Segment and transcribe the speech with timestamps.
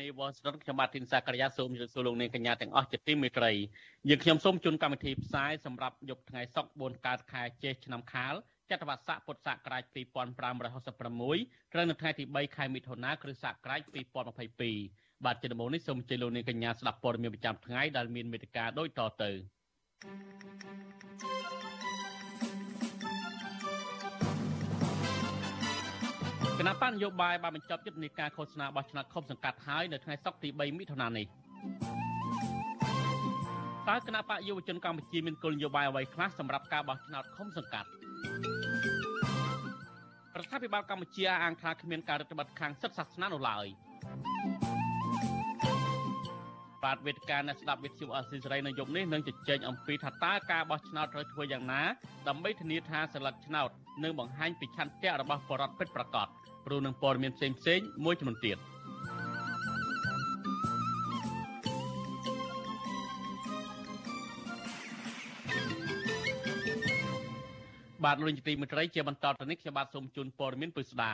[0.00, 3.52] នាធិបតីវ៉ាស៊ីនតោនខ្ញុំបាទធីនសាករិយាសូមជម្រាបសួរលោកអ្នកកញ្ញាទាំងអស់ជាទីមេត្រី
[4.08, 8.34] យើងខ្ញុំសូមជូនកម្មវិធីផ្សាយសម្រាប់យប់ថ្ងៃសុក្រ4កើតខែចេសឆ្នាំខាល
[8.70, 13.80] ចត្វាស័កពុទ្ធសករាជ2566ត្រូវនៅថ្ងៃទី3ខែមិថុនាគ្រិស្តសករាជ
[14.52, 19.30] 2022បាទជាដំបូងនេះសូមអញ្ជើញលោកអ្នកកញ្ញាស្ដាប់ព័ត៌មានប្រចាំថ្ងៃដែលមានមេត្តាដូចតទៅ
[26.58, 31.26] គណៈបញ្ញយោបាយបានបញ្ចប់យុទ្ធនាការឃោសនាបោះឆ្នោតខុបសង្កាត់ហើយនៅថ្ងៃសុក្រទី3មិថុនានេះ
[33.88, 37.88] តើគណៈបកយុវជនកម្ពុជាមានគោលនយោបាយអ្វីខ្លះសម្រាប់ការបោះឆ្នោតឃុំសង្កាត់
[40.38, 43.66] រដ្ឋាភិបាលកម្ពុជាអាងថាគ្មានការរដ្ឋបတ်ខាងសិទ្ធិសាសនានោះឡើយ
[46.84, 51.82] បាទវេទិកាអ្នកស្ដាប់វិទ្យុអស៊ីសេរីនៅយប់នេះនឹងជជែកអំពីថាតើការបោះឆ្នោតត្រូវធ្វើយ៉ាងណា
[52.28, 53.70] ដើម្បីធានាថាសិលឹកឆ្នោត
[54.04, 56.28] នឹងបង្ហាញពីឆន្ទៈរបស់បរិវត្តពិតប្រាកដ
[56.66, 58.58] ព្រោះនឹងព័ត៌មានផ្សេងផ្សេងមួយចំនួនទៀត
[68.04, 71.12] បាទលោកនាយកទីមេត្រីជាបន្តទៅនេះខ្ញុំបាទសូមជូនព័ត៌មានពិស្ដា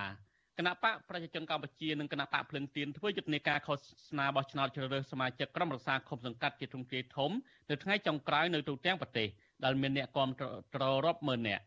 [0.58, 7.30] គណៈបកប្រជាជនកម្ពុជានិងគណៈបកភ្លឹងទៀនធ្វើយុទ្ធនាការឃោសនាបោះឆ្នោតជ្រើសរើសសមាជិកក្រុមរក្សាឃុំសង្កាត់ជាទ្រង់ទ្រាយធំ
[7.70, 9.28] នៅថ្ងៃចុងក្រោយនៅទូទាំងប្រទេស
[9.64, 10.30] ដែលមានអ្នកគាំ
[10.74, 11.62] ទ្ររាប់ម៉ឺននាក់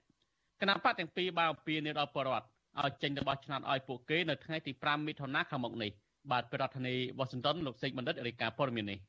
[0.62, 5.92] គណៈបកទាំងពីរបានអំពាវនាវដល់ប្រជាពលរដ្ឋ ឲ្យចេញទៅបោះឆ្នោតឲ្យពួកគេនៅថ្ងៃទី5មិថុនាខាងមុខនេះ
[6.32, 9.00] បាទប្រធានាធិបតីវ៉ាស៊ីនតោនលោកសេកបណ្ឌិតរាយការណ៍ព័ត៌មាននេះ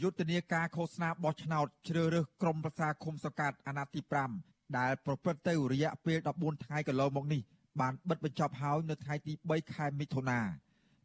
[0.00, 4.00] យុទ្ធនាការឃោសនាបោះឆ្នោតជ្រើសរើសក្រុមប្រឹក្សាឃុំសង្កាត់អាណត្តិទី
[4.38, 7.40] 5ដែលប្រព្រឹត្តទៅរយៈពេល14ថ្ងៃកន្លងមកនេះ
[7.80, 10.40] បានបិទបញ្ចប់ហើយនៅថ្ងៃទី3ខែមិថុនា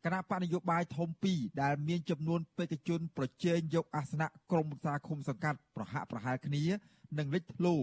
[0.05, 6.63] គណៈបកនយោបាយធំ2ដែលមានចំនួនបេក្ខជន ប្រជែងយកអាសនៈក្រុមប្រឹក្សាឃុំសង្កាត់ប្រហាក់ប្រហែលគ្នា
[7.17, 7.75] នឹងលេចធ្លោ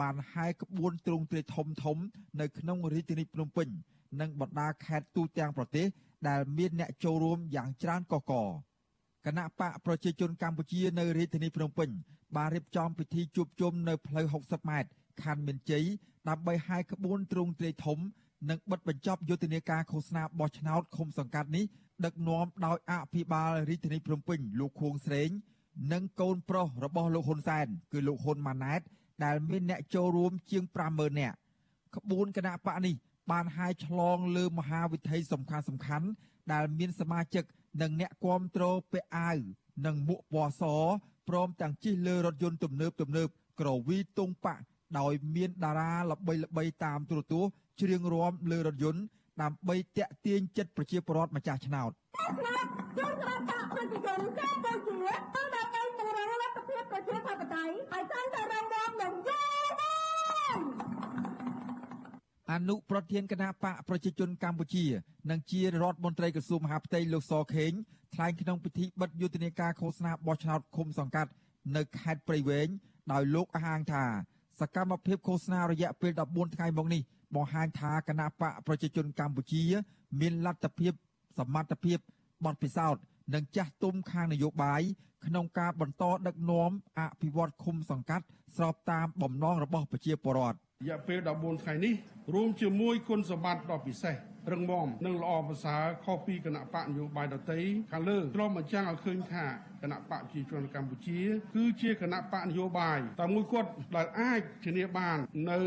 [0.00, 1.96] បានហាយក្បួនទ្រង់ទ្រាយធំធំ
[2.40, 3.68] នៅក្នុងរាជធានីភ្នំពេញ
[4.20, 5.86] និងបណ្ដាខេត្តទូទាំងប្រទេស
[6.28, 8.32] ដែលមានអ្នកចូលរួមយ៉ាងច្រើនកកក
[9.26, 11.88] គណៈបកប្រជាជនកម្ពុជានៅរាជធានីភ្នំពេញ
[12.36, 14.90] បានរៀបចំពិធីជួបជុំនៅផ្លូវ60ម៉ែត្រ
[15.22, 15.84] ខណ្ឌមានជ័យ
[16.28, 17.98] ដើម្បីហាយក្បួនទ្រង់ទ្រាយធំ
[18.50, 21.64] និងបិទបញ្ចប់យុទ្ធនាការឃោសនាបោះឆ្នោតឃុំសង្កាត់នេះ
[22.04, 25.28] ដឹកនាំដោយអភិបាលរាជធានីភ្នំពេញលោកខួងស្រេង
[25.92, 28.80] និងកូនប្រុសរបស់លោកហ៊ុនសែនគឺលោកហ៊ុនម៉ាណែត
[29.24, 31.36] ដែលមានអ្នកចូលរួមជាង50000នាក់
[31.96, 32.94] ក្បួនគណៈបកនេះ
[33.30, 36.06] បានហាយឆ្លងលើមហាវិថីសំខាន់សំខាន់
[36.52, 37.44] ដែលមានសមាជិក
[37.82, 39.38] និងអ្នកគាំទ្រពាក់អាវ
[39.86, 40.62] និងមួកពណ៌ស
[41.28, 43.28] ព្រមទាំងជិះលើរថយន្តទំនើបទំនើប
[43.60, 44.54] ក្រវីតុងប៉
[44.98, 47.50] ដោយមានតារាល្បីល្បីតាមទូរទស្សន៍
[47.80, 49.02] ច្រៀងរាំលើរថយន្ត
[49.42, 51.90] ដើម្បីតាក់ទាញចិត្តប្រជាពលរដ្ឋម្ចាស់ឆ្នោត
[52.98, 55.75] ចូលក្របបកប្រជាជនកម្ពុជាដើម្បីពង្រឹងលទ្ធភាព
[56.90, 59.46] ប្រជាធិបតេយ្យឲ្យកាន់តែរងរងនិងយូរ
[62.52, 64.84] អនុប្រធានគណៈបកប្រជាជនកម្ពុជា
[65.30, 67.72] និងជារដ្ឋមន្ត្រីក្រសួងមហាផ្ទៃលោកសខេង
[68.14, 71.30] ថ្លែងក្នុងពិធីបិទយុទ្ធនាការឃោសនាបោះឆ្នោតឃុំសង្កាត់
[71.76, 72.68] នៅខេត្តព្រៃវែង
[73.12, 74.04] ដោយលោកអះអាងថា
[74.60, 77.02] សកម្មភាពឃោសនារយៈពេល14ថ្ងៃមកនេះ
[77.34, 79.62] បង្ហាញថាគណៈបកប្រជាជនកម្ពុជា
[80.20, 80.92] មានលទ្ធភាព
[81.38, 81.98] សមត្ថភាព
[82.44, 83.02] បទពិសោធន៍
[83.34, 84.82] និងចាស់ទុំខាងនយោបាយ
[85.26, 88.24] ក្នុងការបន្តដឹកនាំអភិវឌ្ឍឃុំសង្កាត់
[88.56, 91.94] ស្របតាមបំណងរបស់ប្រជាពលរដ្ឋរយៈពេល14ថ្ងៃនេះ
[92.34, 94.14] រួមជាមួយគុណសម្បត្តិដ៏ពិសេស
[94.52, 97.60] រឹងមាំនិងល្អប្រសើរខុសពីគណៈបកនយោបាយដទៃ
[97.92, 99.44] ខាងលើទ្រាំបញ្ចាំងឲ្យឃើញថា
[99.82, 101.20] គណៈបកប្រជាជនកម្ពុជា
[101.56, 105.18] គឺជាគណៈបកនយោបាយតែមួយគត់ដែលអាចធានាបាន
[105.50, 105.60] នៅ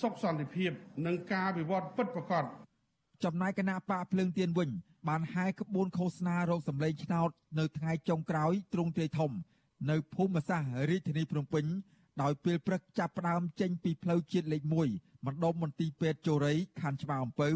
[0.00, 0.70] សុខសន្តិភាព
[1.06, 2.44] និងការវិវត្តពិតប្រាកដ
[3.24, 4.70] ចំណែកគណៈបកភ្លើងទៀនវិញ
[5.08, 9.30] បានហែកក្បួនឃោសនារោគសម្លេងឆ្នោត នៅថ្ងៃចុងក្រោយទ្រង់ទ្រាយធំ
[9.90, 11.64] នៅភូមិសាស្ត្ររាជធានីភ្នំពេញ
[12.22, 14.62] ដោយពេលព្រឹកចាប់ផ្ដើមចេញពីផ្លូវជាតិលេខ
[14.94, 17.50] 1មណ្ឌលមន្ទីរពេទ្យជរ័យខណ្ឌច្បារអំពៅ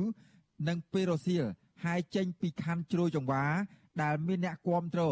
[0.68, 1.44] និងពេលរសៀល
[1.84, 3.44] ហើយចេញពីខណ្ឌជ្រោយចង្វា
[4.02, 5.02] ដែលមានអ្នកគាំទ្រ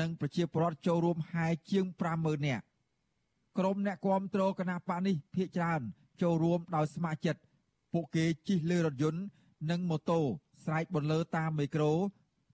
[0.00, 1.84] និងប្រជាពលរដ្ឋចូលរួមហើយជាង
[2.16, 2.64] 50000នាក់
[3.58, 5.80] ក្រុមអ្នកគាំទ្រគណៈបកនេះភ ieck ច្រើន
[6.22, 7.40] ចូលរួមដោយស្ម័គ្រចិត្ត
[7.92, 9.22] ពួកគេជិះលើរថយន្ត
[9.70, 10.20] និងម៉ូតូ
[10.66, 11.92] ស្រែកបន្លឺតាមមីក្រូ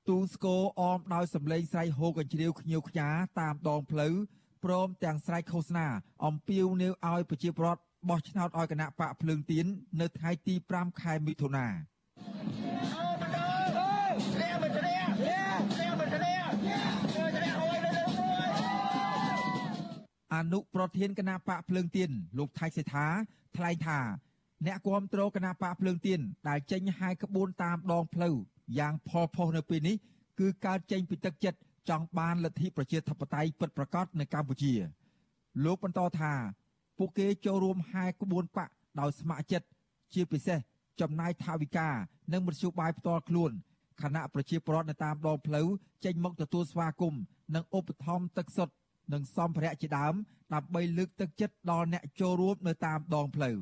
[0.08, 3.08] ទូស្គរអមដោយសម្លេងស្រែកហូកញ្ជ្រៀវខ្ញៀវខ្ញា
[3.40, 4.14] តាមដងផ្លូវ
[4.64, 5.86] ព្រមទាំងស្រែកឃោសនា
[6.24, 9.66] អំពាវនាវឲ្យប្រជាពលរដ្ឋបោះឆ្នោតឲ្យគណៈបកភ្លើងទៀន
[10.00, 11.66] នៅថ្ងៃទី5ខែមិថុនា
[20.34, 23.06] អនុប្រធានគណៈបកភ្លើងទៀនលោកថៃសេដ្ឋា
[23.56, 23.98] ថ្លែងថា
[24.66, 28.34] អ្នកគាំទ្រគណៈបកភ្លើងទៀនដែលចេញហាយក្បួនតាមដងផ្លូវ
[28.78, 29.96] យ៉ាងផលផុសនៅពេលនេះ
[30.40, 34.72] គឺកើតចេញពីទឹកចិត្តចង់បានលទ្ធិប្រជាធិបតេយ្យពិតប្រាកដនៅកម្ពុជា
[35.64, 36.32] លោកបន្តថា
[36.98, 38.68] ពួកគេចូលរួមហាយក្បួនបក
[39.00, 39.66] ដោយស្ម័គ្រចិត្ត
[40.14, 40.58] ជាពិសេស
[41.00, 41.88] ចំណាយថវិកា
[42.32, 43.50] និងមធ្យោបាយផ្ទាល់ខ្លួន
[44.02, 45.66] ខណៈប្រជាពលរដ្ឋនៅតាមដងផ្លូវ
[46.04, 47.20] ចេញមកទទួលស្វាគមន៍
[47.54, 48.74] និងឧបត្ថម្ភទឹកសុទ្ធ
[49.12, 50.14] និងសម្ភារៈជាដើម
[50.54, 53.56] ដើម្បីលើកទឹកចិត្តដល់អ្នកចូលរួមនៅតាមដងផ្លូវ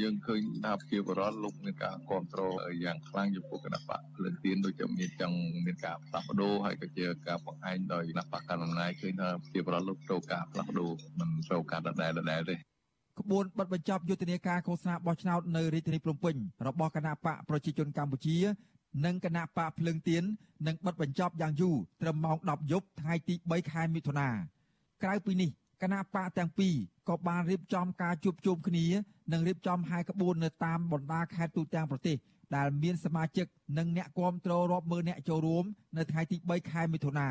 [0.00, 2.52] យើងឃើញថាប្រជាពលរដ្ឋលោកមានការគ្រប់គ្រង
[2.84, 12.54] យ៉ាងខ្លាំងចំពោះគណៈបកលឿនទៀនដូចជាមានចង់មានការផ្លាស់ប្ដូរហើយក៏ជាការបង្ហាញដោយគណៈបកកណ្ដាលអំណាចឃើញថាប្រជាពលរដ្ឋលោកត្រូវការផ្លាស់ប្ដូរមិនត្រូវការដដែលដដែលទេ
[13.20, 16.34] ក្បួនបិទបញ្ចប់យុទ្ធនាការឃោសនាបោះឆ្នោតនៅរាជធានីភ្នំពេញ
[16.66, 18.36] របស់គណៈបកប្រជាជនកម្ពុជា
[19.04, 20.22] និងគណៈបកភ្លើងទៀន
[20.66, 24.28] នឹងបិទបញ្ចប់យ៉ាងយូរត្រឹមម៉ោង10យប់ថ្ងៃទី3ខែមិថុនា
[25.02, 25.50] ក្រៅពីនេះ
[25.82, 26.74] គណៈបកទាំងពីរ
[27.08, 28.86] ក៏បានរៀបចំការជួបជុំគ្នា
[29.32, 32.16] និងរៀបចំហាយក្បួននៅតាមបណ្ដាខេត្តទូទាំងប្រទេស
[32.56, 33.46] ដែលមានសមាជិក
[33.78, 35.64] និងអ្នកគាំទ្ររាប់ម៉ឺនអ្នកចូលរួម
[35.96, 37.28] នៅថ្ងៃទី3ខែមិថុនា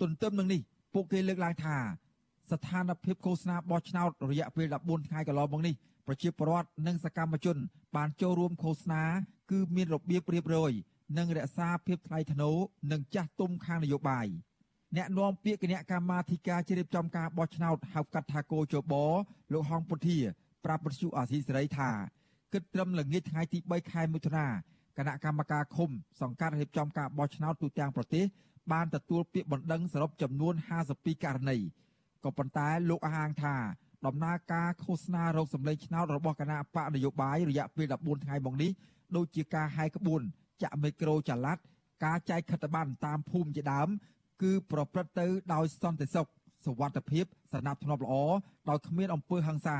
[0.00, 0.60] ទន្ទឹមនឹងនេះ
[0.94, 1.76] ពួកគេលើកឡើងថា
[2.50, 5.74] ស្ថានភាពឃោសនាបោះឆ្នោតរយៈពេល14ថ្ងៃកន្លងមកនេះ
[6.06, 7.56] ប្រជាពលរដ្ឋនិងសកម្មជន
[7.96, 9.02] បានចូលរួមឃោសនា
[9.50, 10.72] គឺមានរបៀបរៀបរយ
[11.18, 12.56] និងរក្សាភាពថ្លៃថ្នូរ
[12.92, 14.26] និងចាស់ទុំខាងនយោបាយ
[14.96, 18.94] អ្នកនាំពាក្យគណៈកម្មាធិការជ្រៀបចំការបោះឆ្នោតហៅកាត់ថាគោជប
[19.52, 20.18] លោកហងពុធា
[20.64, 21.90] ប្រាប់វិទ្យុអាស៊ីសេរីថា
[22.52, 24.46] គិតត្រឹមល្ងាចថ្ងៃទី3ខែមិថុនា
[24.98, 25.90] គណៈកម្មការឃុំ
[26.20, 28.24] សង្កាត់រៀបចំការបោះឆ្នោតទូទាំងប្រទេស
[28.72, 30.54] បានទទួលពាក្យបណ្ដឹងសរុបចំនួន
[30.88, 31.56] 52ករណី
[32.24, 33.54] ក៏ប៉ុន្តែលោកអះអាងថា
[34.06, 38.70] ដំណើរការឃោសនារោគសម្លេងឆ្នោតរបស់គណៈបកនយោបាយរយៈពេល14ថ្ងៃមកនេះ
[39.16, 40.20] ដូចជាការហាយក្បួន
[40.62, 41.58] ចាក់មីក្រូចល័ត
[42.04, 43.88] ការចែកខិត្តប័ណ្ណតាមភូមិជាដើម
[44.42, 46.26] គឺប្រព្រឹត្តទៅដោយសន្តិសុខ
[46.64, 48.14] សុវត្ថិភាពសណ្ដាប់ធ្នាប់ល្អ
[48.68, 49.78] ដោយគ្មានអំពើហិង្សា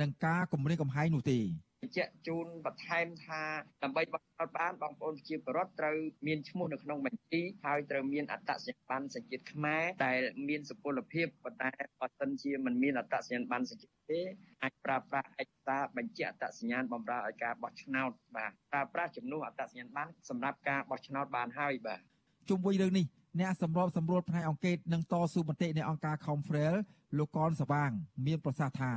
[0.00, 1.38] និងការគំរាមកំហែងនោះទេ
[1.82, 3.42] បញ្ជាក់ជូនបន្ថែមថា
[3.82, 5.96] ដើម្បីបោះឆ្នោតបានបងប្អូនប្រជាពលរដ្ឋត្រូវ
[6.26, 11.70] មានឈ្មោះនៅក្នុងបញ្ជីហើយត្រូវមានអត្តសញ្ញាណប័ណ្ណសញ្ជាតិខ្មែរដែលមានសុពលភាពប៉ុន្តែ
[12.00, 14.20] បើសិនជាមិនមានអត្តសញ្ញាណប័ណ្ណសញ្ជាតិទេ
[14.62, 22.00] អាចប្រើប្រាស់ឯកសារបញ្ជាក់អត្តសញ្ញាណបម្រើឲ្យការបោះឆ្នោតបាទប្រើប្រាស់ជំនួសអត្តសញ្ញាណប័ណ្ណសម្រាប់ការបោះឆ្នោតបានហើយបាទ
[22.48, 23.06] ជុំវិញរឿងនេះ
[23.40, 26.74] អ្នកសម្របសម្រួលផ្នែកអង្គការនិងតស៊ូមតិនៃអង្គការ Confrel
[27.18, 27.90] លោកកនសវាង
[28.26, 28.92] មានប្រសាសន៍ថា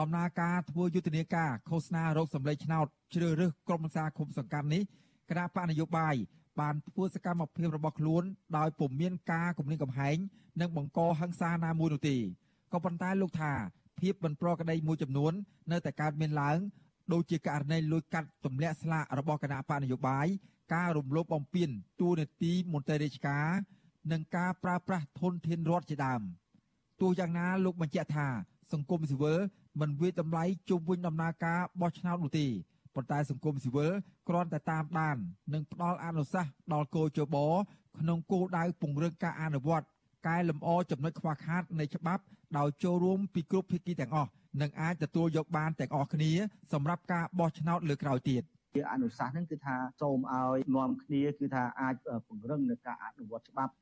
[0.00, 4.82] ដំណើរការធ្វើយុទ្ធនាការឃោសនារោគសម្លេងឆ្នោតជ្រើសរើសក្រុមប្រឹក្សាគុំសង្កាត់នេះ
[5.30, 6.14] គណៈបកនយោបាយ
[6.60, 8.22] បានធ្វើសកម្មភាពរបស់ខ្លួន
[8.56, 10.16] ដោយពុំមានការគំរាមកំហែង
[10.60, 12.16] និងបង្កហិង្សាណាមួយនោះទេ
[12.72, 13.52] ក៏ប៉ុន្តែលោកថា
[14.00, 15.32] ភាពមិនប្រក្រតីមួយចំនួន
[15.72, 16.58] នៅតែកើតមានឡើង
[17.12, 20.26] ដូចជាករណីលួចកាត់ទម្លាក់ស្លាករបស់គណៈបកនយោបាយ
[20.74, 21.68] ការរំលោភបំពាន
[22.00, 23.48] ទួលនីតិមន្ត្រីរាជការ
[24.12, 26.22] និងការប្រើប្រាស់ធនធានរដ្ឋជាដើម
[27.00, 28.26] ទោះយ៉ាងណាលោកបញ្ជាក់ថា
[28.72, 29.40] សង្គមស៊ីវិល
[29.80, 32.46] មិនវាយតម្លៃជុំវិញដំណើរការបោះឆ្នោតនោះទេ
[32.94, 33.92] ប៉ុន្តែសង្គមស៊ីវិល
[34.28, 35.16] គ្រាន់តែតាមដាន
[35.52, 37.36] និងផ្ដល់អនុសាសន៍ដល់គោចប
[37.98, 39.86] ក្នុងគោលដៅពង្រឹងការអនុវត្ត
[40.26, 42.22] កែលម្អចំណុចខ្វះខាតនៃច្បាប់
[42.58, 44.30] ដោយចូលរួមពីគ្រប់ភាគីទាំងអស់
[44.62, 46.32] និងអាចទទួលយកបានទាំងអស់គ្នា
[46.72, 48.42] សម្រាប់ការបោះឆ្នោតលើក្រោយទៀត
[48.74, 51.94] ជាអនុសាសន៍ហ្នឹងគឺថាសូមឲ្យនាំគ្នាគឺថាអាច
[52.26, 53.72] ពង្រឹងនៅការអនុវត្តច្បាប់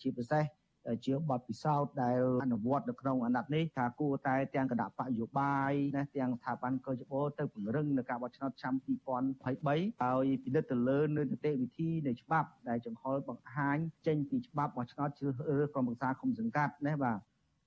[0.00, 0.44] ជាពិសេស
[1.04, 13.76] ជាបទពិសោធន៍ដែលអនុវត្តនៅក្នុងអាណត្តិនេះថាគួរតែទាំងគណៈបកយោបាយណាទាំងស្ថាប័នកោជបទៅពង្រឹងនៅការបោះឆ្នោតឆ្នាំ2023ឲ្យពិនិត្យទៅលើនៅនីតិវិធីនៃច្បាប់ដែលចង្ហុលបង្ហាញ
[14.06, 17.18] ចេញពីច្បាប់បោះឆ្នោតជ្រើសរើសក្រុមប្រឹក្សាគុំសង្កាត់ណាបាទ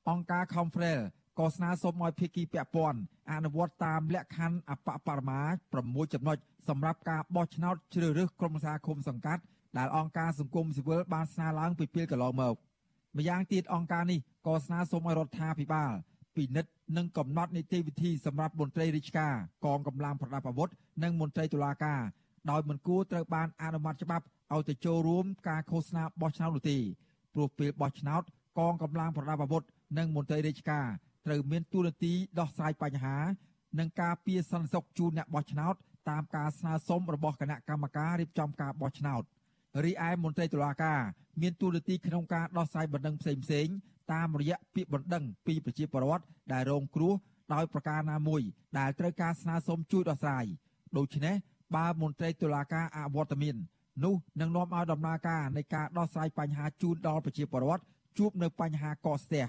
[0.09, 1.01] អង្គការ Confrel
[1.39, 2.99] ក៏ស្នើសុំឲ្យភាគីពាក់ព័ន្ធ
[3.31, 5.41] អនុវត្តតាមលក្ខខណ្ឌអបបរមា
[5.77, 6.37] 6ចំណុច
[6.69, 9.41] សម្រាប់ការបោះឆ្នោតជ្រើសរើសក្រុមប្រឹក្សាគុំសង្កាត់
[9.77, 12.55] ដែលអង្គការសង្គមស៊ីវិលបានស្នើឡើងពីពេលកន្លងមក
[13.17, 15.91] ម្យ៉ាងទៀតអង្គការនេះក៏ស្នើសុំឲ្យរដ្ឋាភិបាល
[16.35, 19.33] ពិនិត្យនិងកំណត់នីតិវិធីសម្រាប់មន្ត្រីរាជការ
[19.65, 20.69] កងកម្លាំងប្រដាប់អាវុធ
[21.03, 22.01] និងមន្ត្រីតុលាការ
[22.51, 26.77] ដោយមិនគួរត្រូវបានអនុម័តច្បាប់ឲ្យទៅចូលរួមការឃោសនាបោះឆ្នោតនោះទេ
[27.33, 28.23] ព្រោះពេលបោះឆ្នោត
[28.59, 29.63] កងកម្លាំងប្រដាប់អាវុធ
[29.97, 30.87] និងមន្ត្រីរាជការ
[31.25, 33.17] ត្រូវមានទួនាទីដោះស្រាយបញ្ហា
[33.79, 35.75] និងការពារសន្តិសុខជូនអ្នកបោះឆ្នោត
[36.09, 39.23] តាមការស្នើសុំរបស់គណៈកម្មការរៀបចំការបោះឆ្នោត
[39.83, 40.99] រីឯមន្ត្រីតុលាការ
[41.41, 43.67] មានទូរនទីក្នុងការដោះស្រាយបណ្ដឹងផ្សេងផ្សេង
[44.13, 47.13] តាមរយៈពាក្យបណ្ដឹងពីប្រជាពលរដ្ឋដែលរងគ្រោះ
[47.53, 48.41] ដោយប្រការណាមួយ
[48.79, 50.45] ដែលត្រូវការស្នើសុំជួយដោះស្រាយ
[50.97, 51.35] ដូច្នេះ
[51.75, 53.55] បើមន្ត្រីតុលាការអវត្តមាន
[54.03, 57.83] នោះនឹងនាំឲ្យដំណើរការនៃការដោះស្រាយបញ្ហាជូនដល់ប្រជាពលរដ្ឋ
[58.17, 59.45] ជួបនៅបញ្ហាកកស្ទះ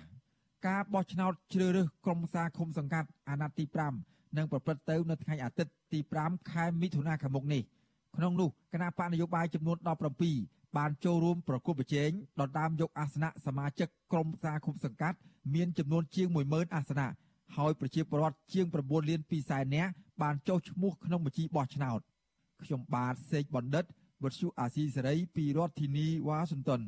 [0.66, 3.64] ការបោះឆ្នោតជ្រើសរើសក្រុមសាឃុំសង្កាត់អាណត្តិទី
[4.00, 7.62] 5នឹងប្រព្រឹត្តទៅនៅថ្ងៃអាទិត្យទី5ខែមិថុនាខាងមុខនេះ
[8.16, 9.78] ក្នុងនោះគណៈបកនយោបាយចំនួន
[10.26, 12.10] 17បានចូលរួមប្រគល់ប្រជែង
[12.40, 15.18] ដណ្ដើមយកអាសនៈសមាជិកក្រុមប្រឹក្សាគុំសង្កាត់
[15.54, 17.08] មានចំនួនជាង10000អាសនៈ
[17.56, 19.90] ហើយប្រជាពលរដ្ឋជាង9លាន2សែននាក់
[20.22, 22.00] បានចុះឈ្មោះក្នុងបញ្ជីបោះឆ្នោត
[22.62, 23.84] ខ្ញុំបាទសេកបណ្ឌិត
[24.22, 26.82] វុទ្ធុអាស៊ីសេរីពីរដ្ឋធានីវ៉ាស៊ីនតោន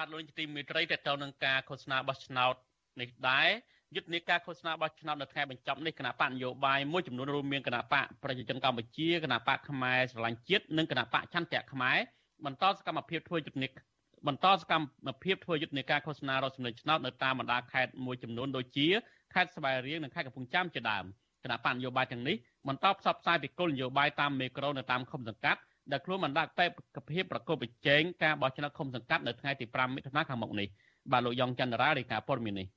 [0.00, 2.54] បាទលោកទីមេត្រីតទៅនឹងការឃោសនាបោះឆ្នោត
[3.00, 3.48] នេះដែរ
[3.94, 11.98] យុទ្ធនាការឃោសនាបោះឆ្នោតនៅថ្ងៃបញ្ចប់នេះគណៈបកនយោបាយមួយចំនួនរួមមានគណៈបកប្រជាជនកម្ពុជាគណៈបកខ្មែរស្រឡាញ់ជាតិនិងគណៈបកចន្ទៈខ្មែរ
[12.44, 13.68] បន្តសកម្មភាពធ្វើយុទ្ធនា
[14.26, 18.88] បន្តសកម្មភាពធ្វើយុទ្ធនាការឃោសនារកសម្លេងឆ្នោតនៅតាមបណ្ដាខេត្តមួយចំនួនដូចជា
[19.34, 21.04] ខេត្តស្វាយរៀងនិងខេត្តកំពង់ចាមជាដើម
[21.44, 22.36] គណៈបកនយោបាយទាំងនេះ
[22.68, 25.60] បន្តផ្សព្វផ្សាយពីគោលនយោបាយតាមមេក្រូនៅតាមឃុំសង្កាត់
[25.90, 30.68] ដែលខ្លួនបានដាក់បេក្ខភាពប្រកបប្រជែងការបោះឆ្នោតឃុំសង្កាត់នៅថ្ងៃទី5មិថុនាខាងមុខនេះ
[31.12, 32.68] បាទលោកយ៉ងច័ន្ទរារាយការណ៍ព័ត៌មាននេះ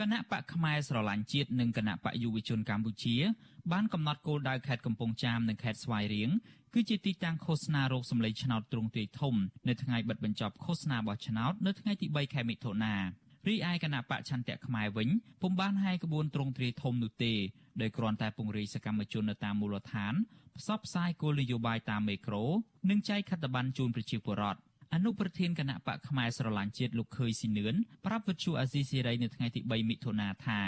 [0.00, 3.16] គណៈបកខ្មែរស្រឡាញ់ជាតិនិងគណៈបកយុវជនកម្ពុជា
[3.72, 6.30] បានកំណត់គោលដៅខេត្តកំពង់ចាមនិងខេត្តស្វាយរៀង
[6.74, 9.34] គឺជាទីតាំងឃោសនារោគសម្លេងឆ្នោតទ្រង់ទ្រាយធំ
[9.68, 12.94] នៅថ្ងៃបិទបញ្ចប់ឃោសនាបោះឆ្នោតនៅថ្ងៃទី3ខែមិថុនា
[13.48, 15.08] រីឯគណៈបកឆន្ទៈខ្មែរវិញ
[15.42, 17.32] ពុំបានហាយក្បួនទ្រង់ទ្រាយធំនោះទេ
[17.80, 20.14] ដោយគ្រាន់តែពង្រីកសកម្មជននៅតាមមូលដ្ឋាន
[20.58, 22.44] ផ្សព្វផ្សាយគោលនយោបាយតាមមេក្រូ
[22.90, 24.60] និងចែកខិត្តប័ណ្ណជូនប្រជាពលរដ្ឋ
[24.94, 27.74] អនុប្រធានគណៈបកផ្នែកស្រឡាញ់ជាតិលោកខើយស៊ីនឿន
[28.06, 30.60] ប្រាប់វិទ្យុអាស៊ីសេរីនៅថ្ងៃទី3មិថុនាថា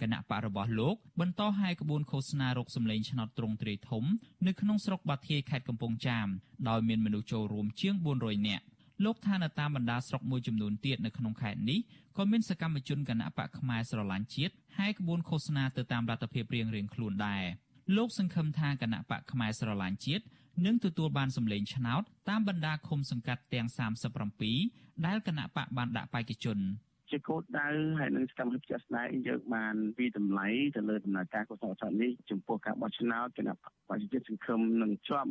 [0.00, 4.04] គណៈបករបស់លោកបន្តហាយក្បួនឃោសនារកសម្លេងឆ្នោតត្រង់ទ្រាយធំ
[4.46, 6.26] នៅក្នុងស្រុកបាធាយខេត្តកំពង់ចាម
[6.68, 8.64] ដោយមានមនុស្សចូលរួមជាង400នាក់
[9.04, 11.80] លោកថានៅតាមបណ្ដាស្រុកមួយចំនួនទៀតនៅក្នុងខេត្តនេះ
[12.16, 17.42] ក៏មានសកម្មជនគណៈបកផ្នែកស្រឡាញ់ជាតិហាយក្បួនឃោសនាទៅតាមរដ្ឋភាពរៀងៗខ្លួនដែរ
[17.96, 20.24] លោកសង្ឃឹមថាគណៈបកផ្នែកស្រឡាញ់ជាតិ
[20.66, 23.66] នឹងទទួលបានសម្លេងឆ្នោតតាមបណ្ដាឃុំសង្កាត់ទាំង
[24.40, 26.58] 37ដែលគណៈបកបានដាក់បេក្ខជន
[27.10, 27.68] ជាគោលដៅ
[27.98, 33.54] ហើយនឹងសកម្មភាពជាក់ស្ដែងយើងបានពីតម្លៃទៅលើដំណើរការកសោតនេះចំពោះការបោះឆ្នោតគណៈ
[33.88, 35.30] ប្រជាជាតិសង្ឃឹមនឹងជាប់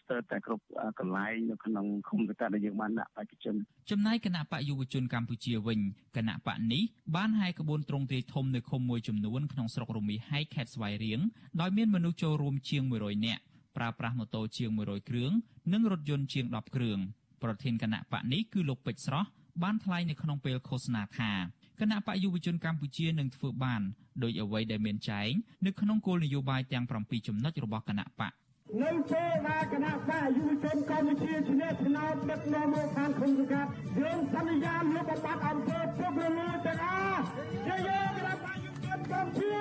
[0.00, 0.64] ស្ទើរតែគ្រប់
[0.98, 3.54] កន្លែងនៅក្នុងឃុំសង្កាត់ដែលយើងបានដាក់បេក្ខជន
[3.90, 5.80] ចំណែកគណៈបកយុវជនកម្ពុជាវិញ
[6.16, 6.82] គណៈបកនេះ
[7.16, 11.20] បានហាយក្បួនត្រង់ទ្រាយធំនៅឃុំមួយចំនួនក្នុងស្រុករមីហែកខេត្តស្វាយរៀង
[11.60, 13.42] ដោយមានមនុស្សចូលរួមជាង100នាក់
[13.76, 15.32] ប្រើប្រាស់ម៉ូតូជាង100គ្រឿង
[15.72, 16.98] និងរថយន្តជាង10គ្រឿង
[17.42, 19.28] ប្រធានគណៈបកនេះគឺលោកពេជ្រស្រស់
[19.62, 21.32] បានថ្លែងនៅក្នុងពេលឃោសនាថា
[21.80, 23.82] គណៈបកយុវជនកម្ពុជានឹងធ្វើបាន
[24.22, 25.30] ដោយអ្វីដែលមានចែង
[25.66, 28.32] នៅក្នុងគោលនយោបាយទាំង7ចំណុចរបស់គណៈបក
[28.78, 37.22] នៅពេលដែលគណៈបកយុវជនកម្ពុជាជាអ្នកឆ្នោតដឹកនាំមកខាងគុំសង្កាត់យើងសន្យាលុបបំបាត់អំពើពុករលួយទាំងអស់
[37.66, 39.52] ជាយើងគណៈបកយុវជនកម្ពុជា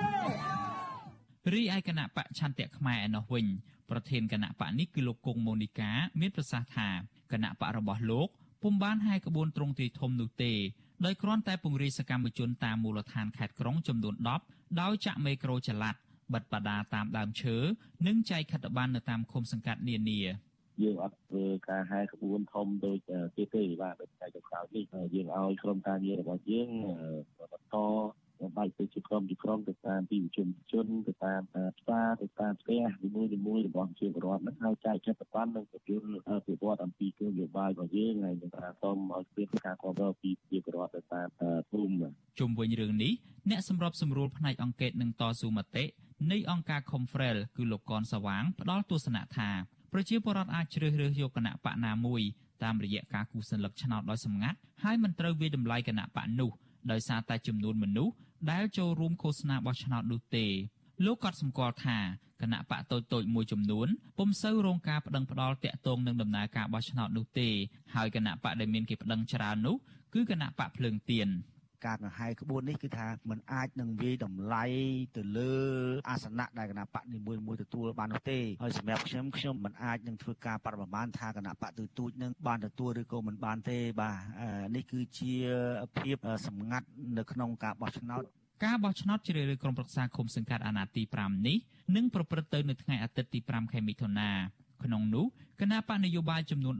[1.54, 3.46] រីឯគណៈបកឆន្ទៈខ្មែរឯណោះវិញ
[3.90, 6.88] ប្រធានគណៈបកនេះគឺលោកគង់ម៉ូនីកាមានប្រសាសន៍ថា
[7.32, 8.28] គណៈបករបស់លោក
[8.64, 10.54] ពុំបានហាយក្បួនត្រង់ទ្រាយធំនោះទេ
[11.06, 14.16] ដោយគ្រាន់តែពង្រាយសកម្មជនតាមមូលដ្ឋានខេត្តក្រុងចំនួន
[14.48, 15.96] 10ដោយចាក់មេក្រូចល័ត
[16.34, 17.58] បិទបដាតាមដើមឈើ
[18.08, 20.20] និងចែកខិត្តប័ណ្ណនៅតាមឃុំសង្កាត់នានា
[20.84, 22.98] យើងអត់ធ្វើការហែក្បួនធំដូច
[23.38, 24.84] ទេទេបាទដូចតែចុងក្រោយនេះ
[25.14, 26.70] យើងឲ្យក្រុមការងាររបស់យើង
[27.54, 27.76] បន្ត
[28.58, 31.42] បែកទៅជាក្រុមជាក្រុមទៅតាមទីប្រជុំជនទៅតាម
[31.80, 41.28] ផ្សារទៅតាមផ្ទះនីមួយនីមួយរបស់ជាពលរដ្ឋនឹងហើយចែកចាត់បាននឹងប្រយោជន៍ពីវត្តអំពីគោលនយោបាយរបស់យើងហើយនឹងថាសូមឲ្យស្ពានការគ្រប់គ្រងពីជាពលរដ្ឋទៅតាម
[41.72, 43.14] ភូមិជុំវិញរឿងនេះ
[43.50, 45.86] អ្នកសម្របសម្រួលផ្នែកអង្គការនឹងតស៊ូមតិ
[46.32, 49.50] នៃអង្គការ Confrel គឺលោកកនសវាងផ្ដល់ទស្សនៈថា
[49.94, 52.22] ប្រជាពលរដ្ឋអាចជ្រើសរើសយកគណៈបកណាមួយ
[52.64, 56.52] តាមរយៈការគូសញ្ញលឹកឆ្នោតដោយសម្ងាត់ហើយមិនត្រូវវាតម្លៃគណៈបកនោះ
[56.92, 58.14] ដោយសារតែចំនួនមនុស្ស
[58.52, 60.46] ដែលចូលរួមឃោសនាបោះឆ្នោតនោះទេ
[61.06, 61.98] លោកក៏សម្គាល់ថា
[62.42, 67.50] គណៈបកតូចតូចមួយចំនួនពុំសូវរងការប្តឹងផ្តល់តាក់ទងនឹងដំណើរការបោះឆ្នោតនោះទេ
[67.96, 69.76] ហើយគណៈបកដែលមានគេប្តឹងច្រើននោះ
[70.14, 71.28] គឺគណៈបកភ្លើងទៀន
[71.86, 74.64] ការកង្ហែក្បួននេះគឺថាมันអាចនឹងវាយតម្លៃ
[75.18, 75.54] ទៅលើ
[76.10, 84.18] អាសនៈដែលគណៈបកនីមួយមួយទទួលបាននោះទេហើយសម្រាប់ខ្ញុំខ្ញុំមិនអាចនឹងធ្វើការបប្រមាណថាគណៈបកទូទូចនឹងបានទទួលឬក៏មិនបានទេបាទ
[84.76, 85.34] នេះគឺជា
[85.98, 86.18] ភាព
[86.48, 88.24] សម្ងាត់នៅក្នុងការបោះឆ្នោត
[88.66, 91.58] ការបោះឆ្នោតជ្រើសរើសក្រុមប្រឹក្សាឃុំសង្កាត់អាណត្តិទី5នេះ
[91.96, 94.30] នឹងប្រព្រឹត្តទៅនៅថ្ងៃអាទិត្យទី5ខែមិថុនា
[94.84, 95.26] ក្នុងនោះ
[95.62, 96.76] គណៈបកនយោបាយចំនួន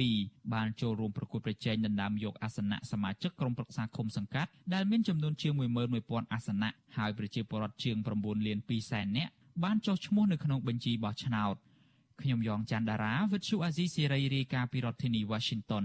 [0.00, 5.52] 17បានចូលរួមប្រគល់ប្រជែងដណ្ដើមយកអាសនៈសមាជិកក្រុមប្រឹក្សាឃុំសង្កាត់ដែលមានចំនួនជាង
[5.92, 9.32] 11000អាសនៈហើយប្រជាពលរដ្ឋជាង9លាន2សែននាក់
[9.64, 11.54] បានចុះឈ្មោះនៅក្នុងបញ្ជីបោះឆ្នោត
[12.22, 15.84] ខ្ញុំយ៉ងច័ន្ទដារាវិទ្យុអាស៊ីសេរីរាយការណ៍ពីរដ្ឋធានី Washington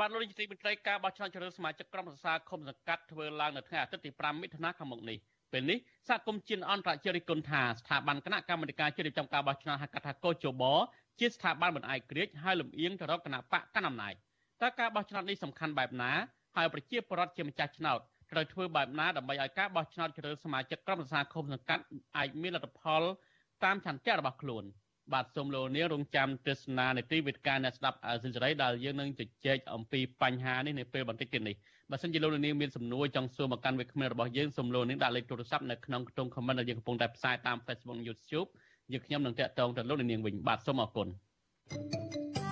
[0.00, 5.18] បាទលោកនាយកទីមេត្រីការបោះឆ្នោតជ្រើសរើសសមាជិកក្រុមប្រឹក្សាឃុំសង្កាត់ធ្វើឡើងនៅថ្ងៃអាទិត្យទី5មិថុនាខាងមុខនេះ
[5.52, 10.62] ពេលនេះសហគមន៍ជាតិអន្តរជាតិរិះគន់ថាស្ថាប័នគណៈកម្មាធិការជ្រើសរើសការបោះឆ្នោតហៅកាត់ថាកោជប
[11.20, 14.14] ជាស្ថាប័នមិនអាយក្រិចហើយលំអៀងទៅរកគណៈបកកណ្ដាលអំណាច
[14.62, 16.12] តើការបោះឆ្នោតនេះសំខាន់បែបណា
[16.56, 17.98] ហើយប្រជាពលរដ្ឋជាម្ចាស់ឆ្នោត
[18.32, 21.82] ត្រូវធ្វើបែបណាដើម្បីឲ្យការបោះឆ្នោតជ្រើសសមាជិកក្រុមប្រឹក្សាឃុំសង្កាត់
[22.16, 23.02] អាចមានលទ្ធផល
[23.64, 24.64] តាមឆន្ទៈរបស់ខ្លួន
[25.12, 31.56] បាទសូមលោកនាងរងចាំទស្សនានីតិវិទ្យាអ្នកស្ដាប់អាស៊ីសេរីដែលយើងនឹងជជែកអំពីបញ្ហានេះនៅពេលបន្តិចទៀតនេះ
[31.90, 38.48] បើសិនជាលោកនាងមានសំណួរចង់សួរមកកាន់វិក្កាមរបស់យើងសូមលោកនាងដាក់លេខទូរស័ព្ទនៅក្នុងខ្ទង់ comment ដែលយើងកំពុងតែផ្សាយតាម Facebook YouTube
[38.92, 41.08] យើងខ្ញុំនឹងតាក់ទងទៅលោកនាងវិញបាទសូមអរគុណ
[41.70, 42.45] thank you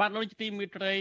[0.00, 0.94] បាទលោកទីមេត្រី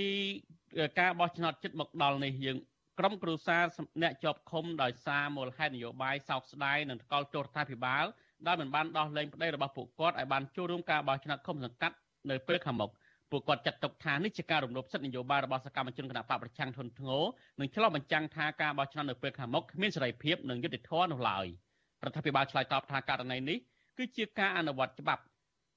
[0.99, 2.57] ការបោះឆ្នោតចិត្តមកដល់នេះយើង
[2.99, 3.63] ក្រុមគ្រួសារ
[4.01, 8.05] អ្នកជាប់ឃុំដោយសារមូលហេតុនយោបាយសោកស្ដាយនិងថ្កោលទោសរដ្ឋាភិបាល
[8.47, 11.95] ដែលមិនបានដោះលែងប្តីរបស់ពួកគាត់ឲ្យបានចូលរួមការបោះឆ្នោតឃុំសង្កាត់
[12.29, 12.91] នៅពេលខាងមុខ
[13.31, 17.23] ពួកគាត់ចាត់ទុកថានេះជាការរំលោភសិទ្ធិនយោបាយរបស់សកម្មជនគណបកប្រឆាំងធនធ្ងរ
[17.59, 21.45] និងឆ្លោះបញ្ចាំងថាការបោះឆ្នោតនៅពេលខាងមុខគ្មានសេរីភាពនិងយុត្តិធម៌នោះឡើយ
[22.03, 23.57] រដ្ឋាភិបាលឆ្លើយតបថាករណីនេះ
[23.97, 25.23] គឺជាការអនុវត្តច្បាប់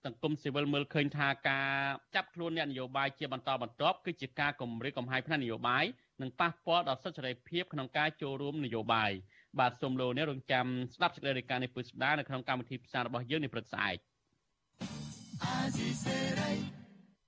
[0.09, 1.69] សង្គមស៊ីវិលមើលឃើញថាការ
[2.15, 5.85] ចាប់ខ្លួនអ្នកនយោបាយជាបន្តបន្ទាប់គឺជាការគម្រាមកំហែងផ្នែកនយោបាយ
[6.23, 9.11] និងប៉ះពាល់ដល់សិទ្ធិសេរីភាពក្នុងការចូលរួមនយោបាយ
[9.59, 13.97] បាទសូមលោកអ្នករងចាំស្ដាប់សេចក្តីរាយការណ៍នេះពុស្ដានៅក្នុងកម្មវិធីផ្សាយរបស់យើងនេះព្រឹកស្អែក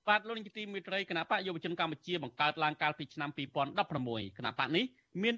[0.09, 3.29] បាទលោកនាយកទីមេត្រីគណៈបកយុវជនកម្ពុជាបង្កើតឡើងកាលពីឆ្នាំ
[3.77, 4.85] 2016គណៈបកនេះ
[5.23, 5.35] មាន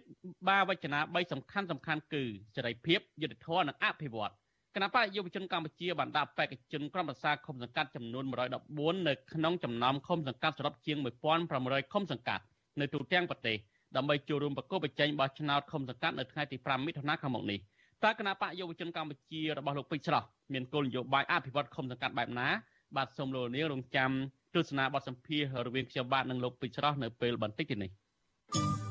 [0.50, 2.24] បាវចនា3សំខាន់សំខាន់គឺ
[2.56, 4.34] សេរីភាពយុត្តិធម៌និងអភិវឌ្ឍ
[4.76, 8.26] គណៈបកយុវជនកម្ពុជាបានដាក់បេក្ខជនក្រុមប្រឹក្សាឃុំសង្កាត់ចំនួន
[8.66, 10.98] 114នៅក្នុងចំណោមឃុំសង្កាត់សរុបជាង
[11.46, 12.44] 1500ឃុំសង្កាត់
[12.80, 13.58] នៅទូទាំងប្រទេស
[13.96, 17.60] ដើម្បីចូលរួមប្រកួតប្រជែងបោះឆ្នោតឃុំសង្កាត់នៅថ្ងៃទី5មិថុនាខាងមុខនេះ
[18.04, 22.48] តើគណៈបកយុវជនកម្ពុជារបស់លោកពេជ្រស្រស់មានគោលនយោបាយអភិវឌ្ឍឃុំសង្កាត់បែបណា
[22.96, 24.12] បាទសូមលោកនាងរងចាំ
[24.56, 28.83] ទស្សនាបទសម្ភាសន៍រវាងខ្ញុំបាទនិងលោកពេជ្រស្រស់នៅពេលបន្តិចទៀតនេះ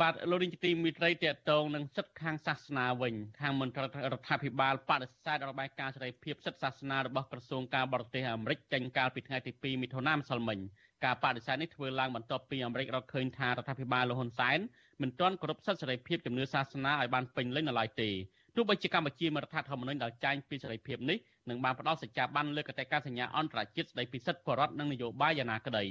[0.00, 10.58] បាទលោកនាយកទីមេត្រីតេតងនឹងសិទ្ធិខាងសាសនាវិញខាងមន្ត្រីរដ្ឋាភិបាលបដិសេធរបាយការណ៍សេរីភាពសិទ្ធិសាសនារបស់ក្រសួងការបរទេសអាមេរិកចេញកាលពីថ្ងៃទី2មិថុនាម្សិលមិញ
[11.04, 14.58] ការបដិសេធនេះធ្វើឡើងបន្ទាប់ពីអាមេរិករកឃើញថារដ្ឋាភិបាលលហ៊ុនសែន
[15.02, 18.10] មិនទាន់គោរពសិទ្ធិសេរីភាពជំនឿសាសនាឲ្យបានពេញលេញនៅឡើយទេ
[18.56, 25.84] ទោះបីជាកម្ពុជាមានរដ្ឋធម្មនុញ្ញដែលចែងពីសេរីភាពនេះនឹងបានផ្ដល់សច្ចាប័នលើកតេការសញ្ញាអន្តរជាតិស្តីពីសិទ្ធិបរដ្ឋនិងនយោបាយយ៉ាងណាក្តី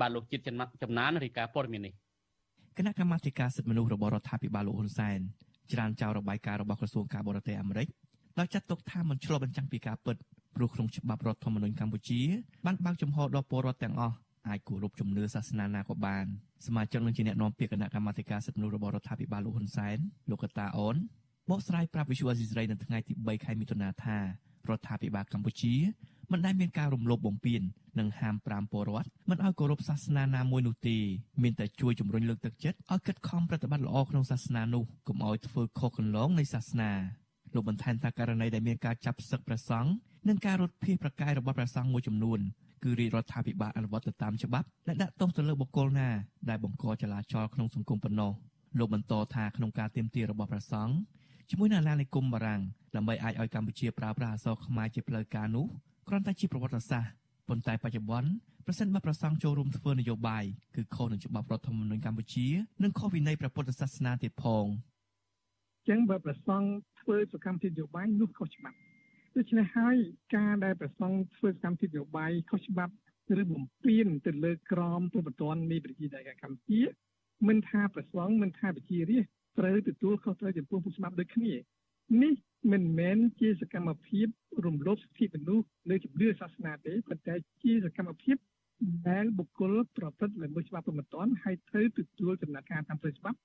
[0.00, 0.42] បាទលោកជាតិ
[0.82, 1.94] ចំណានរាយការណ៍ព័ត៌មាននេះ
[2.80, 5.18] គណៈកម្មាធិការសិទ្ធិមនុស្សរបស់រដ្ឋាភិបាលលោកហ៊ុនសែន
[5.72, 7.88] ច្រានចោលរបាយការណ៍របស់ក្រសួងការបរទេសអាមេរិក
[8.38, 10.16] ដោយចាត់ទុកថាមិនឆ្លុះបញ្ចាំងពីការពិត
[10.56, 12.20] ព្រោះក្នុងច្បាប់រដ្ឋធម្មនុញ្ញកម្ពុជា
[12.66, 14.16] បានបើកចំហដល់ពលរដ្ឋទាំងអស់
[14.48, 16.26] អាចគោរពជំនឿសាសនាណាក៏បាន
[16.66, 19.98] សមាជិកនឹងជាអ្នកនាំពាក្យគណៈកម្មាធិការសិទ្ធិមនុស្សរបស់រដ្ឋាភិបាលលោកហ៊ុនសែន
[20.30, 20.96] លោកកតាអូន
[21.50, 25.74] បកស្រាយប្រាប់វិសុវអេស៊ីសរ៉ៃនៅថ្ងៃទី3ខែមិថុនាថារដ្ឋាភិបាលកម្ពុជា
[26.32, 27.62] មិនដែលមានការរំលោភបំពាន
[27.98, 30.96] និងហាមប្រាមពលរដ្ឋមិនឲ្យគោរពសាសនាណាមួយនោះទេ
[31.42, 36.90] មានតែជួយជំរុញលើកទឹកចិត្តឲ្យខិតខំប្រតិបត្តិល្អក្នុងសាសនានោះកុំឲ្យធ្វើខុសកន្លងនៃសាសនា
[37.54, 39.90] លោកបន្ថែមថាករណីដែលមានការចាប់សឹកប្រសង់
[40.28, 42.40] និងការរត់ភៀសប្រកាយរបស់ប្រសង់មួយចំនួន
[42.84, 46.08] គឺរាជរដ្ឋាភិបាលអនុវត្តទៅតាមច្បាប់ដែលដាក់ទោសទៅលើបុគ្គលណា
[46.48, 48.32] ដែលបង្កចលាចលក្នុងសង្គមប៉ុណ្ណោះ
[48.78, 50.92] លោកបន្តថាក្នុងការទៀមទារបស់ប្រសង់
[51.50, 52.60] ជាមួយនឹងអាណានិគមបារាំង
[52.96, 55.66] ដើម្បីអាចឲ្យកម្ពុជាប្រើប្រាស់អក្សរខ្មែរជាផ្លូវការនោះ
[56.12, 57.10] គ្រាន់តែជាប្រវត្តិសាស្ត្រ
[57.48, 58.30] ប៉ុន្តែបច្ចុប្បន្ន
[58.66, 60.44] ប្រសិនបើប្រសង់ចូលរួមធ្វើនយោបាយ
[60.76, 62.46] គឺខុសនឹងច្បាប់រដ្ឋធម្មនុញ្ញកម្ពុជា
[62.82, 64.66] និងខុសវិន័យព្រះពុទ្ធសាសនាទៀតផង
[65.88, 66.66] ចឹងបើប្រសង់
[67.00, 68.76] ធ្វើសកម្មភាពនយោបាយនោះខុសច្បាប់
[69.36, 69.96] ដូច្នេះហើយ
[70.36, 72.94] ការដែលប្រសង់ធ្វើសកម្មភាពនយោបាយខុសច្បាប់
[73.40, 76.80] ឬបំពេញទៅលើក្រមព្រំប្រទាននៃប្រជាធិបតេយ្យកម្ពុជា
[77.48, 81.52] មិនថាប្រសង់មិនថាប្រជារាស្ត្រត្រូវទទួលខុសត្រូវចំពោះពុទ្ធច្បាប់ដូចគ្នា
[82.22, 82.32] នេះ
[82.72, 84.26] មិនមែនជាសកម្មភាព
[84.64, 88.36] រំលោភសិទ្ធិមនុស្សលើជំនឿសាសនាទេប៉ុន្តែជាសកម្មភាព
[89.08, 93.38] ដែលបុគ្គលប្រព្រឹត្តល្មើសច្បាប់ប្រមត្តនហើយត្រូវទទួលចំណាត់ការតាមផ្លូវច្បាប់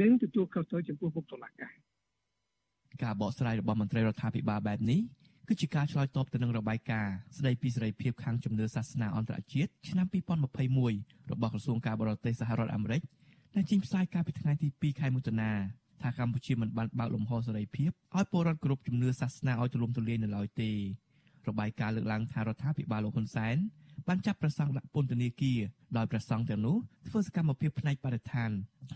[0.00, 1.74] និងទទួលខុសត្រូវចំពោះមុខតុលាការ
[3.02, 5.00] ការបកស្រាយរបស់មន្ត្រីរដ្ឋាភិបាលបែបនេះ
[5.48, 10.06] គឺជាការឆ្លើយតបទៅនឹងរបាយការណ៍ស្ដីពីសេរីភាពខាងជំនឿសាសនាអន្តរជាតិឆ្នាំ
[10.68, 13.02] 2021របស់ក្រសួងការបរទេសសហរដ្ឋអាមេរិក
[13.54, 15.50] ដែលចេញផ្សាយកាលពីថ្ងៃទី2ខែមិថុនា
[16.02, 20.70] ថាកម្ពុជាមិនបានបើកលំហសេរីភាពឲ្យពលរដ្ឋគ្រប់ជំនឿសាសនាឲ្យទូលំទូលាយនៅឡើយទេ
[21.48, 23.56] របាយការណ៍លើកឡើងថារដ្ឋាភិបាលលោកហ៊ុនសែន
[24.08, 25.60] បានចាប់ប្រសង់ដាក់ពន្ធនាគារ
[25.96, 26.76] ដោយប្រសង់ទាំងនោះ
[27.08, 28.50] ធ្វើសកម្មភាពផ្នែកបរិស្ថាន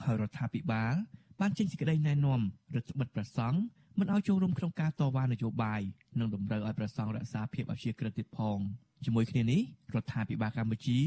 [0.05, 0.95] ហើយរដ្ឋាភិបាល
[1.41, 2.41] បានចេញសេចក្តីណែនាំ
[2.75, 3.59] រដ្ឋបិទប្រសង់
[3.99, 5.81] មិនឲ្យចូលរួមក្នុងការតវ៉ានយោបាយ
[6.19, 8.59] និងតម្រូវឲ្យប្រសង់រក្សាភាពអព្យាក្រឹតទៀតផង
[9.05, 9.61] ជាមួយគ្នានេះ
[9.95, 10.99] រដ្ឋាភិបាលកម្ពុជា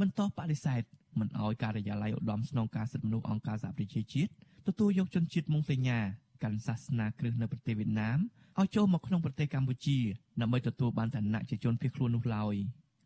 [0.00, 0.82] បន្តបដិសេធ
[1.20, 4.32] មិនឲ្យការិយាល័យឧត្តមស្នងការសិទ្ធិមនុស្សអង្គការសហប្រជាជាតិ
[4.68, 5.98] ទទួលយកជនជាតិម៉ុងតេញ៉ា
[6.42, 8.18] កាន់សាសនាគ្រឹះនៅប្រទេសវៀតណាម
[8.58, 9.98] ឲ្យចូលមកក្នុងប្រទេសកម្ពុជា
[10.40, 12.54] ដើម្បីទទួលបានឋានៈជាជនភៀសខ្លួននោះឡើយ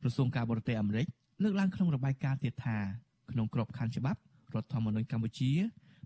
[0.03, 1.07] ក្រសួងការបរទេសអាមេរិក
[1.43, 2.79] លើកឡើងក្នុងរបាយការណ៍ទៀតថា
[3.31, 4.21] ក្នុងក្របខ័ណ្ឌច្បាប់
[4.55, 5.53] រដ្ឋធម្មនុញ្ញកម្ពុជា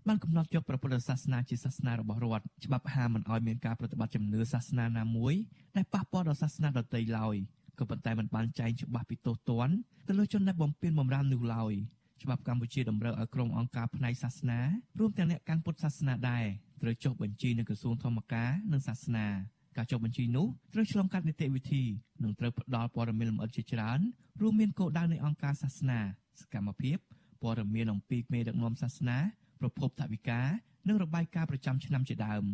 [0.07, 5.33] បានកំណត់យកព្រះពុទ្ធសាសនាជាសាសនារបស់រដ្ឋច្បាប់ហាមមិនឲ្យមានការប្រតិបត្តិជំនឿសាសនាណាមួយ
[5.75, 7.35] ដែលប៉ះពាល់ដល់សាសនាដទៃឡើយ
[7.79, 9.75] ក៏ប៉ុន្តែมันបានចែងច្បាស់ពីទោសទណ្ឌ
[10.07, 11.73] ទៅលើជនដែលបំពានបំរាមនោះឡើយ
[12.21, 14.59] ច្បាប់កម្ពុជាតម្រូវឲ្យក្រុមអង្គការផ្នែកសាសនា
[14.99, 16.45] រួមទាំងអ្នកកាន់ពុទ្ធសាសនាដែរ
[16.81, 19.25] ត្រូវចុះបញ្ជីនៅក្រសួងធម្មការនិងសាសនា
[19.77, 21.83] ការចុះបញ្ជីនោះត្រូវឆ្លងកាត់នីតិវិធី
[22.23, 23.99] និងត្រូវផ្ដល់ព័ត៌មានលម្អិតជាច្រើន
[24.41, 25.99] រួមមានគោលដៅនៃអង្គការសាសនា
[26.41, 26.97] សកម្មភាព
[27.41, 29.17] ព័ត៌មានអំពីមេដឹកនាំសាសនា
[29.59, 30.41] ប្រភពថវិកា
[30.87, 32.45] និងរបាយការណ៍ប្រចាំឆ្នាំជាដើម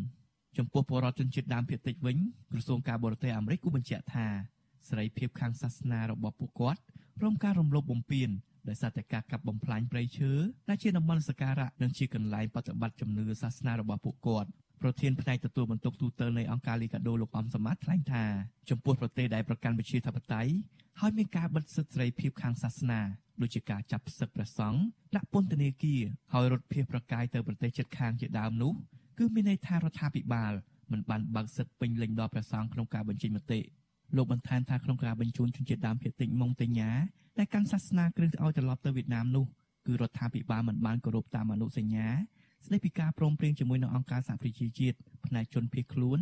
[0.57, 2.17] ចំពោះពលរដ្ឋជនជាតិដើមភាគតិចវិញ
[2.51, 4.27] ក្រសួងការបរទេសអាមេរិកគូបញ្ជាក់ថា
[4.87, 6.81] សេរីភាពខាងសាសនារបស់ពួកគាត់
[7.19, 8.29] ព្រមការរំលោភបំពាន
[8.69, 10.31] ដោយសារតែការកាប់បំផ្លាញព្រៃឈើ
[10.69, 14.49] ដែលជាតំបន់សក្ការៈនិងជាកន្លែងបប្រតិបត្តិជំនឿសាសនារបស់ពួកគាត់
[14.81, 18.23] ប្រធានផ្នែកទទួលបន្ទុកទូតនៃអង្គការលីកាដូលោកអំសមត្ថថ្លែងថា
[18.69, 20.53] ចំពោះប្រទេសដែលប្រកាន់វិជាធិបតេយ្យ
[20.99, 22.99] ហើយមានការបិទសិទ្ធិសេរីភាពខាងសាសនា
[23.41, 24.81] ដូចជាការចាប់ផ្សឹកព្រះសង្ឃ
[25.15, 26.01] ដាក់ពន្ធនាគារ
[26.33, 28.73] ហើយរត់ភៀសប្រកាយទៅប្រទេសជិតខាងជាដើមនោះ
[29.17, 30.53] គឺមានន័យថារដ្ឋាភិបាល
[30.91, 33.59] មិនបានបើកសិទ្ធិពេញលេញដល់ព្រះសង្ឃក្នុងការបញ្ចេញមតិ
[34.15, 36.91] លោកបន្ថែមថាក្នុងការបញ្ជូនជនជាតិដើមភាគតិចម៉ុងតេញ៉ា
[37.37, 39.45] ដែលកាន់សាសនាគ្រិស្តឲ្យត្រឡប់ទៅវៀតណាមនោះ
[39.85, 42.07] គឺរដ្ឋាភិបាលមិនបានគោរពតាមអនុសញ្ញា
[42.65, 46.19] ស្តីពីការព្រមព្រៀងជាមួយនឹងអង្គការសហប្រជាជាតិផ្នែកជនភៀសខ្លួន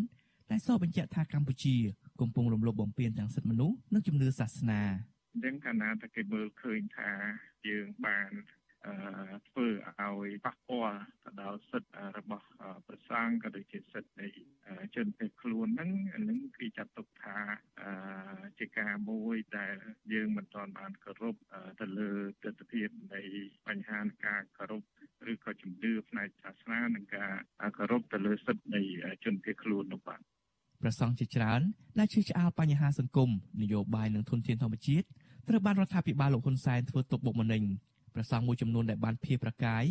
[0.51, 1.75] ដែលសរបញ្ជាក់ថាកម្ពុជា
[2.21, 4.81] កំពុងរំលោភបំពានទាំងសិទ្ធិមនុស្សនិងជំនឿសាសនា
[5.33, 7.09] អញ្ចឹងកាលណាតែគេមើលឃើញថា
[7.67, 8.60] យើងបានអឺ
[9.49, 9.67] ធ្វើ
[9.99, 12.45] ឲ្យប៉ះពាល់ទៅដល់សិទ្ធិរបស់
[12.87, 14.27] ប្រសង់ក៏ដូចជាសិទ្ធិនៃ
[14.95, 17.37] ជនភេទខ្លួនហ្នឹងហ្នឹងគឺចាត់ទុកថា
[17.81, 19.75] អឺជាការមួយដែល
[20.13, 21.35] យើងមិនទាន់បានគោរព
[21.79, 22.11] ទៅលើ
[22.43, 23.21] ទស្សនវិជ្ជានៃ
[23.67, 24.83] បញ្ហាការគោរព
[25.31, 27.33] ឬក៏ជំនឿផ្នែកសាសនានិងការ
[27.77, 28.81] គោរពទៅលើសិទ្ធិនៃ
[29.23, 30.21] ជនភេទខ្លួននោះបាទ
[30.81, 31.61] ប្រសង់ជាច្រើន
[31.99, 33.29] ដែលឈឺឆ្អាលបញ្ហាសង្គម
[33.61, 35.05] នយោបាយនិងធនធានធម្មជាតិ
[35.47, 37.63] ត្រូវបានរដ្ឋាភិបាលលោកហ៊ុនសែនធ្វើទុកបុកម្នេញ
[38.13, 39.83] ព្រះសង្ឃមួយចំនួនដែលបានភៀសប្រកាយ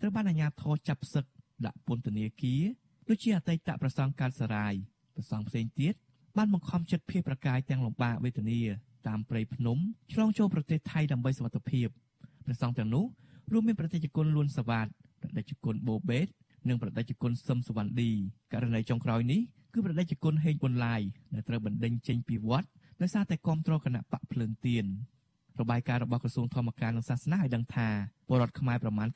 [0.00, 1.24] ត្រូវបានអាជ្ញាធរចាប់ផ្សឹក
[1.66, 2.62] ដាក់ពន្ធនាគារ
[3.08, 4.74] ដូចជាអតីតព្រះសង្ឃកាលសរាយ
[5.14, 5.94] ព្រះសង្ឃផ្សេងទៀត
[6.36, 8.60] បានបង្ខំចិត្តភៀសប្រកាយទាំងលំបាកវេទនា
[9.08, 9.78] តាមព្រៃភ្នំ
[10.12, 11.88] ឆ្លងចូលប្រទេសថៃដើម្បីសុវត្ថិភាព
[12.44, 13.04] ព្រះសង្ឃទាំងនោះ
[13.52, 14.86] រួមមានប្រតិជនលួនសវ៉ាត
[15.22, 16.26] ប្រតិជនបូបេត
[16.68, 18.10] និងប្រតិជនសឹមសវណ្ឌី
[18.52, 19.40] ករណីចុងក្រោយនេះ
[19.72, 21.00] គឺប្រតិជនហេងប៊ុនឡាយ
[21.34, 22.68] ដែលត្រូវបណ្ដេញចេញពីវត្ត
[23.00, 24.84] ដោយសារតែគ្រប់គ្រងគណៈបកភ្លើងទៀន
[25.60, 27.88] របាយការណ៍របស់ក្រសួងធម្មការនិងសាសនាឲ្យដឹងថា
[28.28, 29.08] ពលរដ្ឋខ្មែរប្រមាណ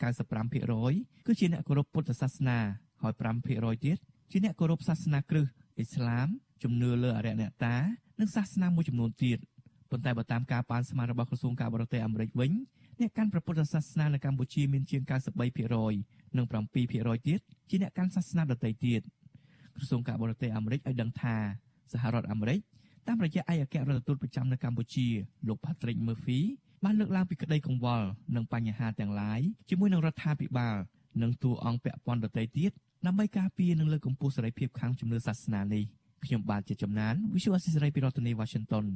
[0.58, 2.58] 95%គឺជាអ្នកគោរពពុទ្ធសាសនា
[3.02, 3.12] ហើយ
[3.48, 3.98] 5%ទៀត
[4.30, 5.46] ជាអ្នកគោរពសាសនាគ្រឹះ
[5.76, 6.28] អ៊ីស្លាម
[6.62, 7.76] ជំនឿលើអរិយអ្នកតា
[8.20, 9.38] និងសាសនាមួយចំនួនទៀត
[9.90, 12.52] ប៉ុន្តែបើតាមការប៉ាន់ស្មានរបស់ក្រសួងការបរទេសអាមេរិកវិញ
[13.00, 15.02] អ្នកកាន់ព្រះពុទ្ធសាសនានៅកម្ពុជាមានជាង
[15.68, 16.74] 93%និង7%
[17.28, 19.00] ទៀតជាអ្នកកាន់សាសនាដទៃទៀត
[19.76, 21.36] ក្រសួងការបរទេសអាមេរិកឲ្យដឹងថា
[21.92, 22.58] សហរដ្ឋអាមេរិក
[23.08, 25.06] តាមរយៈឯកអគ្គរដ្ឋទូតប្រចាំនៅកម្ពុជា
[25.48, 26.40] លោក Patrick Murphy
[26.84, 30.76] បានលើកឡើងពីក្តីកង្វល់និងបញ្ហាទាំងឡាយជាមួយនឹងរដ្ឋាភិបាល
[31.22, 32.70] និងតួអង្គពាក់ព័ន្ធដទៃទៀត
[33.06, 35.84] ដើម្បីការពារនិងលើកកម្ពស់សេរីភាពខាងជំនឿសាសនានេះ
[36.24, 38.86] ខ្ញុំបាទជាចំណាន Visual Assisray ពីរដ្ឋធានី Washington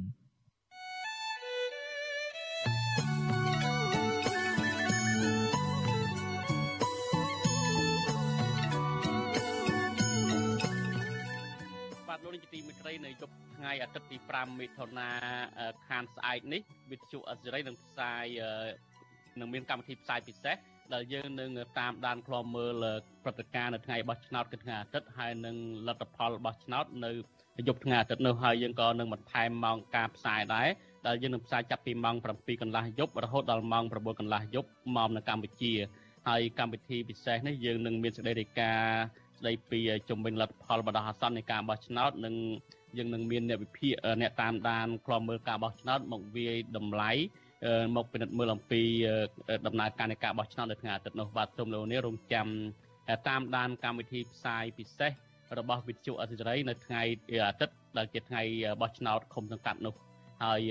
[12.91, 15.09] ត្រីនៅយប់ថ្ងៃអាទិត្យទី5មិថុនា
[15.89, 18.25] ខានស្អែកនេះវិទ្យុអសិរ័យនឹងផ្សាយ
[19.39, 20.55] នឹងមានកម្មវិធីផ្សាយពិសេស
[20.93, 21.49] ដែលយើងនឹង
[21.79, 22.85] តាមដានខ្លមមើល
[23.23, 25.55] ព្រឹត្តិការណ៍នៅថ្ងៃបោះឆ្នោតគឺថ្ងៃអាទិត្យហើយនឹង
[25.87, 27.11] លទ្ធផលបោះឆ្នោតនៅ
[27.67, 30.67] យប់ថ្ងៃអាទិត្យនោះហើយយើងក៏នឹងបន្ថែមម៉ោងការផ្សាយដែរ
[31.07, 35.73] ដែលយើងនឹងផ្សាយចាប់ពីម៉ោង7កន្លះយប់រហូតដល់ម៉ោង9កន្លះយប់មកនៅកម្ពុជា
[36.27, 42.35] ហើយកម្មវិធីពិសេសនេះយើងនឹងមានសេចក្តីរាយការណ៍ស្ដីពីជំវិញលទ្ធផលបដោះអាសន្ននៃការបោះឆ្នោតនិង
[42.97, 47.11] យើងនឹងមានអ្នកវិភាគអ្នកតាមដានខ្លំមើលការបោះឆ្នោតមកវាយតម្លៃ
[47.95, 48.81] មកពិនិត្យមើលអំពី
[49.67, 52.47] ដំណើរការនៃការបោះឆ្នោតនៅថ្ងៃអាទិត្យនោះបាទសូមលោកនេះរងចាំ
[53.27, 55.11] តាមដានកម្មវិធីផ្សាយពិសេស
[55.59, 57.01] របស់វិទ្យុអសិរ័យនៅថ្ងៃ
[57.47, 58.41] អាទិត្យដែលជាថ្ងៃ
[58.81, 59.93] បោះឆ្នោតឃុំសង្កាត់នោះ
[60.43, 60.61] ហើយ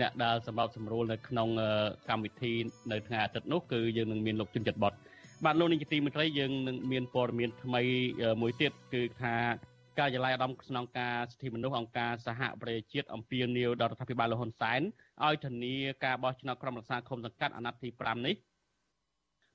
[0.00, 1.48] អ្នកដែលសម្របសម្រួលនៅក្នុង
[2.08, 2.52] កម្មវិធី
[2.92, 4.92] នៅថ្ងៃអាទិត្យនោះគឺយើងនឹងមានលោកជុនចិត្តបត
[5.44, 7.82] បាទលោកនាយកទីមេត្រីយើងនឹងមានព័ត៌មានថ្មី
[8.42, 9.34] មួយទៀតគឺថា
[9.98, 14.80] ការិយាល័យឧត្តមស្នងការសិទ្ធិមនុស្សអង្គការសហប្រជាជាតិអំពាវនាវដល់រដ្ឋាភិបាលលហ៊ុនសែន
[15.26, 18.34] ឲ្យធានាការបោះឆ្នោតក្រុមប្រឹក្សាឃុំសង្កាត់អាណត្តិទី5នេះ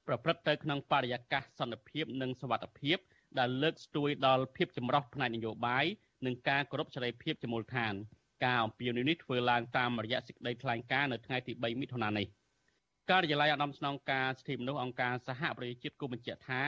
[0.07, 2.97] ប្រព្រឹត្តទៅក្នុងបរិយាកាសសន្តិភាពនិងសុវត្ថិភាព
[3.39, 5.85] ដែលលើកស្ទួយដល់ភាពចម្រុះផ្នែកនយោបាយ
[6.25, 7.93] និងការគោរពសេរីភាពជាមូលដ្ឋាន
[8.45, 12.27] ការអំពាវនាវនេះធ្វើឡើងតាមរយៈសេចក្តីថ្លែងការណ៍នៅថ្ងៃទី3មិថុនានេះ
[13.09, 16.61] ការិយាល័យឧត្តមស្នងការសិទ្ធិមនុស្សអង្គការសហប្រជាជាតិគូបញ្ជាក់ថា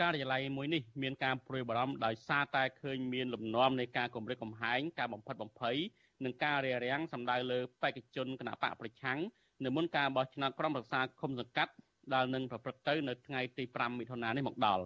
[0.00, 5.76] ការិយាល័យមួយនេះមានការព្រួយបារម្ភដោយសារតែឃើញមានលំនាំនៃការគម្រិតកំហែងការបំផិតបំភ័យ
[6.24, 9.18] និងការរារាំងសម្ដៅលើបេក្ខជនគណៈបកប្រឆាំង
[9.64, 11.72] នៅមុនការបោះឆ្នោតក្រុមប្រឹក្សាគុំសង្កាត់
[12.14, 14.84] ដែលនឹងប្រព្រឹត្តទៅនៅថ្ងៃទី5មិថុនានេះមកដល់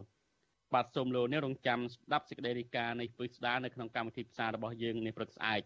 [0.74, 5.60] បាទសូមលោកនេះរងចាំស្ដាប់សេចក្តីរាយការណ៍នៃពឹស្ដារនៅក្នុងកម្មវិធីផ្សាយរបស់យើងនាព្រឹកស្អែក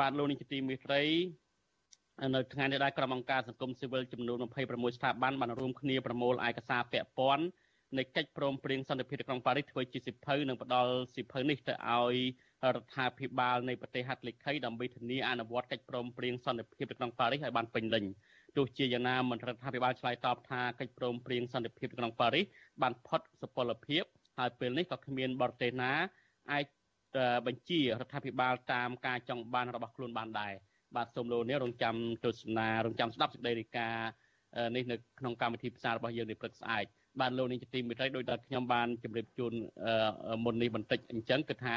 [0.00, 1.02] បាទលោកនេះជាទីមេត្រី
[2.34, 7.44] នៅថ្ងៃនេះដែរក្រុមអង្គការសង្គមស៊ីវិលចំនួន26ស្ថាប័នបានរួមគ្នាប្រមូលឯកសារពាក់ព័ន្ធ
[7.98, 12.16] នៃកិច្ចព្រមព្រៀងសន្តិភាពទីក្រុងប៉ារីសធ្វើជាសិភៅនិងផ្ដល់សិភៅនេះទៅឲ្យ
[12.74, 18.04] រដ្ឋាភិបាលនៃប្រទេសហត្ថលេខីដើម្បីធានាអនុវត្តកិច្ចព្រមព្រៀងសន្តិភាពទីក្រុងប៉ារីសឲ្យបានពេញលេញ
[18.56, 22.44] ទោះជាយ៉ាងណាមន្ត្រីរដ្ឋាភិបាលឆ្លើយតបថាកិច្ចព្រមព្រៀងសន្តិភាពទីក្រុងប៉ារីស
[22.82, 24.02] បានផុតសុពលភាព
[24.38, 25.92] ហើយពេលនេះក៏គ្មានបរទេសណា
[26.52, 26.64] អាច
[27.46, 30.52] បញ្ជារដ្ឋាភិបាលតាមការចង់បានរបស់ខ្លួនបានដែរ
[30.96, 36.86] បាទសូមលោកនេះរងចាំទស្សនារងចាំស្ដាប់សេចក្តីរាយការណ៍នេះនៅក្នុងកម្មវិធីផ្សាយរបស់យើងនៅព្រឹកស្អែក
[37.20, 39.52] បាទលោកនេះជាទីមេត្រីដោយតែខ្ញុំបានជម្រាបជូន
[40.44, 41.76] មុននេះបន្តិចអញ្ចឹងគឺថា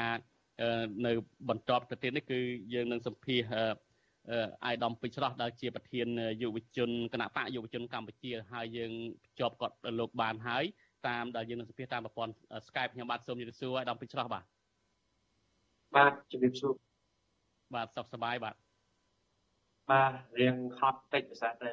[1.06, 1.12] នៅ
[1.48, 2.38] បន្ទាប់ទៅទៀតនេះគឺ
[2.74, 3.42] យើងនឹងសម្ភាស
[4.64, 6.06] អាយដាមពេជ្រស្រស់ដែលជាប្រធាន
[6.42, 8.92] យុវជនគណៈបកយុវជនកម្ពុជាហើយយើង
[9.24, 10.64] ភ្ជាប់គាត់លោកបានហើយ
[11.08, 12.34] តាមដែលយើងនឹងសម្ភាសតាមប្រព័ន្ធ
[12.66, 14.44] Skype ខ្ញុំបាទសូមជម្រាបសួរអាយដាមពេជ្រស្រស់បាទ
[15.96, 16.72] បាទជម្រាបសួរ
[17.74, 18.54] បាទសុខសប្បាយបាទ
[19.90, 21.70] បាទរៀងហត់តិចភាសាតែ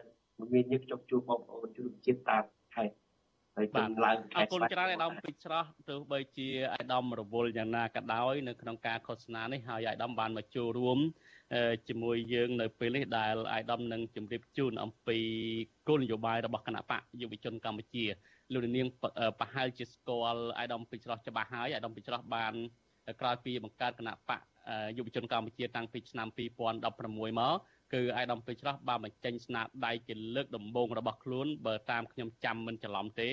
[0.53, 2.43] មានយើងជប់ជួបបងប្អូនជួបជាតិតាម
[2.75, 2.95] ខេត្ត
[3.57, 10.99] ហើយបានឡើងខេត្តអរគុណច្រើនអាដាមពេជ្រស្រស់ទោះបីជាអាដាមរវល់យ៉ាងណាក៏ដោយនៅក្នុងការឃោសនានេះហើយអាដាមបានមកចូលរួម
[11.89, 15.17] ជាមួយយើងនៅពេលនេះដែលអាយដាមនឹងជម្រាបជូនអំពី
[15.87, 18.05] គោលនយោបាយរបស់គណៈបកយុវជនកម្ពុជា
[18.53, 18.87] លោកនាង
[19.39, 22.53] ប្រហែលជាស្គាល់អាយដាមពេជ្រស្រស់ច្បាស់ហើយអាយដាមពេជ្រស្រស់បាន
[23.21, 24.41] ក្រោយពីបង្កើតគណៈបក
[24.97, 26.27] យុវជនកម្ពុជាតាំងពីឆ្នាំ
[26.77, 27.55] 2016មក
[27.93, 33.29] គឺអាយដាមពេជ្រស្រស់បានបញ្ចេញស្នាដៃជាលើកដំបូងរបស់ខ្លួនបើតាមខ្ញុំចាំមិនច្រឡំទេ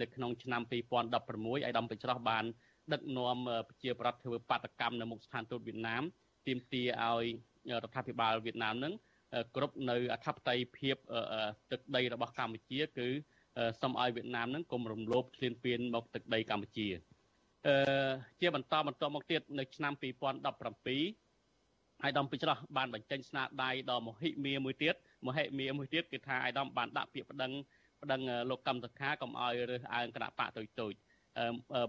[0.00, 2.44] នៅក្នុងឆ្នាំ2016អាយដាមពេជ្រស្រស់បាន
[2.92, 3.36] ដឹកនាំ
[3.68, 6.02] ប្រជាប្រដ្ឋធ្វើបាតកម្មនៅមុខស្ថានទូតវៀតណាម
[6.46, 7.24] ទាមទារឲ្យ
[7.82, 8.92] រដ្ឋាភិបាលវៀតណាមនឹង
[9.56, 10.96] គ្រប់នៅអធិបតេយ្យភាព
[11.70, 13.08] ទឹកដីរបស់កម្ពុជាគឺ
[13.80, 16.88] សូមឲ្យវៀតណាមនឹងកុំរំលោភឈ្លានពានមកទឹកដីកម្ពុជា
[17.66, 17.76] អឺ
[18.40, 19.92] ជាបន្តបន្តមកទៀតនៅឆ្នាំ
[20.62, 21.23] 2017
[22.04, 24.94] អាយដាមពេជ្រោះបានបញ្ចេញស្នាដៃដល់មហិមាមួយទៀត
[25.26, 27.52] មហិមាមួយទៀតគឺថាអាយដាមបានដាក់ពាក្យប្តឹង
[28.02, 30.92] ប្តឹងលោកកម្មសខាកុំឲ្យរើសអើងគណៈបកតូចតូច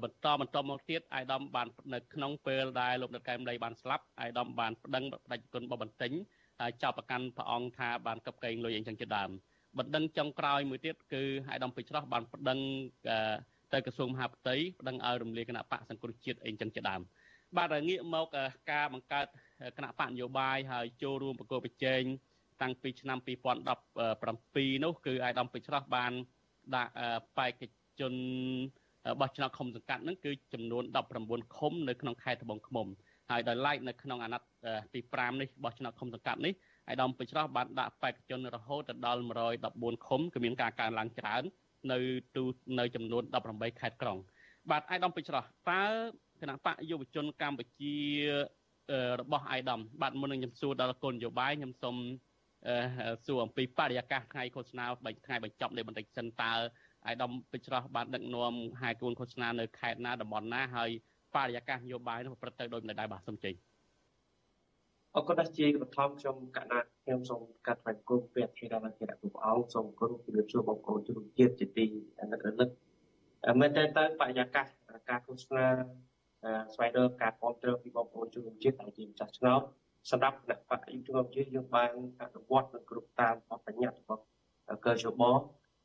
[0.04, 6.12] បន្តបន្តមកទៀតអាយដាមបាននៅក្នុងពេលដែលលោកដិតកែមលីបានស្លាប់អាយដាមបានប្តឹងបដិជនបបន្ទិញ
[6.62, 9.30] ហើយចោទប្រកាន់ព្រះអង្គថាបានកັບកេងលុយអីចឹងជាដើម
[9.78, 12.60] បណ្ដឹងចុងក្រោយមួយទៀតគឺអាយដាមពេជ្រោះបានប្តឹង
[13.74, 17.02] ទៅក្រសួងមហាផ្ទៃប្តឹងឲ្យរំលាយគណៈបកសង្គ្រោះជាតិអីចឹងជាដើម
[17.58, 18.28] បាទងាកមក
[18.72, 19.28] ការបង្កើត
[19.78, 22.04] គណៈបកនយោបាយហើយចូលរួមប្រកួតប្រជែង
[22.62, 26.12] តាំងពីឆ្នាំ2017នោះគឺអាយដាមពេជ្រោះបាន
[26.76, 26.92] ដាក់
[27.38, 27.62] បេក្ខ
[28.00, 28.14] ជន
[29.22, 30.84] បោះឆ្នោតឃុំសង្កាត់ហ្នឹងគឺចំនួន
[31.20, 32.88] 19ឃុំនៅក្នុងខេត្តត្បូងឃ្មុំ
[33.30, 34.48] ហើយដោយឡែកនៅក្នុងអាណត្តិ
[34.94, 36.54] ទី5នេះបោះឆ្នោតឃុំសង្កាត់នេះ
[36.88, 39.22] អាយដាមពេជ្រោះបានដាក់បេក្ខជនរហូតដល់
[39.64, 41.44] 114ឃុំគឺមានការកើនឡើងច្រើន
[41.92, 42.00] នៅ
[42.36, 42.44] ទូ
[42.80, 44.18] នៅចំនួន18ខេត្តក្រុង
[44.70, 45.84] បាទអាយដាមពេជ្រោះតើ
[46.42, 47.98] គណៈបកយុវជនកម្ពុជា
[49.22, 51.96] របស់អាយដាមបាទមុននឹងខ្ញុំសួរដល់គុណនយោបាយខ្ញុំសូម
[53.26, 54.86] សួរអំពីបរិយាកាសថ្ងៃឃោសនា
[55.26, 56.54] ថ្ងៃបញ្ចប់នៃបន្តិចសិនតើ
[57.06, 60.90] អាយដាមពេជ្រោះបានដឹកនាំហាយគួនឃោសនានៅខេត្តណាតំបន់ណាហើយ
[61.36, 63.54] បរិយាកាសនយោបាយនោះប្រព្រឹត្តទៅដោយមិនដែរបាទសូមចេញ
[65.16, 71.86] អរគុណដែរជាបឋមខ្ញុំកណាត់ខ្ញុំសូមកាត់ថ្លែងគុំព្រះធិរានុព្រះអង្គអង្គសូមគោរពជម្រាបសួរបងប្អូនជនជាតិជាទី
[72.20, 72.70] អាណិតរលឹក
[73.60, 74.68] មែនតើទៅបរិយាកាស
[75.10, 75.66] ការឃោសនា
[76.74, 79.62] ស្វែងរកការគ្រប់គ្រងពីបងប្អូនជនជាតិដែលជាម្ចាស់ឆ្នោត
[80.12, 84.24] សម្រាប់គណៈបកយុទ្ធជនជាតិយើងបានអនុវត្តនៅគ្រប់តាមបទបញ្ញត្តិរបស់
[84.86, 85.22] កើជប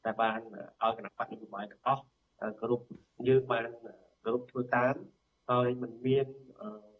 [0.04, 0.38] ដែលបាន
[0.82, 2.02] ឲ្យគណៈបកនយោបាយទាំងអស់
[2.60, 2.84] គ្រប់
[3.28, 3.62] យើងបាន
[4.24, 4.94] គ្រប់ធ្វើតាម
[5.50, 6.26] ហើយមិនមាន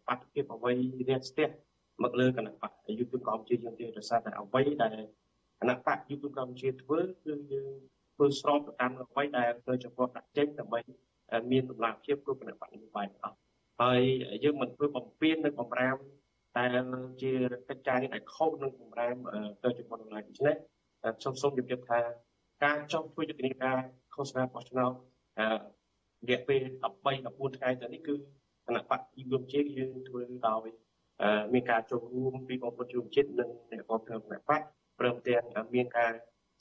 [0.07, 0.73] បាតុភិបអ្វី
[1.09, 1.49] រាក់ស្ទះ
[2.03, 4.97] មកលើគណៈបកយុទ្ធកម្ពុជាយើងទេដោយសារតែអ្វីដែល
[5.59, 7.67] គណៈបកយុទ្ធកម្ពុជាធ្វើគឺយើង
[8.15, 10.79] ធ្វើស្របទៅតាមអ្វីដែលធ្វើចំពោះដាក់ចេញដើម្បី
[11.51, 13.37] មានតម្លាភាពគ្រប់គណៈបកនយោបាយទាំងអស់
[13.79, 14.01] ហើយ
[14.43, 15.97] យើងមិនធ្វើបំពេញនៅបំរាម
[16.57, 16.65] តែ
[17.21, 17.31] ជា
[17.69, 19.15] កិច្ចការនេះដែលខុសនឹងបំរាម
[19.63, 20.55] ទៅចំពោះតម្លៃដូច្នេះ
[21.19, 21.99] ខ្ញុំសូមជម្រាបថា
[22.63, 23.77] ការចុះធ្វើយុទ្ធនាការ
[24.13, 24.91] ឃោសនាបោះឆ្នោត
[26.29, 28.15] រយៈពេល13 14ថ្ងៃទៅនេះគឺ
[28.65, 30.67] គណៈបកយុវជាតិយើងធ្វើដោយ
[31.53, 34.61] មានការចូលរួមពីបងប្អូនយុវជាតិនិងអ្នកគ្រប់គ្រងគណៈបក
[34.99, 36.11] ព្រមទាំងមានការ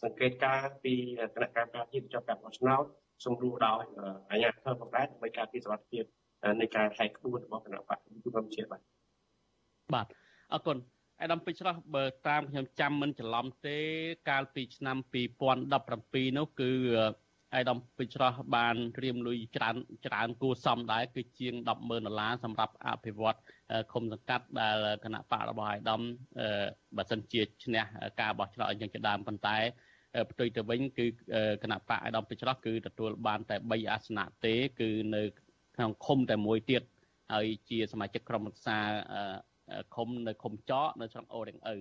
[0.02, 0.94] សង្កេតការពី
[1.34, 2.84] គណៈកម្មការជាតិចាប់ការបោះឆ្នោត
[3.24, 3.82] សម្រួលដោយ
[4.30, 6.04] អាជ្ញាធរផងដែរដើម្បីការពារសុវត្ថិភាព
[6.60, 8.80] នៃការហែកក្បួនរបស់គណៈបកយុវជាតិបាទ
[9.94, 10.06] បាទ
[10.52, 10.76] អរគុណ
[11.20, 13.78] អេដាមពេជ្រោះបើតាមខ្ញុំចាំមិនច្រឡំទេ
[14.30, 14.96] កាលពីឆ្នាំ
[15.62, 16.70] 2017នោះគឺ
[17.54, 19.76] អាយដាមពេជ្រោះបានត្រៀមលុយច្រើន
[20.06, 23.38] ច្រើនគួសមដែរគឺជាង100,000ដុល្លារសម្រាប់អភិវឌ្ឍ
[23.92, 26.00] ឃុំសង្កាត់ដែលគណៈបករបស់អាយដាម
[26.96, 27.82] បើសិនជាឈ្នះ
[28.20, 29.56] ការបោះឆ្នោតអញ្ចឹងជាដើមប៉ុន្តែ
[30.30, 31.06] ផ្ទុយទៅវិញគឺ
[31.62, 35.22] គណៈបកអាយដាមពេជ្រោះគឺទទួលបានតែ3អាសនៈទេ គឺនៅ
[35.80, 36.82] ក្នុងឃុំតែមួយទៀត
[37.32, 38.78] ហើយជាសមាជិកក្រុមប្រឹក្សា
[39.94, 41.76] ឃុំនៅឃុំចកនៅស្រុកអូររៀងឪ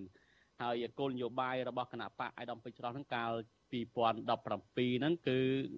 [0.62, 3.31] ហើយគោលនយោបាយរបស់គណៈបកអាយដាមពេជ្រោះហ្នឹងកាល
[3.71, 5.38] 2017ហ្នឹងគឺ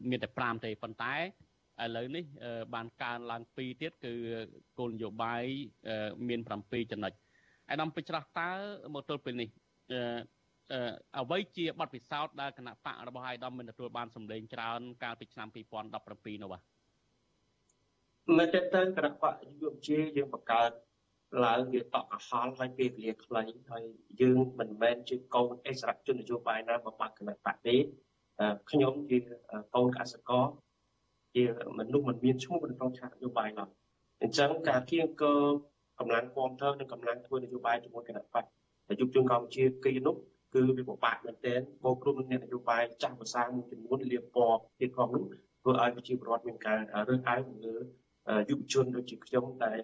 [0.09, 2.23] មានតែ5ទេប៉ុន្តែឥឡូវនេះ
[2.73, 4.13] បានកើនឡើង2ទៀតគឺ
[4.77, 5.43] គោលនយោបាយ
[6.27, 7.13] មាន7ចំណុច
[7.69, 8.49] អាយដាមពេជ្រោះតើ
[8.93, 9.49] មកទល់ពេលនេះ
[11.19, 16.70] អ្វីជាបទពិសោធន៍ដែលគណៈបករបស់អាយដាមមានទទួលបានសម្លេងច្រើនកាលពីឆ្នាំ2017នោះបាទ
[18.39, 20.71] នៅតែទៅគណៈបកយុវជាយើងបង្កើត
[21.45, 23.83] ឡើងវាតក់កហល់ហើយពេលវេលាខ្លីហើយ
[24.21, 27.75] យើងមិនមែនជាកូនអិសរជននយោបាយណាមកបាក់គណៈបកទេ
[28.69, 29.17] ខ្ញុំជា
[29.75, 30.45] កូនកសិករ
[31.35, 31.43] ជា
[31.79, 33.69] មនុស្សមិនមានឈ្មោះនៅក្នុងឆាកនយោបាយឡើយ
[34.21, 35.41] អញ្ចឹងការគៀងគរ
[35.99, 38.43] កម្លាំងគាំទ្រនិងកម្លាំងធ្វើនយោបាយជាមួយគណៈបក
[38.87, 40.15] តែយុគជនកម្ពុជាគីនោះ
[40.53, 45.23] គឺវាពិបាកមែនទែនបូករួមនឹងនយោបាយចាស់ភាសាមួយចំនួនលៀបពណ៌ទៀតផងនោះ
[45.61, 46.77] ធ្វើឲ្យប្រជាពលរដ្ឋមានការ
[47.09, 47.75] រើសអើងលើ
[48.49, 49.79] យុវជនដូចជាខ្ញុំដែល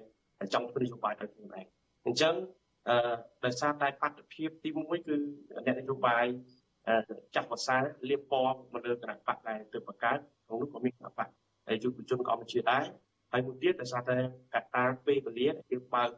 [0.54, 1.65] ចង់ធ្វើនយោបាយដោយខ្លួនឯង
[2.06, 2.36] អញ្ចឹង
[2.89, 2.95] អឺ
[3.45, 5.15] ដោយសារតែបទភាពទី1គឺ
[5.65, 6.26] អ្នកនយោបាយ
[7.36, 7.78] ចាស់ភាសា
[8.10, 11.28] លៀបពណ៌មកលើគណៈបកដែលទៅបង្កើតក្នុងនោះក៏មានគណៈបក
[11.67, 12.86] ហើយយុវជនក៏មិនជាដែរ
[13.32, 14.17] ហើយមួយទៀតដោយសារតែ
[14.56, 16.10] កត្តាពេលវេលាយើងបើក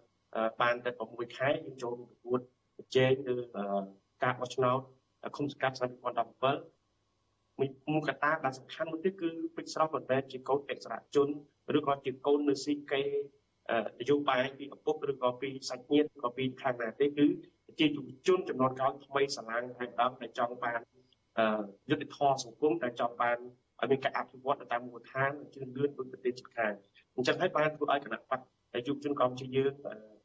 [0.62, 2.39] បានតែ6ខែយើងចូលប្រកួត
[2.77, 3.36] ប្រជែងលើ
[4.23, 4.79] ការបោះឆ្នោត
[5.38, 6.78] ឃុំសង្កាត់ឆ្នាំ2017
[7.60, 11.28] មួយមួយកត្តាដែលសំខាន់មួយទៀតគឺពេជ្រស្រស់មិនមែនជាកូនអិសរជន
[11.78, 13.02] ឬក៏ជាកូននៅស៊ីកេ
[14.00, 17.26] នយោបាយពីឪពុកឬក៏ពីសាច់ញាតិក៏ពីខាងណាទេគឺ
[17.80, 20.80] ជាយុវជនចំនួនក្រោយថ្មីស្រឡាងហើយដើមដែលចង់បាន
[21.89, 23.38] យុទ្ធធម៌សង្គមដែលចង់បាន
[23.82, 26.74] ឲ្យមានការអភិវឌ្ឍតាមមូលដ្ឋានជឿនលឿនដោយប្រទេសជិតខាង
[27.15, 28.41] អញ្ចឹងហើយបានធ្វើឲ្យគណៈបក
[28.74, 29.74] ដែលយុវជនកម្ពុជាយើង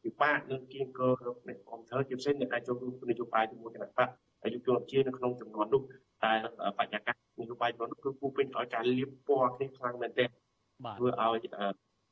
[0.02, 4.08] ពិបាកនឹងគៀងគរនៃអង្គធ្វើជាផ្សេងនៃការចូលរួមនយោបាយជាមួយគណៈបក
[4.44, 5.82] ដែលយុវជនកម្ពុជានៅក្នុងចំនួននោះ
[6.24, 6.32] តែ
[6.78, 10.28] បញ្ញាកាសនយោបាយរបស់នោះគឺពុះពេញដោយការលៀបពណ៌គ្នាខ្លាំងមែនទែន
[10.98, 11.36] ធ្វើឲ្យ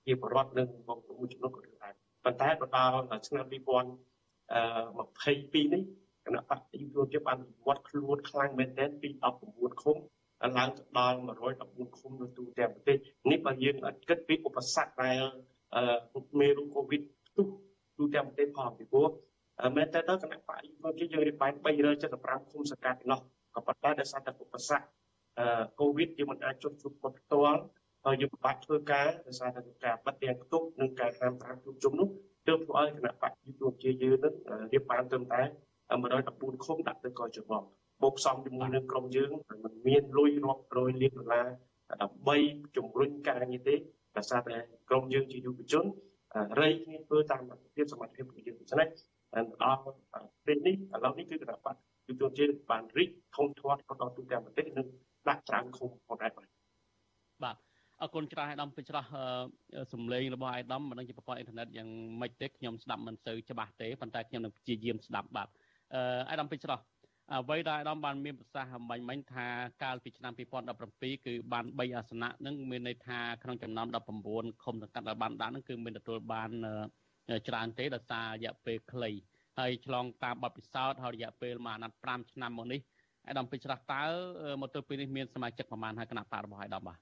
[0.07, 1.93] ជាបរដ្ឋនិងបងប្អូនចំនួនក៏ដែរ
[2.25, 2.95] ប៉ុន្តែទៅដល់
[3.29, 5.83] ឆ្នាំ2022នេះ
[6.27, 9.09] គណៈបកយុវជនបានវត្តខ្លួនខ្លាំងមែនទែនពី
[9.47, 9.97] 19ឃុំ
[10.59, 11.19] ឡើងទៅដល់
[11.59, 12.97] 114ឃុំនៅទូទាំងប្រទេស
[13.31, 13.77] នេះបើយើង
[14.09, 15.19] គិតពីឧបសគ្គដែល
[16.41, 17.47] មេរោគកូវីដផ្ទុះ
[17.97, 19.09] ទូទាំងប្រទេសផងពីព្រោះ
[19.77, 21.53] មែនតើទៅគណៈបកយុវជនយើងរៀបបាន
[22.03, 23.21] 375ឃុំសង្កាត់នោះ
[23.55, 24.85] ក៏ប៉ុន្តែដោយសារតែឧបសគ្គ
[25.81, 27.61] កូវីដយើងមិនអាចជប់ជួបគាត់ផ្ទាល់
[28.05, 32.09] ហើយយើងពិបាកធ្វើការដោយសារតែការបិទទាំងផ្ទុកនិងការហាមប្រាមជួបជុំនោះ
[32.49, 34.35] ទើបធ្វើឲ្យគណៈបកយុវជនយើងនឹង
[34.73, 35.43] រៀបបានត្រឹមតែ
[36.03, 37.53] 114ឃុំដាក់ទៅកោជប
[38.03, 39.31] បូកផ្សំជាមួយនឹងក្រុមយើង
[39.65, 41.47] មិនមានលុយរាប់រយលានដុល្លារ
[42.03, 42.37] ដើម្បី
[42.77, 43.75] ជំរុញការងារទេ
[44.17, 44.57] ដោយសារតែ
[44.89, 45.85] ក្រុមយើងជាយុវជន
[46.61, 48.89] រៃគ្នាធ្វើតាមលទ្ធភាពសមត្ថភាពរបស់យើងដូច្នេះ
[49.35, 49.39] ដ
[49.75, 49.81] ល់
[50.47, 54.87] ពេលនេះឥឡូវនេះគឺគណៈបកយុវជនជាបានរីកធំធាត់ដល់ទូទាំងប្រទេសនិង
[55.29, 56.49] ដាក់ច្រើនឃុំផងដែរបាទ
[57.45, 57.57] បាទ
[58.01, 58.97] អរគុណច្រើនអាយដាមពេជ្រ
[59.93, 61.89] សំឡេងរបស់អាយដាមមិនដឹងជាប្រព័ន្ធអ៊ីនធឺណិតយ៉ាង
[62.21, 65.49] ម៉េចទេខ្ញុំស្ដាប់មិនសូវច្បាស់ទេប៉ុន្តែខ្ញុំនឹងព្យាយាមស្ដាប់បាទ
[66.29, 66.73] អាយដាមពេជ្រ
[67.33, 69.47] អ្វីដែលអាដាមបានមានប្រសាសន៍មិញមិញថា
[69.83, 70.33] កាលពីឆ្នាំ
[70.79, 73.87] 2017គឺបាន3អាសនៈនឹងមានន័យថាក្នុងចំណោម
[74.25, 76.51] 19ឃុំសង្កាត់ដែលបានដាក់នឹងគឺមានទទួលបាន
[77.49, 79.11] ច្រើនទេដោយសាររយៈពេលខ្លី
[79.59, 82.81] ហើយឆ្លងតាមបទពិសោធន៍ហើយរយៈពេលមួយអាណត្តិ5ឆ្នាំមកនេះ
[83.29, 84.03] អាដាមពេជ្រតើ
[84.61, 86.99] មកទល់ពេលនេះមានសមាជិកប្រមាណហើយគណៈបករបស់អាដាមបាទ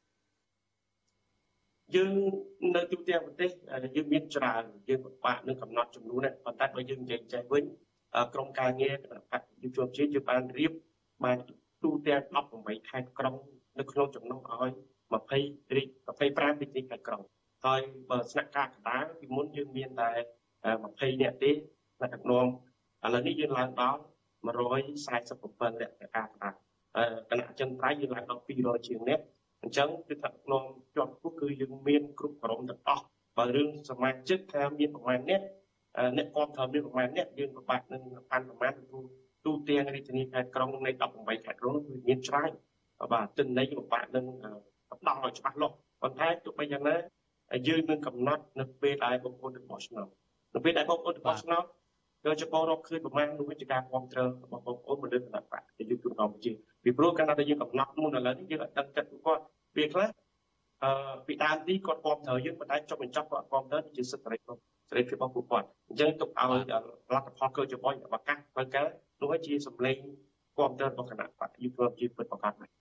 [1.95, 2.15] យើង
[2.77, 3.51] នៅទូទាំងប្រទេស
[3.97, 7.65] យើងមានច្រើនយើងពិបាកនឹងកំណត់ចំនួនប៉ុន្តែបើយើងនិយាយចេះវិញ
[8.35, 10.73] ក្រមការងារគណៈបកយុវជនជាតិយើងបានរៀប
[11.25, 11.39] បាន
[11.83, 12.23] ទូទាំង
[12.57, 13.35] 18ខេត្តក្រុង
[13.79, 14.73] នៅក្នុងចំណុះឲ្យ
[15.29, 17.23] 20រីក25រាជធានីខេត្តក្រុង
[17.65, 20.11] ហើយបើស្នាក់ការកណ្ដាលពីមុនយើងមានតែ
[20.71, 22.47] 20នាក់ទេស្នាក់ដឹកនាំ
[23.05, 24.01] ឥឡូវនេះយើងឡើងដល់
[24.69, 26.55] 147នាក់ការកណ្ដាល
[27.31, 29.25] គណៈចិនត្រៃយើងឡើងដល់200ជាងនាក់
[29.63, 30.63] អញ្ចឹងគឺថាក្នុង
[30.95, 33.05] ជាប់គូគឺយើងមានគ្រប់ក្រុមទាំងអស់
[33.39, 35.43] បើរឿងសមាជិកថាមានប្រមាណអ្នក
[36.17, 38.99] អ្នកគាត់ត្រូវមានប្រមាណអ្នកយើងពិបាកនឹងបានប្រមាណទូ
[39.45, 42.51] ទូទាំងរាជធានីខេត្តក្រុងនៃ18ខេត្តក្រុងគឺមានច្រើន
[43.13, 44.27] បាទទិន្នន័យពិបាកនឹង
[44.91, 46.97] ផ្ដល់ឲ្យច្បាស់លាស់ប៉ុន្តែទោះបីយ៉ាងណា
[47.69, 50.07] យើងនឹងកំណត់នៅពេលដែលបងប្អូនទៅបោះឆ្នោត
[50.55, 51.65] នៅពេលដែលបងប្អូនទៅបោះឆ្នោត
[52.25, 56.53] យកចបោរកឃើញប្រមាណនោះជាការគ្រប់គ្រងរបស់បងប្អូនមកលើគណៈបកដែលយើងជួបកម្ពុជា
[56.85, 59.43] ពីព្រោះកាលណាដែលយើងកំណត់មុនឥឡូវនេះយើងអត់ដឹងចិត្តគាត់
[59.77, 60.09] ពេលខ្លះ
[60.83, 64.57] អឺពីដើមទីគាត់គ្រប់គ្រងយើងប៉ុន្តែចុះបញ្ចប់គាត់គ្រប់គ្រងជាសិទ្ធិសេរីភាព
[64.91, 68.85] សេរីភាពរបស់ពួកគាត់អញ្ចឹងទុកឲ្យលទ្ធផលកើចបោឱកាសបើកើ
[69.23, 69.97] នោះជាសម្លេង
[70.57, 72.80] គ្រប់គ្រងរបស់គណៈបកយុវជនជាពិតប្រកបបាទ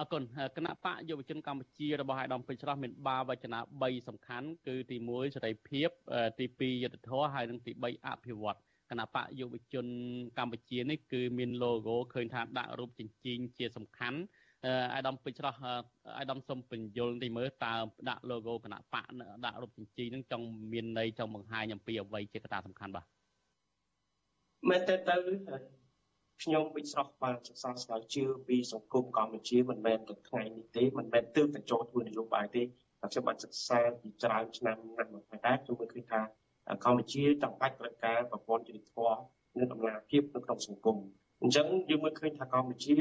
[0.00, 0.22] អរគុណ
[0.56, 5.88] គណៈបកយុវជនកម្ពុជារបស់អាយដាមពេជ្រស្រស់មានបាវចនា3សំខាន់គឺទី1សេរីភាព
[6.38, 8.58] ទី2យុត្តិធម៌ហើយនិងទី3អភិវឌ្ឍ
[8.90, 9.86] គណៈបកយុវជន
[10.38, 14.18] កម្ពុជានេះគឺមាន logo ឃើញថាដាក់រូបចិញ្ចៀងជាសំខាន់
[14.92, 15.58] អាយដាមពេជ្រស្រស់
[16.18, 17.74] អាយដាមសុំបញ្យលទីមើលតើ
[18.08, 19.06] ដាក់ logo គណៈបក
[19.44, 23.06] ដាក់រូបចិញ្ចៀងនឹងចង់មានន័យចង់បង្ហាញអំពីអ្វីជាកត្តាសំខាន់បាទ
[24.68, 25.75] មែនតើទៅ
[26.42, 36.20] ខ្ញុំវិស្រស់បានសិក្សាស្រាវជ្រាវពីសង្គមកម្ពុជាមិនមែនតែថ្ងៃនេះទេមិនមែនទើបតែចូលធ្វើនយោបាយទេតែខ្ញុំបានសិក្សាពីច្រើនឆ្នាំណាស់មកដែរខ្ញុំមើលឃើញថា
[36.84, 39.18] កម្ពុជាចាំបាច់ត្រូវការប្រព័ន្ធយុតិធម៌
[39.58, 40.96] និងដំណាភាពនៅក្នុងសង្គម
[41.42, 42.96] អញ្ចឹងយើងមើលឃើញថាកម្ពុជា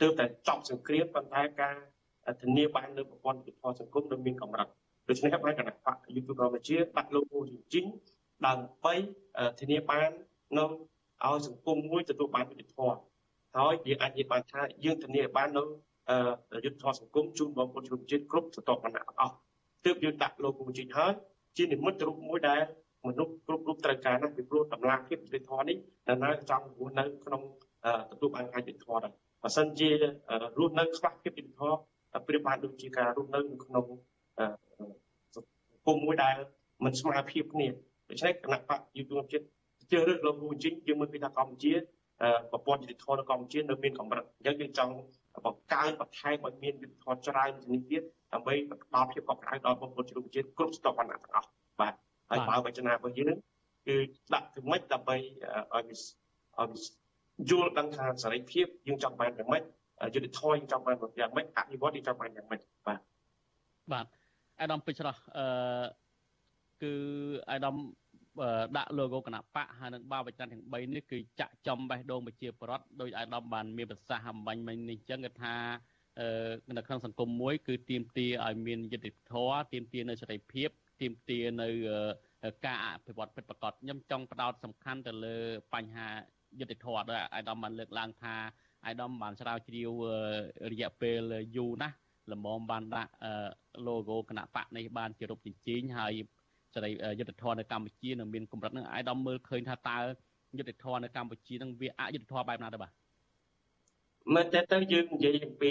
[0.00, 1.76] ទើបតែចប់សង្គ្រាមប៉ុន្តែការ
[2.42, 4.68] ធានាបាននៅប្រព័ន្ធយុតិធម៌សង្គមនៅមានកម្រិត
[5.08, 7.40] ដូច្នេះហើយគណៈបកយុទ្ធកម្ពុជាដាក់លោកអូ
[7.72, 7.84] ជិញ
[8.46, 8.94] ដើម្បី
[9.60, 10.10] ធានាបាន
[10.58, 10.64] នៅ
[11.26, 12.98] ឲ្យសង្គមមួយទទួលបានយុត្តិធម៌
[13.56, 15.62] ហើយយើងអាចនិយាយបានថាយើងធានាបាននៅ
[16.64, 19.34] យុត្តិធម៌សង្គមជូនបងប្អូនជនជាតិគ្រប់ស្រទាប់វណ្ណៈទាំងអស់
[19.84, 21.12] ទើបយើងដាក់លោកមួយជិញហើយ
[21.56, 22.60] ជានិមិត្តរូបមួយដែល
[23.06, 25.76] មនុស្សគ្រប់រូបត្រូវការណាស់ពីព្រោះតម្លាភាពយុត្តិធម៌នេះ
[26.08, 27.42] នៅនៅចង់រស់នៅក្នុង
[28.10, 29.12] ទទួលបានការយុត្តិធម៌ដែរ
[29.42, 29.90] បើសិនជា
[30.58, 31.76] រស់នៅខ្វះភាពយុត្តិធម៌
[32.26, 33.84] ប្រៀបបានដូចជាការរស់នៅក្នុង
[35.34, 36.36] សង្គមមួយដែល
[36.84, 37.68] មិនស្មើភាពគ្នា
[38.08, 39.44] ដូច្នេះគណៈបកយុទ្ធជាតិ
[39.90, 41.72] ជ្រើសរើសលោកហ៊ូជីងយើងមើលឃើញថាកម្ពុជា
[42.50, 44.92] ប្រព័ន្ធយុតិធម៌នៅកម្ពុជានៅមានកម្រិតអញ្ចឹងយើងចង់
[45.44, 51.48] បង្កើនបន្ថែមឲ្យមានយុតិធម៌ច្រើនជានេះទៀតដើម្បីផ្ដល់ភាពកក់ក្ដៅដល់បងប្អូនជនជាតិគ្រប់ស្ទប់វណ្ណៈទាំងអស់
[51.80, 51.94] បាទ
[52.30, 53.34] ហើយបើវចនារបស់យើង
[53.86, 53.96] គឺ
[54.34, 55.84] ដាក់ទៅម៉េចដើម្បីឲ្យ
[56.58, 56.82] ឲ្យ
[57.50, 59.62] យល់ដឹងថាសេរីភាពយើងចង់បានយ៉ាងម៉េច
[60.14, 63.00] យុតិធម៌យើងចង់បានយ៉ាងម៉េចអភិវឌ្ឍយើងចង់បានយ៉ាងម៉េចបាទ
[63.92, 64.06] បាទ
[64.60, 65.46] អាដាមពេជ្រអឺ
[66.82, 66.92] គឺ
[67.50, 67.76] អាដាម
[68.76, 75.54] ដាក់ logo គណៈបកហើយនឹងបាវចនទាំង3នេះគឺចាក់ចំបេះដូងប្រជាពលរដ្ឋដោយអាយដាមបានមានប្រសាសន៍អំបញ្ញមិញនេះអញ្ចឹងគឺថា
[76.76, 80.68] នៅក្នុងសង្គមមួយ គឺទៀមទាឲ្យមានយុត្តិធម៌ទៀមទានៅសេរីភាព
[81.00, 81.68] ទៀមទានៅ
[82.66, 85.36] ការអភិវឌ្ឍពិតប្រាកដខ្ញុំចង់ផ្ដោតសំខាន់ទៅលើ
[85.74, 86.08] បញ្ហា
[86.60, 88.34] យុត្តិធម៌ដោយអាយដាមបានលើកឡើងថា
[88.84, 90.02] អាយដាមបានស្រាវជ្រាវ
[90.72, 91.20] រយៈពេល
[91.56, 91.96] យូរណាស់
[92.32, 93.12] ល្មមបានដាក់
[93.86, 96.12] logo គណៈបកនេះបានជារូបជញ្ជីងហើយ
[96.74, 99.98] សេរីយុទ្ធធរនៅកម្ពុជានៅមានកម្រិតនឹងអាយដាមមើលឃើញថាតើ
[100.58, 102.92] យុទ្ធធរនៅកម្ពុជានឹងវាអយុទ្ធធរបែបណាទៅបាទ
[104.34, 105.70] មែនតើទៅយើងនិយាយអំពី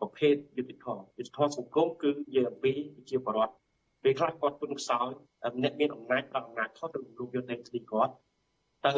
[0.00, 2.72] ប្រភេទយុទ្ធធរយុទ្ធធរសង្គមគឺនិយាយអំពី
[3.10, 3.54] ជាបរដ្ឋ
[4.02, 5.08] ពេលខ្លះគាត់ទុនខ្សោយ
[5.62, 8.12] អ្នកមានអំណាចដល់អំណាចខុសទៅលោកយុទ្ធនៃទីគាត់
[8.86, 8.94] ទៅ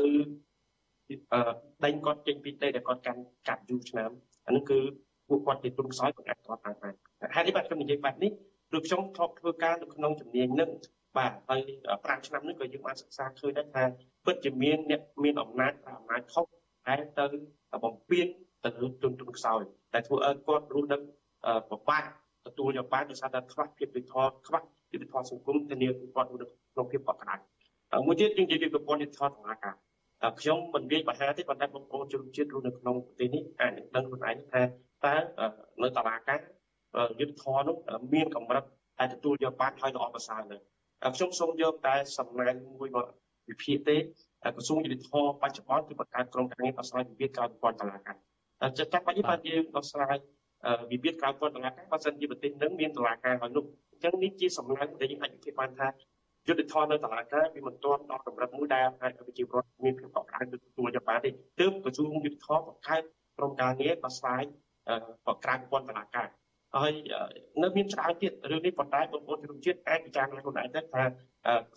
[1.84, 4.10] ដេញគាត់ចេញពីទេដែលគាត់កាន់កាត់យូរឆ្នាំ
[4.46, 4.78] អានេះគឺ
[5.28, 6.94] ពួកគាត់ជាទុនខ្សោយគាត់អាចគាត់តាមបាន
[7.34, 8.30] ហេតុនេះបាទខ្ញុំនិយាយបែបនេះ
[8.70, 10.70] ព្រោះខ្ញុំធ្លាប់ធ្វើការនៅក្នុងជំនាញនឹង
[11.18, 11.60] បាទហើយ
[11.96, 13.84] 5ឆ្នាំនេះក៏យើងបានសិក្សាឃើញដែរថា
[14.24, 16.44] ពិតជាមានអ្នកមានអំណាចអំណាចខុស
[16.86, 17.24] ហើយទៅ
[17.84, 18.26] បំពេញ
[18.64, 19.62] ទៅលើជនទុនខ្សោយ
[19.92, 20.96] តែធ្វើឲ្យគាត់រស់នៅ
[21.70, 22.04] ពិបាក
[22.46, 24.62] ទទួលយកបានដោយសារតែខ្វះភាពវិធរខ្វះ
[24.92, 27.36] យុទ្ធធម៌សង្គមធានាគាត់រស់នៅក្នុងភាពកក់ក្ដៅ
[28.06, 29.74] មួយទៀតយើងនិយាយពីប្រព័ន្ធយុទ្ធធម៌តុលាការ
[30.40, 34.62] ខ្ញុំមិននិយាយបរិហាទេប៉ុន្តែបងប្អូនជនជាតិរស់នៅក្នុងប្រទេសនេះអាចនឹងដឹងខ្លួនឯងថា
[35.04, 35.14] តើ
[35.82, 36.38] នៅតុលាការ
[37.20, 37.76] យុទ្ធធម៌នោះ
[38.14, 38.64] មានកម្រិត
[38.98, 40.58] តែទទួលយកបានហើយល្អប្រសើរនៅ
[41.02, 43.06] ខ្ញុំសូមយកតែសំណែនមួយមក
[43.50, 43.96] វិភាគទេ
[44.56, 48.16] ក្រសួងយុតិធម៌បច្ចុប្បន្នគឺបង្កើតក្រុមការងារដោះស្រាយវិវាទក្រៅប្រព័ន្ធតុលាការ
[48.60, 50.16] តែចាប់បាច់នេះបាទយើងដោះស្រាយ
[50.90, 55.88] វិវាទក្រៅប្រព័ន្ធតុលាការបើសិនជាប្រទេសនឹងមានតុលាការហើយនោះអញ្ចឹងនេះជាសំណែនដែលយើងអាចវិភាគបានថា
[56.48, 61.30] យុទ្ធធម៌នៅតុលាការវាមិនទាន់ដល់កម្រិតមួយដែលអាចឲ្យប្រជាពលរដ្ឋមានភាពកក់ក្ដៅទទួលយកបានទេ
[61.60, 63.02] ទើបក្រសួងយុទ្ធធម៌បង្កើត
[63.38, 64.42] ក្រុមការងារដោះស្រាយ
[65.44, 66.28] ក្រៅប្រព័ន្ធតុលាការ
[66.76, 66.92] ហើយ
[67.62, 71.02] នៅមានច្រើនទៀតរឿងនេះប៉ុន្តែបងប្អូនជនជាតិអាចពិចារណាខ្លួនឯងទៅថា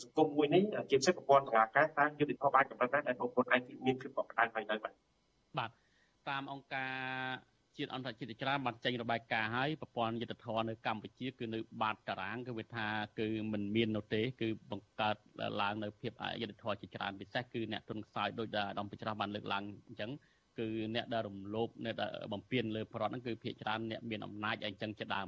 [0.03, 4.93] សង្គមមួយនេះជាពិសេសប្រព័ន្ធតុលាការតាមយុទ្ធធម៌បានកម្រិតណាដែលបងប្អូនអាចមានភាពកក់ក្ដៅហើយទៅបាទ
[5.57, 5.71] បាទ
[6.29, 6.91] តាមអង្គការ
[7.77, 12.87] ជាតិអន្តរជាតិច្រើនបានចេញរបាយការណ៍ហើយប្រព័ន្ធយុទ្ធធរនៅកម្ពុជាគឺនៅបាតតារាងគឺវាថា
[13.19, 15.15] គឺមិនមាននោះទេ គឺបង្កើត
[15.61, 20.11] ឡើងនៅភាពអយុត្តិធម៌ជាច្រើនពិសេសគឺអ្នកទុនខ្សោយដោយដែលអាដាមពេជ្របានលើកឡើងអញ្ចឹង
[20.59, 25.27] គឺអ្នកដែលរំលោភអ្នកដែលបំពានលើប្រដ្ឋហ្នឹងគឺភាគច្រើនអ្នកមានអំណាចអីចឹងជាដើម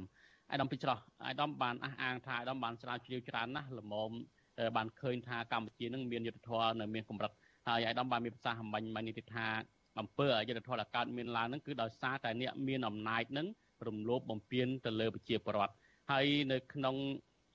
[0.52, 0.98] អាដាមពីច្រោះ
[1.28, 4.10] អាដាមបានអះអាងថាអាដាមបានស្រាវជ្រាវច្រើនណាស់ល្មម
[4.76, 7.32] បានឃើញថាកម្ពុជានឹងមានយុទ្ធធម៌នៅមានកម្រិត
[7.68, 9.46] ហើយអាដាមបានមានប្រសាសន៍អំបញ្ញមកនេះទៀតថា
[10.00, 13.46] អំពើអយុត្តិធម៌ដែលកើតមានឡើងហ្នឹងគឺដោយសារតែអ្នកមានអំណាចហ្នឹង
[13.86, 15.74] រំលោភបំពានទៅលើប្រជាពលរដ្ឋ
[16.10, 16.96] ហើយនៅក្នុង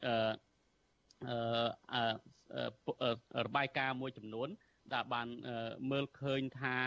[0.05, 4.47] អឺរបាយការណ៍មួយចំនួន
[4.93, 5.27] ដែលបាន
[5.91, 6.77] មើលឃើញថា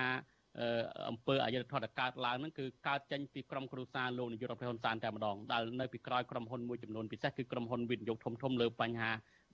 [1.09, 9.11] អំពើអយុត្តិធម៌ដែលកើតឡើងហ្នឹងគឺកើតចេញពីក្រុមគ្រួសារលោកនាយករដ្ឋមន្ត្រីហ៊ុនសែនតែម្ដងដែលនៅពីក្រោយក្រុមហ៊ុនមួយចំនួនពិសេសគឺក្រុមហ៊ុនវិនិយោគធំធំលើបញ្ហា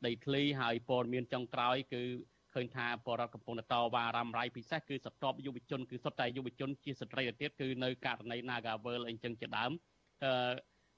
[0.07, 2.03] ដីធ្លីហើយព័ត៌មានចុងក្រោយគឺ
[2.55, 9.71] ឃឃើញថាបរដ្ឋកំពុងតវ៉ារ៉ាំរ៉ៃពិសេសគឺសតបយុវជនគឺសុទ្ធតែយុវជនជាស្ត្រីទៅទៀតគឺនៅករណី Nagavel អីចឹងជាដើម
[10.25, 10.53] អឺ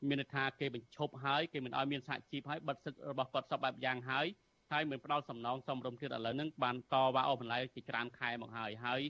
[0.08, 4.26] មានន័យថាគេបញ្ឈប់ហើយគេមិនឲ្យមានសហជីពហើយបិទសិទ្ធិរបស់គាត់សពបែបយ៉ាងហើយ
[4.72, 9.02] ហើយមិនផ្ដល់សំណងសមរម្យទៀតឥឡូវហ្នឹងបានតវ៉ាអូបន្លាយជាច្រើនខែមកហើយហើយ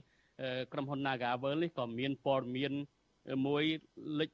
[0.73, 2.73] ក្រុមហ៊ុន Nagavel នេះក៏មានព័ត៌មាន
[3.47, 3.63] មួយ
[4.19, 4.29] លេច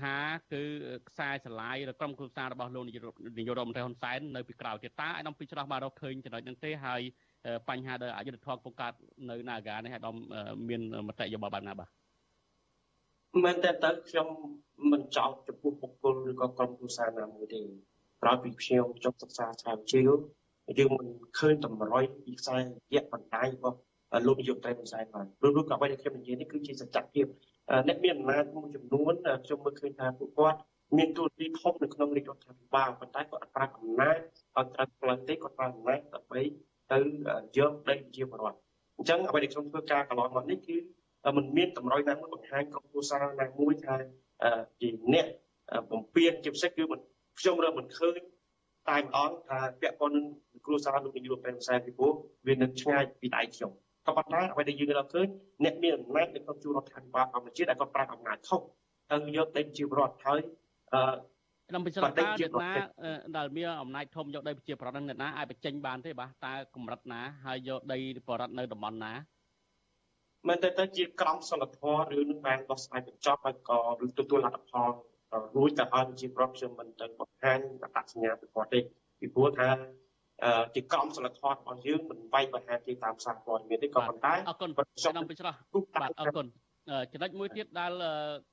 [0.00, 0.16] ថា
[0.52, 0.62] គឺ
[1.08, 7.00] ខ្សែស្រឡាយឬក្រុមគ្រួសាររបស់លោកនាយករដ្ឋមន្ត្រីហ៊ុនសែននៅពីក្រៅទៀតតើអាយដាមពីច្រោះបានរកឃើញចំណុចហ្នឹងទេហើយ
[7.68, 8.92] បញ្ហាដែលអយុធធម៌កំកើត
[9.28, 10.16] នៅ Naga នេះអាយដាម
[10.68, 11.88] មានមតិយោបល់បែបណាបាទ
[13.44, 14.26] មែនតើតើខ្ញុំ
[14.92, 17.60] មិនចោទចំពោះបុគ្គលឬក៏ក្រុមគ្រួសារណាមួយទេ
[18.22, 20.10] ក្រោយពីខ្ញុំចប់សិក្សាស្រាវជ្រាវ
[20.78, 21.06] យើងមិន
[21.38, 22.60] ឃើញតម្រុយពីខ្សែរ
[22.94, 23.78] យៈបណ្ដាញរបស់
[24.26, 27.26] លោកនាយករដ្ឋមន្ត្រីហ៊ុនសែនបានព្រោះរូបក៏អ្វីដែលខ្ញុំនិយាយនេះគឺជាសច្ចភាព
[27.88, 29.12] អ្នកមានអំណាចមួយចំនួន
[29.44, 30.58] ខ្ញុំមើលឃើញថាពួកគាត់
[30.96, 34.16] មានទូរទីធំនៅក្នុងរាជរដ្ឋាភិបាលប៉ុន្តែគាត់អត់ប្រើអំណាច
[34.56, 36.40] ឲ្យត្រូវផ្លូវទេគាត់ប្រើអំណាចដើម្បី
[36.92, 36.98] ទៅ
[37.58, 38.58] យកដីប្រជាពលរដ្ឋ
[38.98, 40.76] អញ្ចឹងអ្វីដែលខ្ញុំធ្វើការកន្លងមកនេះគឺ
[41.36, 43.94] มันមានតម្រុយណាមួយបង្ហាញក្រុមគ្រួសារណាមួយថា
[44.80, 45.26] ជាអ្នក
[45.90, 46.84] បំពេញជាពិសេសគឺ
[47.38, 48.20] ខ្ញុំរើមិនឃើញ
[48.88, 50.24] តែម្ដងថាពាក់ព័ន្ធនឹង
[50.66, 52.12] គ្រួសារលោកនាយករដ្ឋមន្ត្រីពីព្រោះ
[52.46, 53.72] វានៅឆ្ងាយពីដៃខ្ញុំ
[54.08, 55.26] ក៏ប៉ុន្តែអ្វីដែលយើងរកឃើញ
[55.64, 58.60] អ្នកមានអំណាចនៅក្នុងជួររដ្ឋាភិបាលកម្ពុជាដែលគាត់ប្រើអំណាចខុស
[59.10, 60.40] ទៅយកដីប្រជាពលរដ្ឋហើយ
[60.94, 61.00] អឺ
[61.70, 62.72] ក្នុងពិសេសតើអ្នកណា
[63.36, 69.12] ដែលមានអំណាចធំយកដីប្រជាប្រដ្ឋនឹងអ្នកណាអាចបញ្ចេញបានទេបាទតើកម្រិតណាហើយយកដីប្រជាប្រដ្ឋនៅតំបន់ណា
[70.48, 74.88] មែនតើទៅជាក្រមសីលធម៌ឬនឹងបានដោះស្រាយបញ្ចប់ហើយក៏ឬទទួលលទ្ធផល
[75.56, 78.80] រួចទៅហើយជាប្រដ្ឋខ្ញុំមិនទៅបង្ហាញអត្តសញ្ញាណពីគាត់ទេ
[79.20, 79.68] ពីព្រោះថា
[80.74, 85.52] ជាក្រមសីលធម៌របស់យើងមិនវាយប្រហារទេតាមសារព័ត៌មានទេក៏ប៉ុន្តែអរគុណខ្ញុំពេជ្របា
[86.08, 86.46] ទអរគុណ
[87.12, 87.92] ចំណុចមួយទៀតដែល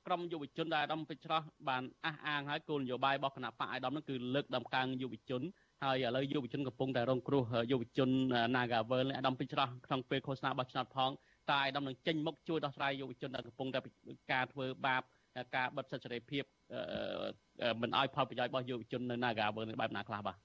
[0.06, 1.32] ក្រមយុវជនដែលអាដាមពេជ្រ
[1.68, 5.42] បានអះអាងហើយគោលនយោបាយរបស់គណៈបកអាដាមនោះគឺលើកដំកើងយុវជន
[5.84, 8.10] ហើយឥឡូវយុវជនកំពុងតែរងគ្រោះយុវជន
[8.54, 11.10] Nagavel អាដាមពេជ្រក្នុងពេលឃោសនាបោះឆ្នោតផង
[11.50, 13.80] តើអាដាមនឹងចេញមុខជួយដោះស្រាយយុវជនដែលកំពុងតែ
[14.32, 15.02] ការធ្វើបាប
[15.56, 16.44] ការបិទសិទ្ធិសេរីភាព
[17.82, 20.36] មិនឲ្យផលប្រយោជន៍របស់យុវជននៅ Nagavel នេះបែបណាខ្លះបាទ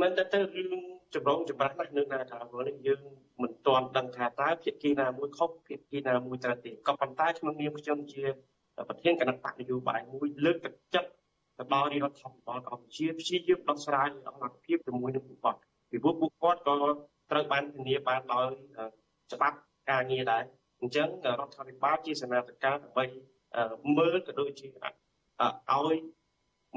[0.00, 0.82] មិនទៅទៅរឿង
[1.14, 3.00] ចម្រងចម្រាស់ណាស់នៅណាថានេះយើង
[3.42, 8.24] មិនទាន់ដឹងថាតើភាគីណាមួយខុសភាគីណាមួយត្រូវទេក៏ប៉ុន្តែក្នុងនាមខ្ញុំជា
[8.88, 11.10] ប្រធានគណៈបកនយោបាយមួយលើកទឹកចិត្ត
[11.58, 15.58] ទៅដល់រដ្ឋាភិបាលកម្ពុជាព្យាយាមដោះស្រាយអង្គភាពជាមួយនឹងពួកគាត់
[15.90, 16.74] ពីព្រោះពួកគាត់ក៏
[17.30, 18.46] ត្រូវបានធានាបានដោយ
[19.32, 19.56] ច្បាប់
[19.90, 20.42] ការងារដែរ
[20.80, 21.08] អញ្ចឹង
[21.40, 23.04] រដ្ឋាភិបាលជាសេនាធិការដើម្បី
[23.96, 25.98] មើលក៏ដូចជាឲ្យ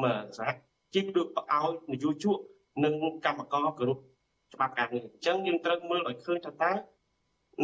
[0.03, 0.49] មកសហ
[0.93, 2.39] ជីពដូចឲ្យនយោជក
[2.83, 2.93] និង
[3.25, 3.99] កម្មករគោរព
[4.53, 6.71] ច្បាប់ការងារអញ្ចឹងយើងត្រូវមើលឲ្យឃើញថាតើ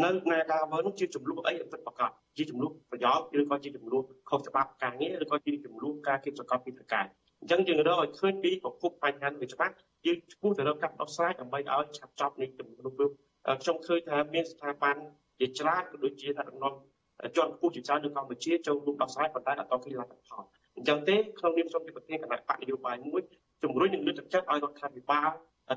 [0.04, 7.06] នៅណាការវើនោះជាចំនួនអីពិតប្រាកដជាចំនួនប្រយោជន៍ឬក៏ជាចំនួនខុសច្បាប់ការងារឬក៏ជាចំនួនការគិតប្រកបពីប្រការ
[7.42, 9.74] អញ្ចឹងយើងរកឲ្យឃើញពីប្រភពបញ្ហានៃច្បាប់
[10.06, 13.10] យើងឈ្មោះទៅរកកាត់ដោះស្រាយដើម្បីឲ្យឆាប់ចប់នៃចំនួននោះ
[13.62, 14.96] ខ្ញុំឃើញថាមានស្ថាប័ន
[15.40, 16.74] ជាច្រើនក៏ដូចជាថាដំណំ
[17.36, 20.44] ជាន់ខ្ពស់ជាច្រើននៅកម្ពុជាចូលរួមដោះស្រាយប៉ុន្តែអត់តឃើញលទ្ធផល
[20.76, 23.22] អញ្ចឹងទេក្នុងនាមខ្ញុំជាប្រធានគណៈបកនយោបាយមួយ
[23.64, 25.30] ជំរុញនិងលើកទឹកចិត្តឲ្យរដ្ឋាភិបាល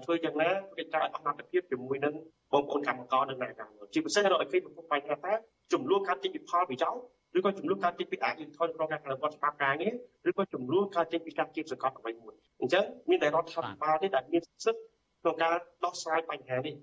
[0.04, 2.14] ធ្វើយ៉ាងណាកិច្ចការអន្តរភាពជាមួយនឹង
[2.52, 5.32] បងប្អូនកម្មករនៅក្នុងការជាពិសេសរកឲ្យឃើញប្រភពបញ្ហាថា
[5.72, 7.00] ចំនួនការចេញពីផលប្រយោជន៍
[7.36, 9.94] ឬក៏ចំនួនការចេញពីអយុធធនក្នុងការអនុវត្តច្បាប់ការងារ
[10.30, 14.82] ឬក៏ចំនួនការចេញពីការគៀបសង្កត់អ្វីមួយអញ្ចឹងមានតែរដ្ឋាភិបាលទេដែលមានសិទ្ធិ
[15.22, 15.54] ក្នុងការ
[15.84, 16.74] ដោះស្រាយបញ្ហានេះ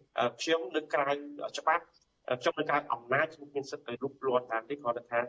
[0.41, 1.13] ខ្ញុំនៅក្រៅ
[1.57, 1.83] ច្បាប់
[2.41, 5.21] ខ្ញុំនៅក្រៅអំណាចខ្ញុំមានសិទ្ធិទៅរូបលាន់តាមទេគ្រាន់តែថា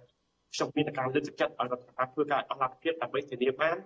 [0.54, 3.76] ខ្ញុំមានការលើកទឹកចិត្តឲ្យរដ្ឋាភិបាលធ្វើការអន្តរភាពដើម្បីធានាបាន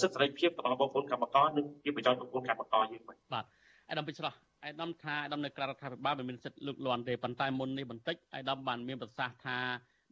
[0.00, 3.44] សិទ្ធិសេរីភាពរបស់បងប្អូនកម្មករនិងជាប្រយោជន៍បងប្អូនកម្មករយើងបាទបាទ
[3.90, 4.26] អាដាមពេជ្រ
[4.64, 9.58] អាដាមថាអាដាមនៅក្រៅរដ្ឋាភិបាលមិនមានសិទ្ធិលើកលាន់ទេប៉ុន្តែមុននេះបន្តិចអាដាមបានមានប្រសាសន៍ថា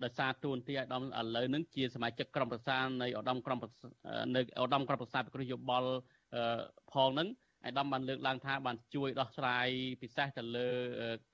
[0.05, 1.07] ដោយសារទួនាទីអាដាមឥ
[1.37, 3.59] ឡូវនឹងជាសមាជិកក្រុមប្រឹក្សានៃឧត្តមក្រុម
[4.35, 5.91] នៅឧត្តមក្រុមប្រឹក្សាពិគ្រោះយោបល់
[6.93, 7.29] ផងនឹង
[7.67, 9.69] អាដាមបានលើកឡើងថាបានជួយដោះស្រាយ
[10.03, 10.69] ពិសេសទៅលើ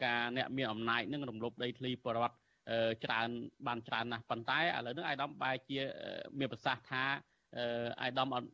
[0.05, 2.35] ការអ្នកមានអំណាចនឹងរំលោភដីធ្លីបរដ្ឋ
[3.05, 3.29] ច្រើន
[3.67, 5.79] បានច្រើនណាស់ប៉ុន្តែឥឡូវនេះអាដាមបែរជា
[6.39, 7.05] មានប្រសាសន៍ថា
[8.01, 8.49] អាយដាមអត់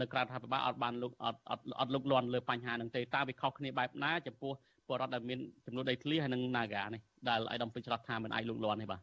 [0.00, 1.40] នៅក្រៅរដ្ឋាភិបាលអត់បានលោកអត់
[1.80, 4.52] អត់លោកលន់លើបញ្ហានឹងទេតើវាខុសគ្នាបែបណាចំពោះ
[4.88, 9.00] បរដ្ឋដែលមានចំនួនដីធ្លីហើយនិង Naga នេះដែលអាយដាមពេជ្ររដ្ឋថាមិនអាចលោកលន់ទេបាទ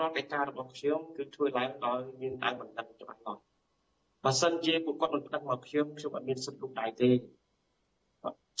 [0.00, 3.40] រដ្ឋកិច្ចការរបស់ខ្ញុំគឺធ្វើឡើងដោយមានដើមបណ្ដឹងច្បាស់លាស់
[4.24, 7.10] បើសិនជាពួកគាត់មិនប្តឹងមកខ្ញុំខ្ញុំអត់មានសិទ្ធិលោកដៃទេ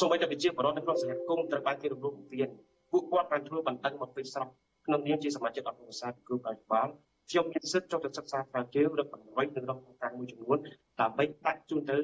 [0.00, 2.48] សូម្បីតែប្រជាពលរដ្ឋនៅក្នុងសហគមន៍ត្រូវបានគេរំលោភបំពាន
[2.90, 4.48] ពួកគាត់បានធ្វើបណ្ដឹងមកពេញស្រុក
[4.86, 6.88] ក្នុងនាមជាសមាជិកអង្គការសាស្ត្រគ្រូកាយបាល
[7.30, 10.58] ខ្ញុំមានសិទ្ធិចុះទៅសិក្សាស្រាវជ្រាវរកបង្រួយនៅក្នុងការមួយចំនួន
[11.00, 11.96] ដើម្បីដាក់ជូនទៅ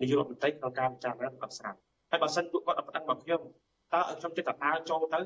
[0.00, 1.74] នាយករដ្ឋមន្ត្រីក្នុងការពិចារណារបស់ស្រាវ
[2.10, 3.40] ហើយបើសិនពួកគាត់អត់ប្តឹងមកខ្ញុំ
[3.92, 5.20] តើខ្ញុំចិត្តតែដើរចូលទៅ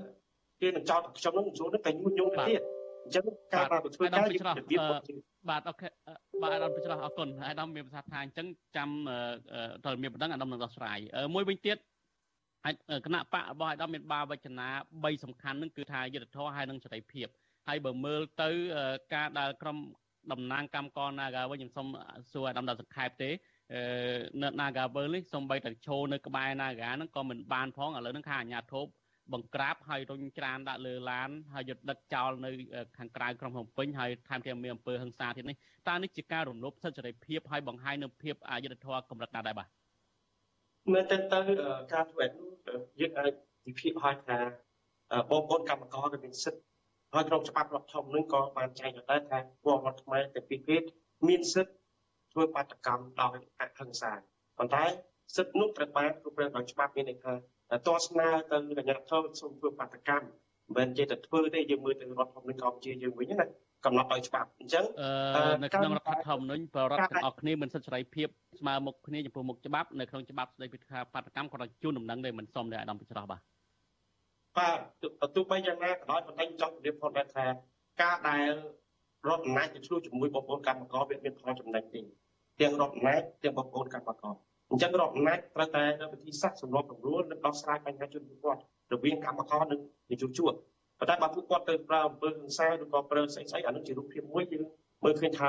[0.61, 2.63] គេនឹងចោទខ្ញុំនឹងចូលទៅតែញុះញង់ទៅទៀត
[3.05, 3.25] អញ្ចឹង
[3.55, 4.83] ការបានធ្វើការរបៀប
[5.49, 5.89] បាទអូខេ
[6.43, 8.47] បាទអាដាមពេជ្រអរគុណអាដាមមានប្រសាសន៍ថាអញ្ចឹង
[8.77, 8.89] ចាំ
[9.85, 10.99] ត្រូវមានបណ្ដឹងអាដាមនឹងដោះស្រាយ
[11.35, 11.77] មួយវិញទៀត
[12.65, 12.75] ហើយ
[13.07, 17.29] គណៈបករបស់អាដាមមានបាវចនា3សំខាន់នឹងគឺថាយុទ្ធធរហើយនិងសេរីភាព
[17.71, 18.51] ហើយបើមើលទៅ
[19.15, 19.79] ការដែលក្រុម
[20.33, 21.89] តំណាងកម្មករ Naga វិញខ្ញុំសូម
[22.33, 23.31] សួរអាដាមដល់សង្ខេបទេ
[24.43, 28.85] នៅ Naga នេះសូម្បីតែឈោនៅក្បែរ Naga ហ្នឹងក៏មិនបានផងឥឡូវហ្នឹងខាងអាជ្ញាធរ
[29.33, 32.51] បង្ក្រាបហើយរុញច្រានដាក់លើឡានហើយយកដឹកចោលនៅ
[32.99, 35.57] ខាងក្រៅក្រុងភ្នំពេញហើយថែមទាំងមានអំពើហិង្សាទៀតនេះ
[35.89, 39.69] តើនេះជាការរំលោភសិទ្ធិសេរីភាពហើយបង្ហាញនូវភាពអយុត្តិធម៌កម្រិតណាដែរបាទ
[40.93, 41.39] មែនតើទៅ
[41.93, 42.51] ការធ្វើនោះ
[43.01, 43.33] យើងអាច
[43.67, 44.39] វិភាគឲ្យថា
[45.31, 46.70] បងប្អូនកម្មករក៏មានសិទ្ធិ
[47.15, 50.83] ហើយក្នុងច្បាប់រដ្ឋធម្មនុញ្ញក៏បានចែងដែរថាពលរដ្ឋខ្មែរតែពីរភេទ
[51.29, 51.75] មានសិទ្ធិ
[52.33, 54.13] ធ្វើបាតកម្មដោយអហិង្សា
[54.59, 54.85] ប៉ុន្តែ
[55.37, 57.33] សិទ្ធិនោះត្រូវបានគ្រប់គ្រងដោយច្បាប់មានន័យថា
[57.89, 60.27] តើស្នើទៅអាជ្ញាធរសូមធ្វើបាតកម្ម
[60.77, 63.47] មិនមែនចេះតែធ្វើទេយើងមើលទៅរដ្ឋធម្មនុញ្ញកម្ពុជាយើងវិញណា
[63.85, 64.85] កំណត់ដោយច្បាប់អញ្ចឹង
[65.63, 68.29] នៅក្នុងរដ្ឋធម្មនុញ្ញបរដ្ឋទាំងអស់គ្នាមានសិទ្ធិសេរីភាព
[68.61, 73.41] ស្មើមុខគ្នាចំពោះមុខច្បាប់នៅក្នុងច្បាប់ស្តីពីការបាតកម្មគាត់ជូនដំណឹងទេមិនសមទេអាដាមពិច្រោះបាទ
[74.57, 74.79] បាទ
[75.35, 77.47] ទោះបីយ៉ាងណាក៏ដោយប៉ុន្តែចង់ជម្រាបផងដែរថា
[78.03, 78.51] ការដែល
[79.29, 82.01] រដ្ឋអំណាចទៅឆ្លោះជាមួយបងប្អូនកម្មករវាមានផលចំណេញទេ
[82.61, 84.35] ទាំងរដ្ឋអំណាចទាំងបងប្អូនកម្មករ
[84.71, 88.61] អញ្ចឹងរដ្ឋអំណាចត្រូវតែនៅវិធីសាស្ត្រសម្របសម្រួលនិងដោះស្រាយបញ្ហាជនពួកគាត់
[88.93, 89.81] រវាងកម្មករនិង
[90.13, 90.53] និយោជក
[90.99, 94.65] ប៉ុន្តែបើពួកគាត់ទៅប្រើអំពើហិង្សាឬក៏ប្រើស្អីស្អីអានោះជារូបភាពមួយយើង
[95.05, 95.49] មើលឃើញថា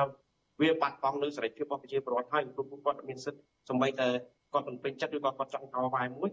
[0.61, 4.07] វាបាត់បង់នៅសេរីភាពរបស់ប្រជាពលរដ្ឋហើយព្រោះពួកគាត់មានសិទ្ធិសម្បីតែ
[4.53, 6.29] គាត់មិនពេញចិត្តឬក៏គាត់ចង់កោវាយមួយ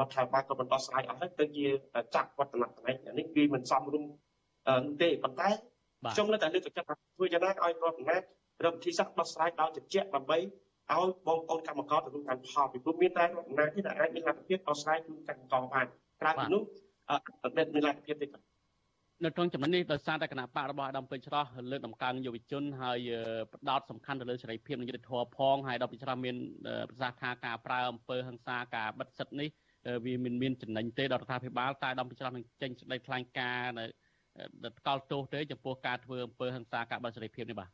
[0.00, 1.66] រដ្ឋាភិបាលក៏បន្តស្រ័យអស់ហើយទៅជា
[2.14, 4.10] ចាក់វត្តនៈតំណែងនេះគឺមិនសមរម្យ
[5.02, 5.48] ទេប៉ុន្តែ
[6.12, 8.22] ខ្ញុំនៅតែលើកទឹកចិត្តថាធ្វើយ៉ាងណាឲ្យរដ្ឋអំណាច
[8.64, 15.86] រកវិធីសាស្ត្រដោះស្រាយដោយជជែកដើម្បីឲ្យបងប្អូនកម្មករទទួលបានផលពីព្រោះមានតែរដ្ឋអំណាចនេះដែលអាចមានលទ្ធភាពដោះស្រាយជូនកម្មករបាន
[16.20, 16.62] ក្រៅពីនោះ
[17.10, 17.12] អ
[17.48, 18.42] ត់មានលទ្ធភាពទេបាទ
[19.24, 22.98] នៅក្នុងចំណុចនេះដោយសារតែគណៈបករបស់អាដាមពេជ្រច្រោះលើកដំកើងយុវជនហើយ
[23.52, 26.36] ផ្ដោតសំខាន់ទៅលើសេរីភាពនិងយុត្តិធម៌ផងហើយដល់ពេជ្រច្រោះមាន
[26.90, 29.48] ប្រសាសន៍ថាការប្រើអំពើហិង្សាការបិទសិទ្ធិនេះ
[30.04, 33.86] វាមិនមានចំណេញទេដល់រដ្ឋាភិបាលតែអាដាមពេជ្រច្រោះនឹងចេញសេចក្តីថ្លែងការណ៍នៅ
[34.78, 37.70] ថ្កោលទោសទេចំពោះការធ្វើអំពើហិង្សាការបិទសេរីភាពនេះបាទ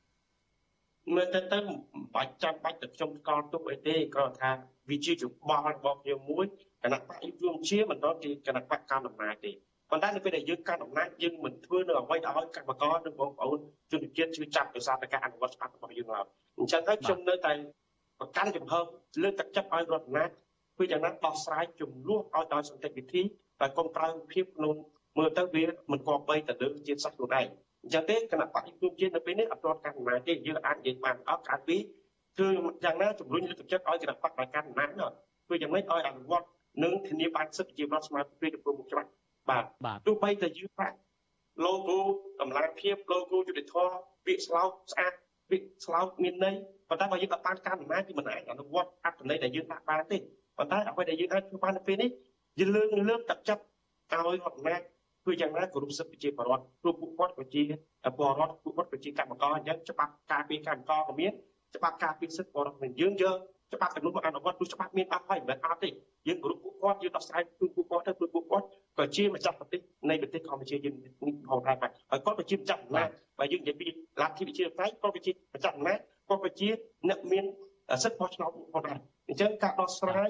[1.15, 1.59] មើលទៅទៅ
[2.15, 4.51] បាច់ចាំបាច់ទៅខ្ញុំស្គាល់ទុកអីទេគ្រាន់ថា
[4.91, 6.47] វាជាច្បល់របស់ខ្ញុំមួយ
[6.83, 9.51] គណៈបកយុវជាមិនដល់ជាគណៈបកកម្មអំណាចទេ
[9.91, 13.59] ប៉ុន្តែនៅពេលដែលយើងកាន់អំណាចយើងមិនធ្វើនៅអ្វីដែលឲ្យកម្មករនិងបងប្អូន
[13.93, 16.27] ជនជាតិជឿចាប់ដោយសារតែការអនុវត្តច្បាប់របស់យើងឡើយ
[16.59, 17.53] អញ្ចឹងហើយខ្ញុំនៅតែ
[18.21, 18.75] ប្រកាន់ចំហ
[19.23, 20.31] លើកទឹកចិត្តឲ្យរដ្ឋអំណាច
[20.79, 23.23] ធ្វើយ៉ាងណាដោះស្រាយចំនួនឲ្យដោយសន្តិវិធី
[23.61, 24.75] តែកុំប្រើភាពក្នុង
[25.19, 27.47] មើលទៅវាមិនគប្បីទៅលើជាតិសាសន៍ខ្លួនឯង
[27.83, 31.77] អញ្ចឹងទេគណៈបព្វជិជាតិនៅពេលនេះអត់ទាន់កាន់អំណាចទេយើងអាចនិយាយបានអត់កាលពី
[32.39, 32.49] គឺ
[32.85, 35.11] យ៉ាងណាជំរុញលើកទឹកចិត្តឲ្យគណៈបព្វកាន់អំណាចនោះ
[35.47, 36.47] ធ្វើយ៉ាងម៉េចឲ្យអនុវត្ត
[36.83, 39.11] និងធានាបានសិទ្ធិជារដ្ឋស្មើភាពទៅមុខច្បាប់
[39.51, 39.65] បាទ
[40.07, 40.97] ទោះបីតែយើងបាក់
[41.65, 41.99] logo
[42.41, 45.13] តម្លាភាព logo យុទ្ធធម៌ពាក្យស្លោកស្អាត
[45.51, 46.57] ពាក្យស្លោកមានន័យ
[46.89, 50.19] ប៉ុន្តែបើយើងអត់បានការអំណាចគឺមិនអាចអនុវត្តអត្ថន័យដែលយើងដាក់បានទេ
[50.59, 52.11] ប៉ុន្តែអ្វីដែលយើងអាចធ្វើបាននៅពេលនេះ
[52.59, 53.63] យើងលើកលើកទឹកចិត្ត
[54.11, 54.81] ឲ្យរដ្ឋអំណាច
[55.23, 57.63] ធ្វើយ៉ាងណាគោរពសិទ្ធិប្រជាពលរដ្ឋព្រោះពួកគាត់ក៏ជា
[58.17, 61.33] ពលរដ្ឋពួកគាត់ក៏ជាកម្មករអញ្ចឹងច្បាប់ការពារកម្មករក៏មាន
[61.77, 63.39] ច្បាប់ការពារសិទ្ធិពលរដ្ឋយើងយើង
[63.75, 65.91] ច្បាប់ទាំងនោះមកអនុវត្តព្រោះច្បាប់មានអត់ហើយមិនមែនអត់ទេ
[66.29, 68.67] យើងគោរពពួកគាត់យើងដោះស្រាយជូនពួកគាត់ទៅព្រោះពួកគាត់
[68.99, 69.81] ក៏ជាម្ចាស់ប្រទេស
[70.11, 71.13] នៃប្រទេសកម្ពុជាយើងនេះ
[71.49, 73.91] ផងដែរបាទហើយគាត់ក៏ជាម្ចាស់អំណាចបើយើងនិយាយពីល
[74.29, 75.99] ទ្ធិវិជាផ្នែកគាត់ក៏ជាម្ចាស់អំណាច
[76.29, 76.69] គាត់ក៏ជា
[77.09, 77.45] អ្នកមាន
[78.03, 78.99] សិទ្ធិបោះឆ្នោតផងដែរ
[79.29, 80.29] អញ្ចឹងការដោះស្រាយ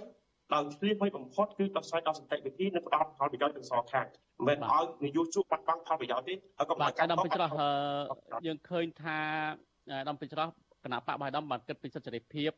[0.54, 4.06] ដោយជ្រាបមួយបំផុតគឺដោះស្រាយដោយសន្តិវិធីនិងផ្ដល់ផលប្រយោជន៍ទាំងសងខាង
[4.48, 7.50] មិនមែនឲ្យនយោជកបាត់បង់ផលប្រយោជន៍ទេហើយក៏មិនការដំពេជ្រោះ
[8.46, 9.18] យើងឃើញថា
[10.08, 10.48] ដំពេជ្រោះ
[10.84, 12.50] គណៈបកបាយដំបានគិតពីសិទ្ធិសេរីភាព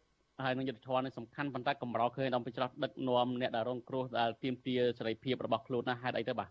[0.45, 6.51] ហើយនឹងយុទ្ធធម៌នេះសំខាន់ប៉ុន្តែកម្រឃើញដល់ពេជ្រដឹកនាំអ្នកដែលរងគ្រោះដែលទាមទារសេរីភាពរបស់ខ្លួនណាហេតុអីទៅបាទ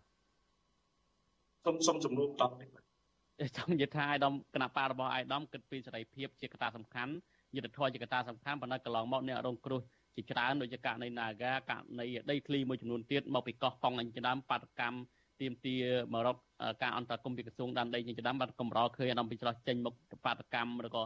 [1.65, 7.13] សូមសូមជំនុំតបនេះបាទចង់និយាយថាអាយដាមគណៈបករបស់អាយដាមគិតពីសេរីភាពជាកត្តាសំខាន់
[7.55, 9.81] យុទ្ធធម៌ជាកត្តាសំខាន់ប៉ុន្តែកន្លងមកអ្នករងគ្រោះ
[10.19, 14.97] ជាច្រើនដូចជាករណី Naga ករណីដីធ្លីមួយចំនួនទៀតមកពីកោះកុងអញ្ចឹងបាតកម្ម
[15.41, 15.75] ទៀមទា
[16.13, 16.37] មករក
[16.83, 19.93] ការអន្តរាគមន៍ពីក្រសួងដែនដីជាដើមបាទកម្រឃើញអាដាមពីច្រោះចេញមក
[20.25, 21.03] បាតកម្មឬក៏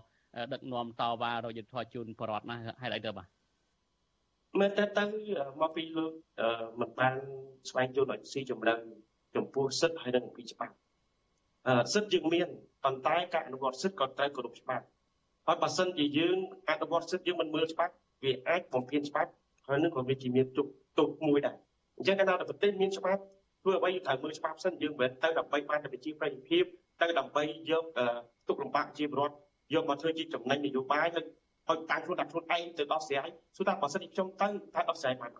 [0.54, 3.28] ដឹកនាំតវ៉ារយុទ្ធធរជូនបរដ្ឋណាហេតុអីទៅបាទ
[4.60, 5.04] មើលទៅទៅ
[5.62, 6.12] មកពីលោក
[6.80, 7.16] មិនបាន
[7.70, 8.76] ស្វែងយល់ឲ្យស៊ីជម្រៅ
[9.36, 10.76] ចំពោះសិទ្ធិហើយនិងពីច្បាប់
[11.94, 12.48] សិទ្ធិយើងមាន
[12.84, 14.86] ប៉ុន្តែការអនុវត្តសិទ្ធិក៏ត្រូវគោរពច្បាប់
[15.48, 16.38] ហើយបើសិនជាយើង
[16.70, 17.94] អនុវត្តសិទ្ធិយើងមិនមើលច្បាប់
[18.24, 19.32] វាអាចបំភានច្បាប់
[19.68, 20.68] ហើយនឹងក៏វាជាមានទុក
[21.00, 21.58] ទុកមួយដែរ
[21.98, 23.22] អញ្ចឹងកាលណាប្រទេសមានច្បាប់
[23.62, 26.64] ធ្វើអ្វីត្រូវមើលច្បាប់សិនយើងមិនទៅដើម្បីបានតែប្រជាប្រិយភាព
[27.02, 27.84] ទៅដើម្បីយក
[28.48, 29.36] ទុកលំបាកជាពលរដ្ឋ
[29.74, 31.26] យកមកធ្វើជាចំណេញនយោបាយហើយ
[31.70, 35.32] ឲ្យតាំងខ្លួនដាក់ខ្លួនឯងទៅដោះស្រាយសួរថាបើសិនជាខ្ញុំទៅថាដោះស្រាយបាន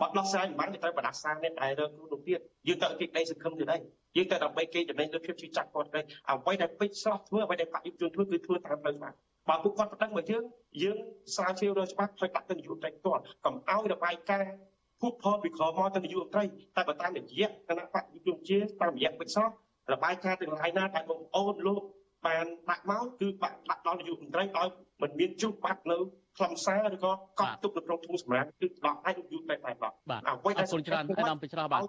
[0.00, 2.38] បើដោះស្រាយមិនបានគេត្រូវបដាសាអ្នកដែលរើខ្លួននោះទៀត
[2.68, 3.80] យើងទៅគេក្តីសង្ឃឹមទៅដែរ
[4.16, 6.00] យើងទៅដើម្បីគេចំណេញលើភាពជឿចាក់គាត់ទៅ
[6.30, 9.16] អ្វីដែលពេជ្រស្រស់ធ្វើអ្វីដែលបដិជនធ្វើគឺធ្វើតាមផ្លូវច្បាប់
[9.48, 10.44] បើពួកគាត់ប្រដឹងមកយើង
[10.82, 10.96] យើង
[11.34, 14.54] ស្រាវជ្រាវរកច្បាប់ហើយដាក់ទៅនយោបាយផ្ទាល់កុំឲ្យរបាយការណ៍
[15.00, 16.44] ពួកផលវិក្រមកទៅនាយករដ្ឋមន្ត្រី
[16.76, 19.44] តែបើតាមរយៈគណៈបកយុវជាតាមរយៈវិសោ
[19.92, 21.82] របាយការណ៍ទាំងឡាយណាដែលបងប្អូនលោក
[22.26, 24.68] បានដាក់មកគឺបាក់ដាក់ដល់នាយករដ្ឋមន្ត្រីឲ្យ
[25.02, 25.98] មិនមានជួបបាត់នៅ
[26.36, 31.82] ខ្លឹមសារឬក៏កត់ទុកនៅក្នុងធុងសម្រាប់គឺដល់អាចយុទ្ធបែបបែបបាទបាទអរគុណច្រើនអាដាមពេជ្របាទ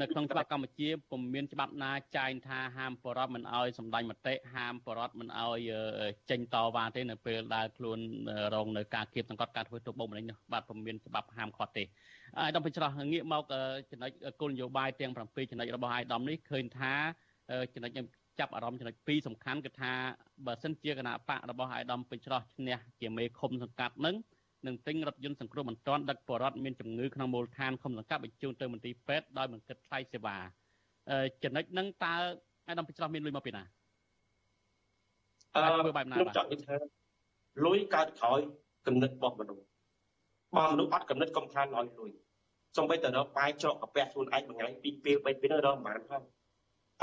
[0.00, 5.60] នៅក្នុងច្បាប់កម្ពុជាពុំមានច្បាប់ណាចែងថាហាមបរដ្ឋមិនឲ្យសម្ដែងមតិហាមបរដ្ឋមិនឲ្យ
[6.30, 7.98] ចេញតវ៉ាទេនៅពេលដែលខ្លួន
[8.54, 11.84] រងនៅការគៀបសង្កត់ការធ្វើទុកបុកម្នេញនោះបាទពុំមានច្បាប់ហាមឃាត់ទេ
[12.38, 13.44] អាដាមពេជ្រងាកមក
[13.90, 14.10] ចំណុច
[14.40, 16.94] គោលនយោបាយទាំង7ចំណុចរបស់អាដាមនេះឃើញថា
[17.74, 17.90] ចំណុច
[18.38, 19.92] ចាប់អារម្មណ៍ចំណុចពីរសំខាន់គឺថា
[20.46, 24.14] បើសិនជាគណៈបករបស់អាយដាមពេជ្រោះឈ្នះជាមេឃុំសង្កាត់នឹង
[24.66, 30.36] នឹងទិញរថយន្តសង្គ្រោះបន្ទាន់ដឹកបរដ្ឋមានជំងឺក្នុងមូលដ្ឋានឃុំសង្កាត់បញ្ជូនទៅមន្ទីរពេទ្យដោយមិនគិតថ្លៃសេវា
[31.44, 32.14] ចំណុចហ្នឹងតើ
[32.66, 33.62] អាយដាមពេជ្រោះមានលុយមកពីណា
[35.54, 36.76] អឺធ្វើបែបណាបាទខ្ញុំចង់និយាយថា
[37.66, 38.40] លុយកើតក្រោយ
[38.86, 39.64] គំនិតរបស់មនុស្ស
[40.56, 42.10] បើមនុស្សអត់គំនិតកំខានឲ្យលុយ
[42.76, 46.22] សំបីតរកបាយច្រកកាពះខ្លួនឯងមួយថ្ងៃពីរពេលបីពេលរកមិនបានផង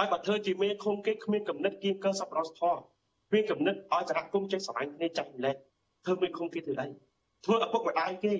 [0.02, 2.80] ហើយបើធ្វើជាមេឃុំគេគ្មានកំណត់គៀងកើសប្បុរសធម៌
[3.30, 5.56] គ្មានកំណត់ឲ្យសហគមន៍ចេះស្រឡាញ់គ្នាចាស់ម្លេះ
[6.06, 6.88] ធ្វើមេឃុំគេធ្វើអី
[7.45, 8.34] ធ្វើឪពុកម្ដាយគេ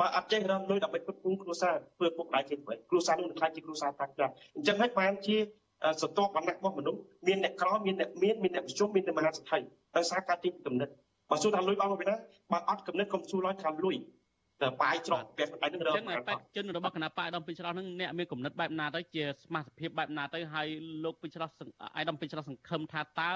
[0.00, 5.36] បើអត់ចេះរំលុយដើម្បីផ្គត់ផ្គង់គ្រួសារធ្វើឪពុកម្ដាយគេធ្វើគ្រួសារនោះនឹងខ្លាចជាគ្រួសារតាំងចាស់អញ្ចឹងហើយបានជា
[6.02, 9.58] សន្តិភាពវណ្ណៈរបស់មនុស្សមានអ្នកក្រមានអ្នកមានមានអ្នកប្រជុំមានអ្នកមហាសទ្ធិ
[9.96, 10.92] ដោយសារការទីកំណត់
[11.30, 12.16] បើសួរថាលុយបងមកពីណា
[12.52, 13.96] បើអត់កំណត់កុំសួរឡើយថាលុយ
[14.62, 20.68] តែបាយច្រកផ្ទះខ្លួនឯងនឹងរកចឹងបេក្ខជនរបស់គណៈបកឯកឧត្តមពេជ្រច្រោះនឹងអ្នកមានគំនិតបែបណាទៅជាសមាជិកភាពបែបណាទៅហើយ
[21.04, 21.52] លោកពេជ្រច្រោះឯក
[21.98, 23.32] ឧត្តមពេជ្រច្រោះសង្ឃឹមថាតើ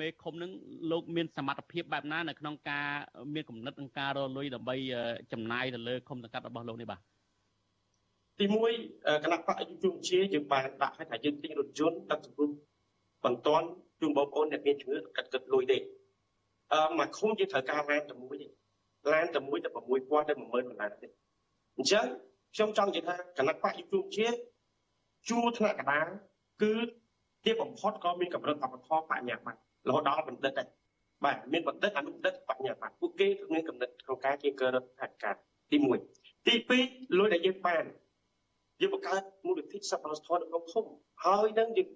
[0.00, 0.50] មេឃុំនឹង
[0.90, 2.88] លោកមានសមត្ថភាពបែបណានៅក្នុងការ
[3.34, 4.76] មានគំនិតក្នុងការរលុយដើម្បី
[5.32, 7.00] ចំណាយទៅលើឃុំសង្កាត់របស់លោកនេះបាទ
[8.38, 8.44] ទី
[8.84, 12.50] 1គណៈបកយុវជាយើងបានដាក់ឲ្យថាយើងទិញរថយន្តដឹកសង្គ្រោះ
[13.24, 13.66] បន្ទាន់
[14.00, 15.78] ជូនបងប្អូនអ្នកមានជំងឺកាត់គិតលុយទេ
[16.72, 18.46] អឺមកឃុំយើងត្រូវការឡានតែមួយទេ
[19.12, 21.08] ឡានតែមួយតែ6000ទៅ10000ដុល្លារទេ
[21.76, 22.06] អញ្ចឹង
[22.54, 24.26] ខ្ញុំចង់និយាយថាគណៈបកយុវជា
[25.28, 26.06] ជួរថ្នាក់កណ្ដាល
[26.62, 26.72] គឺ
[27.44, 30.68] ទីបំផុតក៏មានកម្រិតអបធរបញ្ញាបត្ររហូតដល់បណ្ឌិតដែរ
[31.24, 35.36] បាទមានបណ្ឌិតអនុបណ្ឌិតបញ្ញាបត្រពួកគេមានកម្រិតក្នុងការជាកើរដ្ឋាភិបាល
[35.70, 35.76] ទី
[36.12, 36.54] 1ទី
[36.86, 37.84] 2លុយដែលយើងបាន
[38.80, 40.90] យើងបង្កើតមូលនិធិសប្បុរសធម៌នៅក្នុងភូមិ
[41.24, 41.88] ហើយនឹងយើង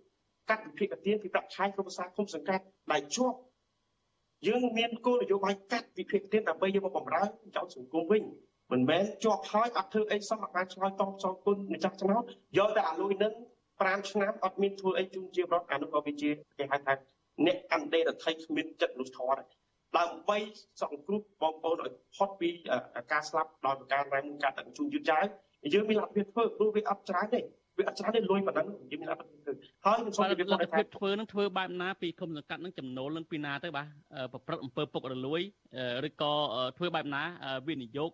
[0.49, 3.39] កាត់វិភាគទានពីប្រាក់ខែក្នុងភាសាឃុំសង្កាត់ដែលជាប់
[4.47, 7.23] យើងមានគោលនយោបាយកាត់វិភាគទានដើម្បីយកមកបំរើ
[7.57, 8.23] ចោលសង្គមវិញ
[8.73, 12.23] មិនមែនជាប់ហើយអត់ធ្វើអីសោះអាចឆ្លើយតបសងគុណម្ចាស់ឆ្នោត
[12.59, 13.33] យកតែអាលុយនឹង
[13.71, 16.95] 5ឆ្នាំអត់មានធ្វើអីជូនជារដ្ឋអានោះក៏វាជាគេហៅថា
[17.47, 19.47] អ្នកអន្តេរដ្ឋីគ្មានចិត្តមនុស្សធម៌ដែរ
[19.99, 20.39] ដើម្បី
[20.83, 22.49] សង្គ្រោះបងប្អូនឲ្យផុតពី
[23.13, 25.25] ការស្លាប់ដោយប្រការណាមួយការដាក់ជូនយឺតយ៉ាវ
[25.75, 27.41] យើងមានលទ្ធភាពធ្វើព្រោះវាអត់ច្រើនទេ
[27.79, 29.53] វាអត់ច្រើនទេលុយប៉ុណ្ណឹងយើងមានលទ្ធភាពធ្វើ
[29.85, 33.87] ហើយខ្ញុំសូមជម្រាបលទ្ធភាពធ្វើនឹងធ្វើបែបណាពីគុំសង្កាត់នឹងចំណូលនឹងពីណាទៅបាទ
[34.33, 35.41] ប្រព្រឹត្តអំពើពុករលួយ
[36.09, 36.33] ឬក៏
[36.77, 37.23] ធ្វើបែបណា
[37.69, 38.11] វិនិយោគ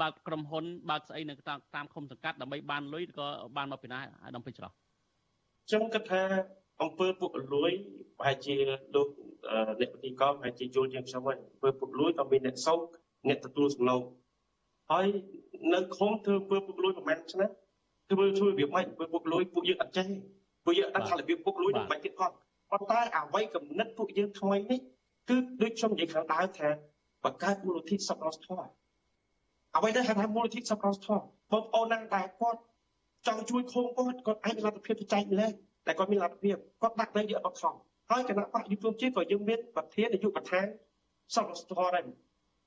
[0.00, 3.26] បើកក្រុមហ៊ុនបើកស្អីនៅតាមតាមឃុំសង្កាត់ដើម្បីបានលុយក៏
[3.56, 4.72] បានមកពីណាអាដាមពេជ្រច្រោះ
[5.68, 6.22] ខ្ញុំគិតថា
[6.82, 7.70] អំពើពុករលួយ
[8.18, 8.54] ប្រហែលជា
[8.94, 9.08] លោក
[9.80, 12.78] អ្នកវិទ្យាករប្រហែលជាយល់ជាងខ្ញុំហើយអំពើពុករលួយក៏មានអ្នកសោក
[13.28, 14.02] អ្នកទទួលសំណង
[14.92, 15.06] ហើយ
[15.74, 17.50] នៅឃុំធ្វើអំពើពុករលួយប្រហែលឆ្នាំ
[18.10, 20.06] ធ្វើជួយរបៀបម៉េចធ្វើពុកលួយពួកយើងអត់ចេះ
[20.64, 22.34] ពួកយើងអត់ដឹងថារបៀបពុកលួយនឹងមិនទៀតគាត់
[22.70, 24.80] ប៉ុន្តែអ្វីកំណត់ពួកយើងថ្មីនេះ
[25.28, 26.68] គឺដូចខ្ញុំនិយាយខាងដើមថា
[27.24, 28.68] បង្កើតមូលនិធិសប្បុរសធម៌
[29.76, 32.60] អ្វីដែលហៅថាមូលនិធិសប្បុរសធម៌បងប្អូនណាដែលគាត់
[33.26, 35.52] ចង់ជួយខូនគាត់គាត់អាចមានលទ្ធភាពចែកម្លែក
[35.86, 37.74] តែគាត់មានលទ្ធភាពគាត់ដាក់ទៅយកអត់ខំ
[38.10, 40.66] ហើយគណៈបកយុទ្ធជាតិក៏យើងមានប្រធាននាយកប្រធាន
[41.34, 42.04] សប្បុរសធម៌ដែរ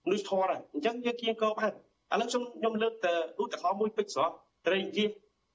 [0.06, 1.72] មនុស្សធម៌ដែរអញ្ចឹងយើងគៀងកោបាន
[2.14, 4.34] ឥឡូវខ្ញុំខ្ញុំលើកទៅឧទាហរណ៍មួយពេចស្រស់
[4.68, 5.06] ត្រីជា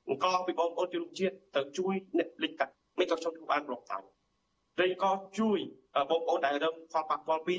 [0.08, 4.02] អង្គពីបងប្អូនជារូបជាតិទៅជួយអ្នកលិចកាត់មិនក៏ខ្ញុំធ្វើបានប្រកតាម
[4.78, 5.58] ត្រីក៏ជួយ
[6.10, 7.56] បងប្អូនដែលរងផលប៉ះពាល់ពី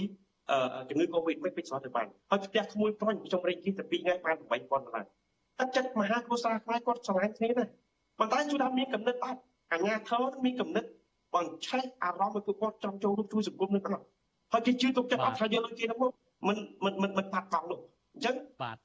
[0.90, 5.06] ជំងឺ Covid មិនពេញស្រស់ទៅបានហើយផ្ទះក្មួយប្រុញខ្ញុំរែកជីទៅ2ថ្ងៃបាន8000ដុល្លារ
[5.60, 7.66] តែចិត្តមហាគ្រួសារខ្មែរគាត់ស្រឡាញ់គ្នាណា
[8.20, 9.40] ប៉ុន្តែជួយថាមានកំណត់អត់
[9.74, 10.90] អាញាធរមានកំណត់
[11.34, 14.06] បងឆេះអារម្មណ៍របស់គាត់ចង់ចូលរួមជួយសង្គមនឹងអត់
[14.52, 16.12] ហើយគេជឿទុកចិត្តអត់ថាយកលុយគេទៅមក
[16.48, 17.80] មិនមិនមិនមិនបាត់កង់នោះ
[18.16, 18.36] អញ្ចឹង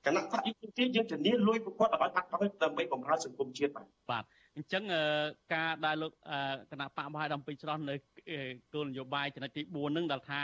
[0.07, 4.24] គណៈបកយុទ្ធជាតិយើងធានាលួយប្រកបឲ្យបាត់បង់ដើម្បីបំរើសង្គមជាតិបាទបាទ
[4.57, 4.83] អញ្ចឹង
[5.55, 6.12] ការដែលលោក
[6.70, 7.95] គណៈបកមហាដំពេញច្រោះនៅ
[8.74, 10.43] គោលនយោបាយចំណុចទី4ហ្នឹងដែលថា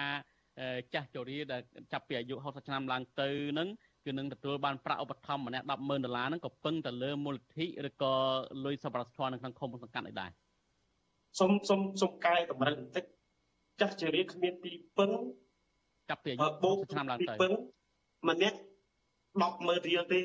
[0.95, 1.63] ចាស់ជរាដែល
[1.93, 3.69] ចាប់ពីអាយុ60ឆ្នាំឡើងទៅហ្នឹង
[4.05, 8.15] គឺនឹងទទួលបានប្រាក់ឧបត្ថម្ភម្នាក់100,000ដុល្លារហ្នឹងក៏ពឹងទៅលើមូលនិធិឬក៏
[8.65, 10.31] លុយសប្បុរសធម៌នៅក្នុងឃុំសង្កាត់នេះដែរ
[11.41, 13.05] សុំសុំសុំកែតម្រូវបន្តិច
[13.81, 15.11] ចាស់ជរាគ្មានទីពឹង
[16.09, 17.53] ចាប់ពីអាយុ60ឆ្នាំឡើងទៅទីពឹង
[18.29, 18.59] ម្នាក់
[19.45, 20.23] 100,000រៀលទេ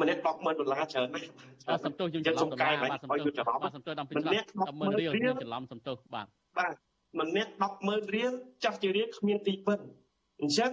[0.00, 1.30] ម្នាក់100,000ដុល្លារច្រើនណាស់
[1.68, 6.26] បាទសំទោសយើងច្រឡំដុល្លារបាទសំទោសបាទសំទោសដល់ពីច្រឡំ100,000រៀលយើងច្រឡំសំទោសបាទ
[6.58, 6.72] បាទ
[7.20, 7.50] ម្នាក់
[7.82, 8.32] 100,000រៀល
[8.64, 9.80] ចាស់ជារៀលគ្មានទីពឹង
[10.40, 10.70] អញ្ចឹង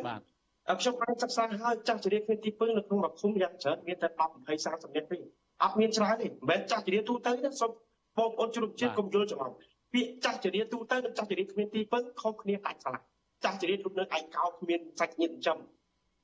[0.79, 5.17] ខ្ញុំបានសិក្សាហើយចាស់ជរាគ្មានទីពឹងនៅក្នុងមួយឃុំយ៉ាងច្រើនមានតែ10 20 30នាក់ទេ
[5.63, 7.71] អត់មានច្រើនទេមិនមែនចាស់ជរាទូទៅទេសូម
[8.17, 9.51] បងប្អូនជ្រុំជាតិកុំយល់ច្រឡំ
[9.93, 13.01] ពាក្យចាស់ជរាទូទៅនិងចាស់ជរាគ្មានទីពឹងខុសគ្នាដាច់ស្រឡះ
[13.43, 15.57] ចាស់ជរារូបនៅឯកោគ្មានសាច់ញាតិចិញ្ចឹម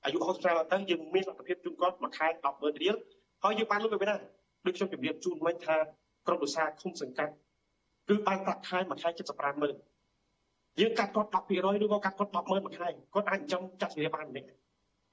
[0.04, 2.96] អាយុ60ឆ្នាំទៅយើងមានលទ្ធភាពជូនគាត់មួយខែ100000រៀល
[3.44, 4.16] ហើយយើងបានលុយទៅណា
[4.66, 5.76] ដូចខ្ញុំជម្រាបជូនមិញថា
[6.28, 7.34] ក្រុមឧស្សាហ៍ឃុំសង្កាត់
[8.10, 9.76] គឺបានប្រាក់ខែមួយខែ75ម៉ឺន
[10.80, 14.48] យើងកាត់គាត់10%ឬក៏កាត់គាត់100000មួយខែគាត់អាចចិញ្ចឹមចាស់ជរាបានម្នាក់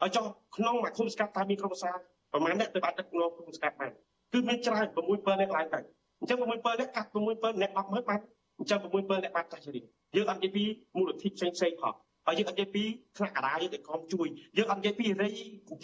[0.00, 0.24] ហើយចុះ
[0.56, 2.00] ក្នុងមួយឃុំសង្កាត់តើមានក្រុមឧស្សាហ៍
[2.32, 3.92] ប្រហែលអ្នកទៅបានដឹកនាំឃុំសង្កាត់បាន
[4.32, 5.80] គឺមានច្រើន6 7អ្នកឡើងទៅ
[6.20, 8.20] អញ្ចឹង6 7អ្នកកាត់6 7អ្នក10ម៉ឺនបាន
[8.58, 9.82] អញ្ចឹង6 7អ្នកបានចាស់ជរា
[10.16, 10.64] យើងអត់និយាយពី
[10.96, 11.94] មូលធិផ្សេងផ្សេងផង
[12.28, 12.84] ហើយយើងអត់និយាយពី
[13.16, 15.28] ថ្នាក់កណ្ដាលយើងទៅក្រុមជួយយើងអត់និយាយពីរៃ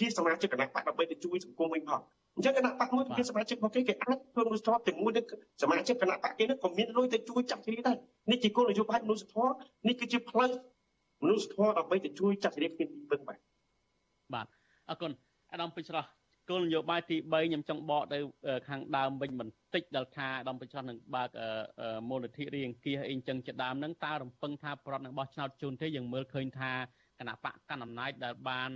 [0.01, 2.01] ជាសមាជិកគណៈបកដើម្បីទៅជួយសង្គមវិញផង
[2.37, 5.25] អញ្ចឹងគណៈបកមួយជាសមាជិករបស់គេគេអាចធ្វើមនុស្សធម៌ជាមួយនឹង
[5.63, 7.97] សមាជិកគណៈបកគេនោះក៏មានលុយទៅជួយចាក់ជ្រៀដែរ
[8.31, 9.53] នេះជាគោលនយោបាយមនុស្សធម៌
[9.89, 10.51] នេះគឺជាផ្លូវ
[11.23, 13.39] មនុស្សធម៌ដើម្បីទៅជួយចាក់ជ្រៀគ្មានទីពឹងបាទ
[14.35, 14.47] បាទ
[14.89, 15.13] អរគុណ
[15.53, 16.09] អាដាមពេជ្រស្រស់
[16.49, 18.19] គោលនយោបាយទី3ខ្ញុំចង់បកទៅ
[18.69, 21.31] ខាងដើមវិញបន្តិចដល់ថាអាដាមពេជ្រស្រស់នឹងបើក
[22.09, 26.73] មូលនិធិរៀងគៀសអីចឹងជាដើមហ្នឹងតើរំពឹងថាប្រដ្ឋនឹងបោះឆ្នោតជូនទេយើងមើលឃើញថា
[27.19, 28.71] គណៈបកកណ្ដាលអំណាចដែលបាន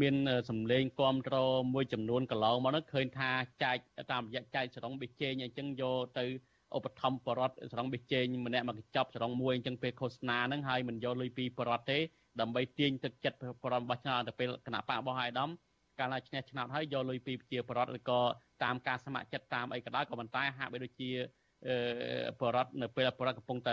[0.00, 0.14] មាន
[0.50, 3.30] សម្លេងគ្រប់គ្រងមួយចំនួនកន្លងមកនោះឃើញថា
[3.62, 3.76] ចែក
[4.12, 6.24] តាមរយៈចែកសរងបេជែងអញ្ចឹងយកទៅ
[6.76, 11.98] ឧបត្ថម្ភបរដ្ឋសរងបេជែងម្នាក់មកកញ្ចប់សរងមួយអញ្ចឹងពេលឃោសនាហ្នឹងហើយមិនយកលុយពីបរដ្ឋទេ
[12.40, 15.50] ដើម្បីទាញទឹកចិត្តបរដ្ឋរបស់ឆ្នោតទៅពេលគណៈបករបស់អាយដាម
[15.98, 18.20] កាលណាឈ្នះឆ្នោតហើយយកលុយពីប្រជាបរដ្ឋឬក៏
[18.62, 21.10] តាមការស្ម័គ្រចិត្តតាមអីក៏ដោយក៏ប៉ុន្តែហាក់បីដូចជា
[22.40, 23.72] បរដ្ឋនៅពេលបរដ្ឋកំពុងតែ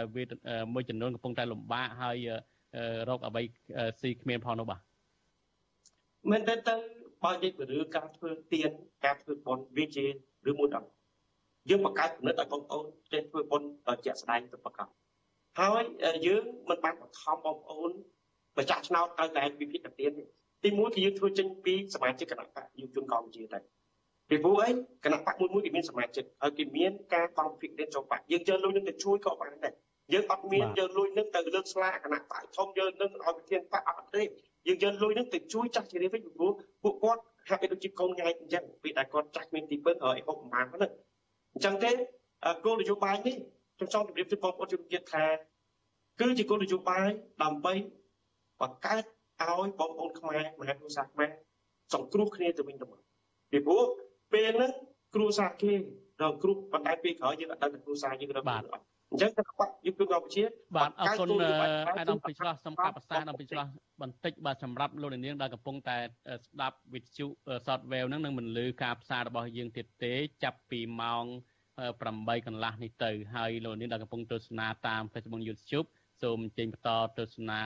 [0.74, 2.18] មួយចំនួនកំពុងតែលំបាកហើយ
[3.10, 3.44] រកអ្វី
[4.02, 4.82] ស៊ីគ្មានផងនោះបាទ
[6.30, 6.76] មែនទេទៅ
[7.24, 8.72] បើនិយាយពីរឿងការធ្វើទៀន
[9.06, 10.06] ការធ្វើបុណ្យវាជា
[10.46, 10.88] រឿងមួយដល់
[11.70, 14.88] យើងបង្កើតគំនិតឲ្យបងប្អូនចេះធ្វើបុណ្យដល់ជាក់ស្ដែងទៅប្រកប
[15.60, 15.84] ហើយ
[16.28, 17.92] យើងមិនបានបង្ខំបងប្អូន
[18.58, 20.26] ម្ចាស់ឆ្នោតឲ្យតែវិភាគទៀនទី
[20.78, 23.60] មួយគឺយើងធ្វើចេញពីសមាជិកគណៈបកយុវជនកម្ពុជាតែ
[24.30, 24.70] ពីព្រោះអី
[25.06, 29.74] គណៈបកមួយមួយគេមានសមាជិកហើយគេមានការបង្វិភាគចូលបកយើងចូលលុយនឹងទៅជួយក៏បានដែរ
[30.14, 34.24] យើងអត់មានយកលុយនឹងទៅលើកស្លាគណៈបកធំយកនឹងឲ្យប្រធានបកអត់ទេ
[34.68, 36.52] យើងយកលុយនឹងទៅជួយចាស់ជារៀបវិញព្រោះ
[36.84, 40.92] ពួកគាត់ហាក់បីដូចជាកូនញ៉ៃអញ្ចឹងពេលដែលគាត់ចាស់មានទីពឹងហើយហូបប្រមាណហ្នឹង
[41.54, 41.92] អញ្ចឹងទេ
[42.66, 43.36] គោលនយោបាយនេះ
[43.78, 45.26] ខ្ញុំចង់ជម្រាបជូនបងប្អូនជនជាតិថា
[46.20, 47.08] គឺជាគោលនយោបាយ
[47.44, 47.74] ដើម្បី
[48.62, 49.04] បង្កើត
[49.42, 51.30] ឲ្យបងប្អូនខ្មែរមហាគ្រួសារខ្មែរ
[51.94, 53.02] សង្គ្រោះគ្នាទៅវិញទៅមក
[53.52, 53.84] ពីព្រោះ
[54.32, 54.72] ពេលហ្នឹង
[55.16, 55.72] គ្រួសារគេ
[56.22, 58.62] ដល់គ្រូបណ្ដៃពេលក្រោយយើងអត់ដឹងថាគ្រួសារយើងរកបាទ
[59.12, 60.44] អញ្ចឹងទៅបាត់យុគកម្ពុជា
[60.76, 61.28] បាទអរគុណ
[61.98, 63.70] អាដាមពេជ្រស្រស់សំកាប់ប្រសាអាដាមពេជ្រស្រស់
[64.02, 65.98] បន្តិចបាទសម្រាប់លោកនាងដែលកំពុងតែ
[66.46, 67.26] ស្ដាប់វិទ្យុ
[67.68, 70.14] Software ហ្នឹងនឹងមិនលឺការផ្សាយរបស់យើងទៀតទេ
[70.44, 71.26] ចាប់ពីម៉ោង
[71.86, 75.88] 8កន្លះនេះទៅហើយលោកនាងដែលកំពុងទស្សនាតាម Facebook YouTube
[76.22, 77.60] សូមចេញបន្តទស្សនា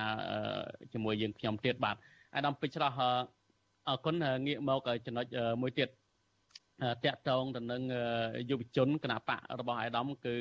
[0.93, 1.95] ជាមួយយើងខ្ញុំទៀតបាទ
[2.35, 2.95] អាដាមពេជ្រស្រស់
[3.87, 5.25] អរគុណងាកមកចំណុច
[5.61, 5.89] មួយទៀត
[7.05, 7.81] តាក់ទងទៅនឹង
[8.49, 10.35] យុវជនគណៈបករបស់អាដាមគឺ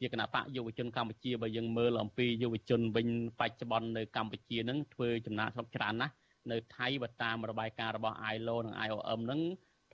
[0.00, 3.08] ជាគណៈបកយុវជនកម្ពុជាបើយើងមើលអំពីយុវជនវិញ
[3.40, 6.14] បច្ចុប្បន្ននៅកម្ពុជានឹងធ្វើចំណាកស្រុកច្រើនណាស់
[6.50, 9.40] នៅថៃបើតាមរបាយការណ៍របស់ ILO និង IOM នឹង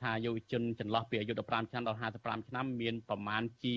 [0.01, 3.77] ថាយុវជនចន្លោះពីអាយុ15ឆ្នាំដល់55ឆ្នាំមានប្រមាណជា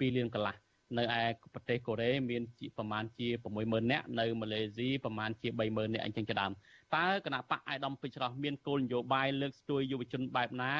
[0.00, 0.54] 2លានកន្លះ
[0.98, 1.22] នៅឯ
[1.54, 2.42] ប្រទេសកូរ៉េមាន
[2.78, 3.28] ប្រមាណជា
[3.60, 6.52] 60000នាក់នៅម៉ាឡេស៊ីប្រមាណជា30000នាក់អញ្ចឹងជាដើម
[6.96, 10.72] តើគណៈបកអាយដាមពេជ្រស្រស់មានគោលនយោបាយលើកស្ទួយយុវជនបែបណា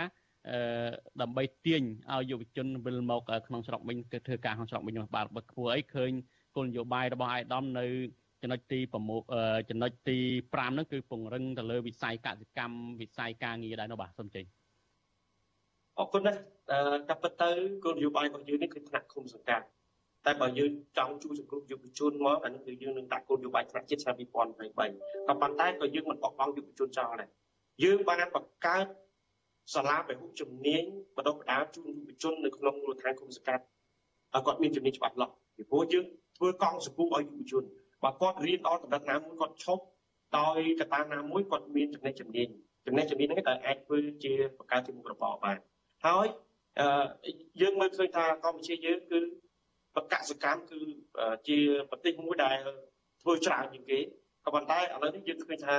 [0.51, 0.91] អឺ
[1.21, 1.83] ដើម្បីទាញ
[2.13, 6.11] ឲ្យយុវជនវិលមកក្នុងស្រុកវិញគឺធ្វើការក្នុងស្រុកវិញបាទបើគួរអីឃើញ
[6.57, 7.87] គោលនយោបាយរបស់អាយដាមនៅ
[8.43, 8.79] ចំណុចទី
[9.25, 10.19] 6ចំណុចទី
[10.51, 14.45] 5ហ្នឹងគឺពង្រឹងទៅលើវិស័យកសិកម្មវិស័យការងារដែរនោះបាទសូមចេញ
[15.99, 16.41] អរគុណណាស់
[17.09, 17.51] តែពិតទៅ
[17.85, 19.67] គោលនយោបាយរបស់យើងនេះគឺថ្នាក់ឃុំសង្កាត់
[20.27, 24.33] តែបើយើងចង់ជួយសង្គ្រោះយុវជនមកអានេះគឺយើងនឹងដាក់គោលនយោបាយថ្នាក់ជាតិឆ្នាំ2023
[25.29, 27.29] ក៏ប៉ុន្តែក៏យើងមិនបោះបង់យុវជនចោលដែរ
[27.85, 28.87] យើងបានបង្កើត
[29.75, 30.83] សាលាពហុជំនាញ
[31.16, 33.64] បណ្ដុះបណ្ដាលជូនយុវជននៅក្នុងមូលដ្ឋានគុំសង្កាត់
[34.35, 36.05] ឲ្យគាត់មានជំនាញច្បាស់លាស់ពីព្រោះយើង
[36.37, 37.64] ធ្វើកង់សង្គមឲ្យយុវជន
[38.03, 39.83] បើគាត់រៀនដល់កម្រិតណាមួយគាត់ឈប់
[40.39, 42.49] ដោយកត្តាណាមួយគាត់មានចំណេះជំនាញ
[42.87, 45.57] ចំណេះជំនាញហ្នឹងតែអាចធ្វើជាបង្កើតជាមុខរបរបាន
[46.07, 46.27] ហើយ
[47.61, 49.18] យើងមើលឃើញថាកម្ពុជាយើងគឺ
[49.97, 50.80] បកសកម្មគឺ
[51.49, 51.59] ជា
[51.91, 52.59] ប្រទេសមួយដែល
[53.22, 53.99] ធ្វើច្រើនជាងគេ
[54.45, 55.76] ក៏ប៉ុន្តែឥឡូវនេះយើងឃើញថា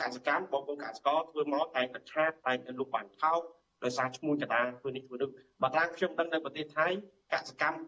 [0.00, 3.40] កសកម្មបងប្អូនកសករធ្វើមកតែកឆាតតែលុបបាញ់ថោក
[3.84, 5.30] ដោយសារឈ្មោះកតាធ្វើនេះធ្វើនោះ
[5.62, 6.86] បើតាមខ្ញុំដឹងនៅប្រទេសថៃ
[7.32, 7.78] កសកម្ម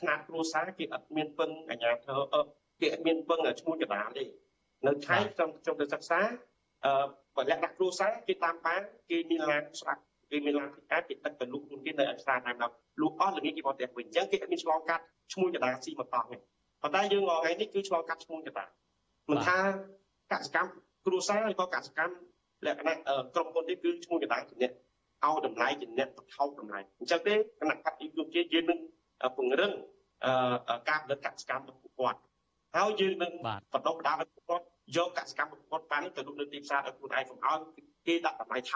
[0.00, 2.20] ខ្នាតគ្រួសារគេអត់មានពឹងអាជ្ញាធរ
[2.80, 4.24] គេអត់មានពឹងឈ្មោះកតាទេ
[4.86, 6.20] នៅថៃខ្ញុំខ្ញុំទៅសិក្សា
[6.84, 7.04] អឺ
[7.36, 10.02] បរិយាកាសគ្រួសារគេតាមបានគេមានឡានស្រាប់
[10.32, 15.02] គេមានឡានពិការគេទឹកទៅលុកខ្លួនគេនៅអក្សរតាមដល់លុកអស់ល្ងាចគេមកផ្ទះវិញអញ្ចឹងគេអត់មានឆ្លងកាត់
[15.32, 16.36] ឈ្មោះចតាស៊ីមកតោះទេ
[16.82, 18.64] ប៉ុន្តែយើងថ្ងៃនេះគឺឆ្លងកាត់ឈ្មោះចតា
[19.30, 19.56] មិនថា
[20.32, 20.70] កសកម្ម
[21.06, 22.14] គ្រួសារហើយក៏កសកម្ម
[22.66, 22.94] លក្ខណៈ
[23.34, 24.72] ក្រុមហ៊ុននេះគឺឈ្មោះកណ្ដាលជាអ្នក
[25.24, 28.78] ឲ្យតម្លៃជាអ្នកបថោកតម្លៃអញ្ចឹងទេគណៈបព្វជិជាយើងនឹង
[29.36, 29.72] ពង្រឹង
[30.88, 32.18] ការផលិតកសកម្មរបស់គាត់
[32.76, 34.64] ហើយយើងនឹងបដិបដាលឲ្យគាត់
[34.96, 37.58] យកកសកម្មរបស់គាត់បានទៅលក់នៅទីផ្សារឲ្យខ្លួនឯងកុំឲ្យ
[38.06, 38.70] គេដាក់តម្លៃថោក